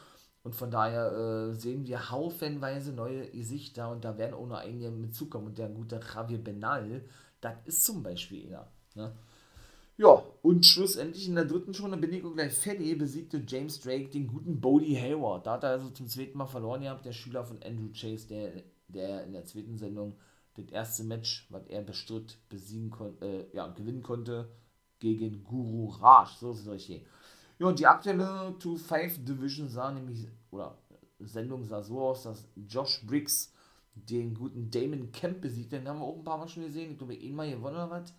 Und 0.43 0.55
von 0.55 0.71
daher 0.71 1.11
äh, 1.11 1.53
sehen 1.53 1.85
wir 1.85 2.11
haufenweise 2.11 2.93
neue 2.93 3.29
Gesichter 3.29 3.91
und 3.91 4.05
da 4.05 4.17
werden 4.17 4.35
auch 4.35 4.47
noch 4.47 4.59
einige 4.59 4.89
mitzukommen. 4.89 5.47
Und 5.47 5.57
der 5.57 5.67
gute 5.67 5.99
Javier 5.99 6.37
Benal, 6.37 7.03
das 7.41 7.55
ist 7.65 7.83
zum 7.83 8.03
Beispiel 8.03 8.47
einer. 8.47 8.71
Ne? 8.95 9.11
Ja, 9.97 10.23
und 10.43 10.65
schlussendlich 10.65 11.27
in 11.27 11.35
der 11.35 11.43
dritten 11.43 11.73
Stunde 11.73 11.97
bin 11.97 12.13
ich 12.13 12.23
gleich 12.23 12.53
fertig, 12.53 12.97
besiegte 12.97 13.43
James 13.45 13.81
Drake 13.81 14.07
den 14.07 14.27
guten 14.27 14.61
Bodie 14.61 14.97
Hayward. 14.97 15.45
Da 15.45 15.53
hat 15.53 15.63
er 15.63 15.71
also 15.71 15.89
zum 15.89 16.07
zweiten 16.07 16.37
Mal 16.37 16.47
verloren 16.47 16.83
gehabt, 16.83 17.05
der 17.05 17.11
Schüler 17.11 17.43
von 17.43 17.61
Andrew 17.61 17.89
Chase, 17.93 18.29
der, 18.29 18.63
der 18.87 19.25
in 19.25 19.33
der 19.33 19.43
zweiten 19.43 19.77
Sendung 19.77 20.15
das 20.63 20.71
erste 20.71 21.03
Match, 21.03 21.47
was 21.49 21.65
er 21.67 21.81
bestritt, 21.81 22.37
besiegen 22.49 22.89
konnte, 22.89 23.25
äh, 23.25 23.55
ja, 23.55 23.67
gewinnen 23.67 24.03
konnte 24.03 24.49
gegen 24.99 25.43
Guru 25.43 25.89
Raj. 25.89 26.29
So 26.39 26.51
ist 26.51 26.67
es 26.67 26.83
hier. 26.83 27.01
Ja, 27.57 27.67
und 27.67 27.79
die 27.79 27.87
aktuelle 27.87 28.55
2-5 28.59 29.23
Division 29.25 29.69
sah 29.69 29.91
nämlich, 29.91 30.27
oder 30.51 30.77
Sendung 31.19 31.65
sah 31.65 31.81
so 31.81 32.01
aus, 32.01 32.23
dass 32.23 32.47
Josh 32.55 33.05
Briggs 33.05 33.53
den 33.93 34.33
guten 34.33 34.69
Damon 34.69 35.11
Kemp 35.11 35.41
besiegt. 35.41 35.71
Den 35.71 35.87
haben 35.87 35.99
wir 35.99 36.05
auch 36.05 36.17
ein 36.17 36.23
paar 36.23 36.37
Mal 36.37 36.47
schon 36.47 36.63
gesehen. 36.63 36.91
Ich 36.91 36.97
glaube, 36.97 37.17
einmal 37.21 37.49
gewonnen 37.49 37.75
oder 37.75 37.89
was. 37.89 38.13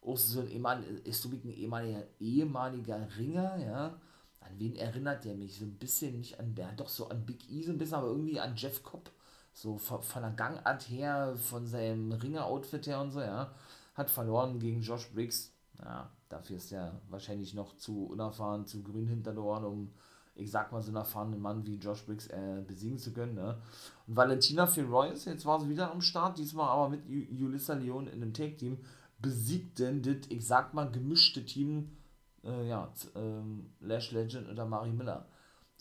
Auch 0.00 0.16
so 0.16 0.40
ein, 0.40 0.50
ehemal, 0.50 0.82
ist 1.04 1.22
so 1.22 1.28
ein 1.28 1.48
ehemaliger, 1.48 2.04
ehemaliger 2.18 3.08
Ringer, 3.16 3.56
ja. 3.58 4.00
An 4.40 4.58
wen 4.58 4.74
erinnert 4.74 5.24
der 5.24 5.36
mich? 5.36 5.56
So 5.56 5.64
ein 5.64 5.78
bisschen 5.78 6.18
nicht 6.18 6.40
an, 6.40 6.54
ja, 6.56 6.72
doch 6.72 6.88
so 6.88 7.08
an 7.08 7.24
Big 7.24 7.48
E 7.48 7.62
so 7.62 7.70
ein 7.70 7.78
bisschen, 7.78 7.94
aber 7.94 8.08
irgendwie 8.08 8.40
an 8.40 8.56
Jeff 8.56 8.82
Cobb. 8.82 9.10
So 9.52 9.76
von, 9.78 10.00
der 10.22 10.30
Gangart 10.30 10.88
her, 10.88 11.34
von 11.36 11.66
seinem 11.66 12.12
Ringer-Outfit 12.12 12.86
her 12.86 13.00
und 13.00 13.10
so, 13.10 13.20
ja. 13.20 13.52
Hat 13.94 14.10
verloren 14.10 14.58
gegen 14.58 14.80
Josh 14.80 15.10
Briggs. 15.12 15.52
Ja, 15.78 16.10
dafür 16.28 16.56
ist 16.56 16.72
er 16.72 17.00
wahrscheinlich 17.08 17.54
noch 17.54 17.76
zu 17.76 18.06
unerfahren, 18.06 18.66
zu 18.66 18.82
grün 18.82 19.06
hinter 19.06 19.32
den 19.32 19.38
Ohren, 19.38 19.64
um, 19.64 19.92
ich 20.34 20.50
sag 20.50 20.72
mal, 20.72 20.80
so 20.80 20.88
einen 20.88 20.96
erfahrenen 20.96 21.40
Mann 21.40 21.66
wie 21.66 21.76
Josh 21.76 22.04
Briggs 22.06 22.28
äh, 22.28 22.62
besiegen 22.66 22.98
zu 22.98 23.12
können. 23.12 23.34
Ne? 23.34 23.58
Und 24.06 24.16
Valentina 24.16 24.66
Firoyes, 24.66 25.26
jetzt 25.26 25.44
war 25.44 25.60
sie 25.60 25.68
wieder 25.68 25.90
am 25.90 26.00
Start, 26.00 26.38
diesmal 26.38 26.68
aber 26.68 26.88
mit 26.88 27.06
Julissa 27.06 27.74
Leon 27.74 28.06
in 28.06 28.22
einem 28.22 28.32
Take-Team, 28.32 28.78
besiegten 29.18 30.02
das, 30.02 30.28
ich 30.28 30.46
sag 30.46 30.72
mal, 30.72 30.90
gemischte 30.90 31.44
Team, 31.44 31.96
äh, 32.44 32.68
ja, 32.68 32.92
ähm, 33.14 33.72
Lash 33.80 34.12
Legend 34.12 34.48
oder 34.48 34.64
Mari 34.64 34.92
Miller. 34.92 35.26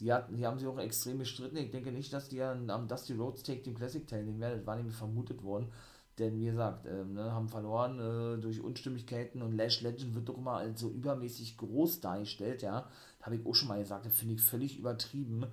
Die, 0.02 0.12
hatten, 0.12 0.36
die 0.36 0.46
haben 0.46 0.58
sich 0.58 0.68
auch 0.68 0.80
extrem 0.80 1.20
gestritten. 1.20 1.58
Ich 1.58 1.70
denke 1.70 1.92
nicht, 1.92 2.12
dass 2.12 2.28
die 2.28 2.42
am 2.42 2.88
Dusty 2.88 3.14
Rhodes 3.14 3.44
Take 3.44 3.62
Team 3.62 3.76
Classic 3.76 4.06
teilnehmen 4.06 4.40
werden. 4.40 4.58
Das 4.58 4.68
war 4.68 4.76
nämlich 4.76 4.96
vermutet 4.96 5.44
worden. 5.44 5.68
Denn 6.18 6.38
wie 6.40 6.46
gesagt, 6.46 6.86
äh, 6.88 7.06
ne, 7.06 7.32
haben 7.32 7.48
verloren 7.48 8.00
äh, 8.00 8.42
durch 8.42 8.62
Unstimmigkeiten 8.62 9.42
und 9.42 9.56
Lash 9.56 9.82
Legend 9.82 10.14
wird 10.14 10.28
doch 10.28 10.38
immer 10.38 10.54
als 10.54 10.82
so 10.82 10.90
übermäßig 10.90 11.58
groß 11.58 12.02
dargestellt, 12.02 12.62
ja. 12.62 12.90
Habe 13.22 13.36
ich 13.38 13.46
auch 13.46 13.54
schon 13.54 13.70
mal 13.70 13.80
gesagt, 13.80 14.06
das 14.06 14.18
finde 14.18 14.36
ich 14.36 14.42
völlig 14.42 14.78
übertrieben. 14.78 15.46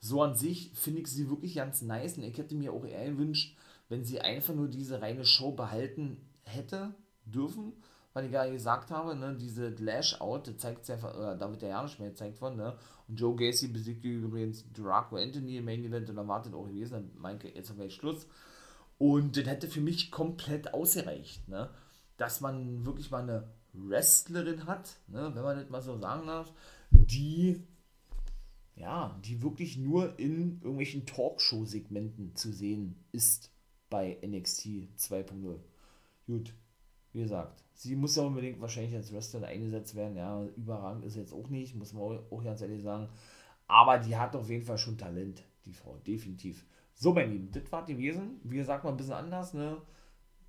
So 0.00 0.22
an 0.22 0.34
sich 0.34 0.70
finde 0.74 1.00
ich 1.00 1.08
sie 1.08 1.28
wirklich 1.28 1.54
ganz 1.54 1.82
nice 1.82 2.16
und 2.16 2.24
ich 2.24 2.38
hätte 2.38 2.54
mir 2.54 2.72
auch 2.72 2.84
eher 2.84 3.10
gewünscht, 3.10 3.56
wenn 3.88 4.04
sie 4.04 4.20
einfach 4.20 4.54
nur 4.54 4.68
diese 4.68 5.02
reine 5.02 5.24
Show 5.24 5.52
behalten 5.52 6.18
hätte 6.42 6.94
dürfen, 7.24 7.72
weil 8.16 8.24
ich 8.24 8.32
gerade 8.32 8.50
gesagt 8.50 8.90
habe, 8.90 9.14
ne, 9.14 9.36
diese 9.38 9.68
Lash-Out, 9.68 10.48
das 10.48 10.56
zeigt 10.56 10.88
ja, 10.88 10.96
da 11.34 11.50
wird 11.50 11.60
der 11.60 11.68
ja 11.68 11.82
nicht 11.82 12.00
mehr 12.00 12.08
gezeigt 12.08 12.38
von, 12.38 12.56
ne, 12.56 12.74
und 13.08 13.20
Joe 13.20 13.36
Gacy 13.36 13.68
besiegt 13.68 14.02
übrigens 14.06 14.64
Draco 14.72 15.16
Anthony 15.16 15.58
im 15.58 15.66
Main 15.66 15.84
Event 15.84 16.08
und 16.08 16.16
erwartet 16.16 16.54
auch 16.54 16.66
gewesen, 16.66 16.92
dann 16.92 17.10
meinte 17.18 17.48
jetzt 17.48 17.68
haben 17.68 17.78
wir 17.78 17.90
Schluss. 17.90 18.26
Und 18.96 19.36
das 19.36 19.44
hätte 19.44 19.68
für 19.68 19.82
mich 19.82 20.10
komplett 20.10 20.72
ausgereicht, 20.72 21.46
ne? 21.46 21.68
dass 22.16 22.40
man 22.40 22.86
wirklich 22.86 23.10
mal 23.10 23.22
eine 23.22 23.50
Wrestlerin 23.74 24.64
hat, 24.64 24.96
ne? 25.08 25.30
wenn 25.34 25.42
man 25.42 25.58
das 25.58 25.68
mal 25.68 25.82
so 25.82 25.98
sagen 25.98 26.26
darf, 26.26 26.50
die 26.90 27.60
ja, 28.76 29.20
die 29.26 29.42
wirklich 29.42 29.76
nur 29.76 30.18
in 30.18 30.62
irgendwelchen 30.62 31.04
Talkshow-Segmenten 31.04 32.34
zu 32.34 32.50
sehen 32.50 32.96
ist 33.12 33.50
bei 33.90 34.18
NXT 34.26 34.88
2.0. 34.98 35.58
Gut, 36.26 36.54
wie 37.16 37.22
gesagt, 37.22 37.64
sie 37.72 37.96
muss 37.96 38.14
ja 38.16 38.24
unbedingt 38.24 38.60
wahrscheinlich 38.60 38.94
als 38.94 39.10
Wrestlerin 39.10 39.48
eingesetzt 39.48 39.94
werden. 39.94 40.16
Ja, 40.16 40.44
überragend 40.54 41.02
ist 41.06 41.16
jetzt 41.16 41.32
auch 41.32 41.48
nicht, 41.48 41.74
muss 41.74 41.94
man 41.94 42.18
auch 42.30 42.44
ganz 42.44 42.60
ehrlich 42.60 42.82
sagen. 42.82 43.08
Aber 43.66 43.98
die 43.98 44.14
hat 44.14 44.36
auf 44.36 44.50
jeden 44.50 44.66
Fall 44.66 44.76
schon 44.76 44.98
Talent, 44.98 45.42
die 45.64 45.72
Frau, 45.72 45.96
definitiv. 46.06 46.66
So, 46.94 47.14
mein 47.14 47.30
Lieben, 47.30 47.50
das 47.50 47.72
war 47.72 47.86
die 47.86 47.96
Wesen. 47.96 48.38
Wie 48.44 48.58
gesagt, 48.58 48.84
mal 48.84 48.90
ein 48.90 48.98
bisschen 48.98 49.14
anders, 49.14 49.54
ne? 49.54 49.78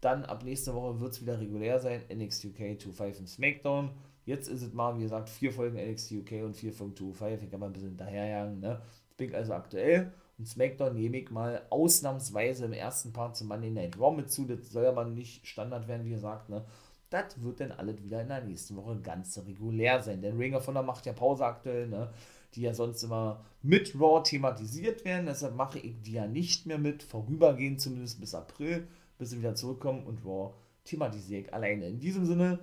Dann 0.02 0.26
ab 0.26 0.44
nächste 0.44 0.74
Woche 0.74 1.00
wird 1.00 1.14
es 1.14 1.22
wieder 1.22 1.40
regulär 1.40 1.80
sein. 1.80 2.02
NXT 2.14 2.46
UK 2.46 2.60
2.5 2.60 3.20
und 3.20 3.30
SmackDown. 3.30 3.92
Jetzt 4.26 4.50
ist 4.50 4.62
es 4.62 4.74
mal, 4.74 4.98
wie 4.98 5.04
gesagt, 5.04 5.30
vier 5.30 5.54
Folgen 5.54 5.78
NXT 5.78 6.12
UK 6.12 6.44
und 6.44 6.54
vier 6.54 6.74
Folgen 6.74 6.96
2.5. 6.96 7.44
Ich 7.44 7.50
kann 7.50 7.62
mal 7.62 7.68
ein 7.68 7.74
bisschen 7.74 7.90
hinterherjagen, 7.90 8.60
ne? 8.60 8.82
Bin 9.16 9.34
also 9.34 9.54
aktuell. 9.54 10.12
Und 10.38 10.48
SmackDown 10.48 10.96
nehme 10.96 11.18
ich 11.18 11.32
mal 11.32 11.64
ausnahmsweise 11.70 12.66
im 12.66 12.74
ersten 12.74 13.12
Part 13.12 13.36
zum 13.36 13.48
Monday 13.48 13.72
Night 13.72 14.00
Raw 14.00 14.16
mit 14.16 14.32
zu. 14.32 14.46
Das 14.46 14.70
soll 14.70 14.86
aber 14.86 15.06
nicht 15.06 15.48
Standard 15.48 15.88
werden, 15.88 16.06
wie 16.06 16.12
gesagt, 16.12 16.50
ne? 16.50 16.64
Das 17.10 17.42
wird 17.42 17.62
dann 17.62 17.72
alles 17.72 18.04
wieder 18.04 18.22
in 18.22 18.28
der 18.28 18.44
nächsten 18.44 18.76
Woche 18.76 19.00
ganz 19.00 19.38
regulär 19.38 20.04
sein. 20.04 20.22
Denn 20.22 20.38
Ring 20.38 20.54
of 20.54 20.68
Honor 20.68 20.84
macht 20.84 21.06
ja 21.06 21.14
Pause 21.14 21.46
aktuell, 21.46 21.88
ne? 21.88 22.10
die 22.54 22.62
ja 22.62 22.74
sonst 22.74 23.04
immer 23.04 23.46
mit 23.62 23.96
Raw 23.96 24.22
thematisiert 24.22 25.06
werden. 25.06 25.26
Deshalb 25.26 25.56
mache 25.56 25.80
ich 25.80 26.02
die 26.02 26.14
ja 26.14 26.28
nicht 26.28 26.66
mehr 26.66 26.78
mit, 26.78 27.04
vorübergehend 27.04 27.80
zumindest 27.80 28.20
bis 28.20 28.36
April, 28.36 28.88
bis 29.18 29.30
sie 29.30 29.40
wieder 29.40 29.56
zurückkommen 29.56 30.06
und 30.06 30.26
Raw 30.26 30.54
thematisiere 30.84 31.42
ich 31.42 31.54
alleine. 31.54 31.88
In 31.88 32.00
diesem 32.00 32.26
Sinne 32.26 32.60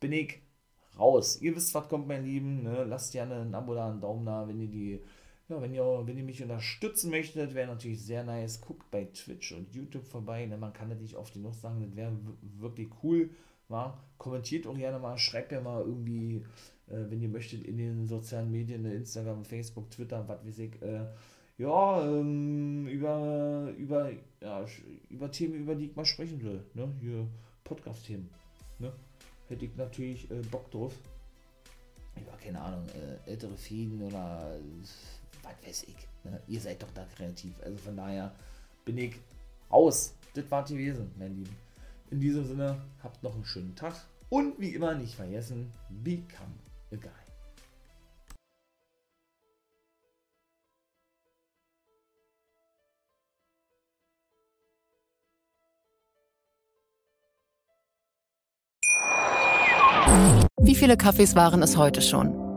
bin 0.00 0.12
ich 0.12 0.40
raus. 0.98 1.40
Ihr 1.40 1.54
wisst, 1.54 1.74
was 1.74 1.88
kommt, 1.88 2.08
mein 2.08 2.24
Lieben. 2.24 2.62
Ne? 2.62 2.84
Lasst 2.84 3.12
gerne 3.12 3.42
ein 3.42 3.54
Abo 3.54 3.74
da, 3.74 3.90
einen 3.90 4.00
Daumen 4.00 4.26
da, 4.26 4.46
wenn 4.48 4.60
ihr 4.60 4.68
die, 4.68 5.00
ja, 5.48 5.60
wenn 5.60 5.74
ihr, 5.74 6.02
wenn 6.04 6.16
ihr 6.16 6.24
mich 6.24 6.42
unterstützen 6.42 7.10
möchtet, 7.10 7.54
wäre 7.54 7.68
natürlich 7.68 8.02
sehr 8.02 8.24
nice. 8.24 8.60
Guckt 8.60 8.90
bei 8.90 9.04
Twitch 9.04 9.52
und 9.52 9.74
YouTube 9.74 10.04
vorbei. 10.04 10.46
Ne? 10.46 10.56
Man 10.56 10.72
kann 10.72 10.88
nicht 10.98 11.16
oft 11.16 11.34
genug 11.34 11.54
sagen, 11.54 11.80
das 11.80 11.94
wäre 11.96 12.16
wirklich 12.58 12.88
cool. 13.02 13.30
War. 13.68 14.04
Kommentiert 14.18 14.66
auch 14.66 14.76
gerne 14.76 14.98
mal, 14.98 15.16
schreibt 15.16 15.50
ja 15.50 15.60
mal 15.60 15.80
irgendwie 15.80 16.44
äh, 16.88 17.10
wenn 17.10 17.22
ihr 17.22 17.28
möchtet, 17.28 17.64
in 17.64 17.78
den 17.78 18.06
sozialen 18.06 18.50
Medien, 18.50 18.82
ne, 18.82 18.94
Instagram, 18.94 19.44
Facebook, 19.44 19.90
Twitter, 19.90 20.26
was 20.28 20.44
weiß 20.44 20.58
ich, 20.58 20.82
äh, 20.82 21.06
ja, 21.56 22.04
ähm, 22.04 22.86
über, 22.88 23.72
über, 23.78 24.10
ja, 24.40 24.66
über 25.08 25.30
Themen, 25.30 25.54
über 25.54 25.74
die 25.74 25.86
ich 25.86 25.96
mal 25.96 26.04
sprechen 26.04 26.42
will, 26.42 26.64
ne, 26.74 26.92
hier 27.00 27.26
Podcast-Themen, 27.62 28.28
ne, 28.78 28.92
hätte 29.48 29.64
ich 29.64 29.76
natürlich 29.76 30.30
äh, 30.30 30.42
Bock 30.50 30.70
drauf. 30.70 30.94
Über, 32.16 32.36
keine 32.42 32.60
Ahnung, 32.60 32.86
äh, 32.88 33.30
ältere 33.30 33.56
Fäden 33.56 34.00
oder 34.02 34.56
was 35.44 35.66
weiß 35.66 35.84
ich, 35.84 35.96
ne? 36.24 36.40
ihr 36.48 36.60
seid 36.60 36.82
doch 36.82 36.90
da 36.94 37.06
kreativ, 37.16 37.54
also 37.64 37.76
von 37.78 37.96
daher 37.96 38.32
bin 38.84 38.98
ich 38.98 39.16
raus. 39.70 40.14
Das 40.34 40.50
war 40.50 40.64
die 40.64 40.76
Wesen, 40.76 41.10
mein 41.18 41.36
Lieben. 41.36 41.56
In 42.10 42.20
diesem 42.20 42.44
Sinne, 42.46 42.80
habt 43.02 43.22
noch 43.22 43.34
einen 43.34 43.44
schönen 43.44 43.74
Tag 43.76 43.94
und 44.28 44.58
wie 44.58 44.70
immer 44.70 44.94
nicht 44.94 45.14
vergessen, 45.14 45.72
become 46.02 46.54
a 46.92 46.96
guy. 46.96 47.10
Wie 60.60 60.74
viele 60.74 60.96
Kaffees 60.96 61.34
waren 61.34 61.62
es 61.62 61.76
heute 61.76 62.00
schon? 62.00 62.43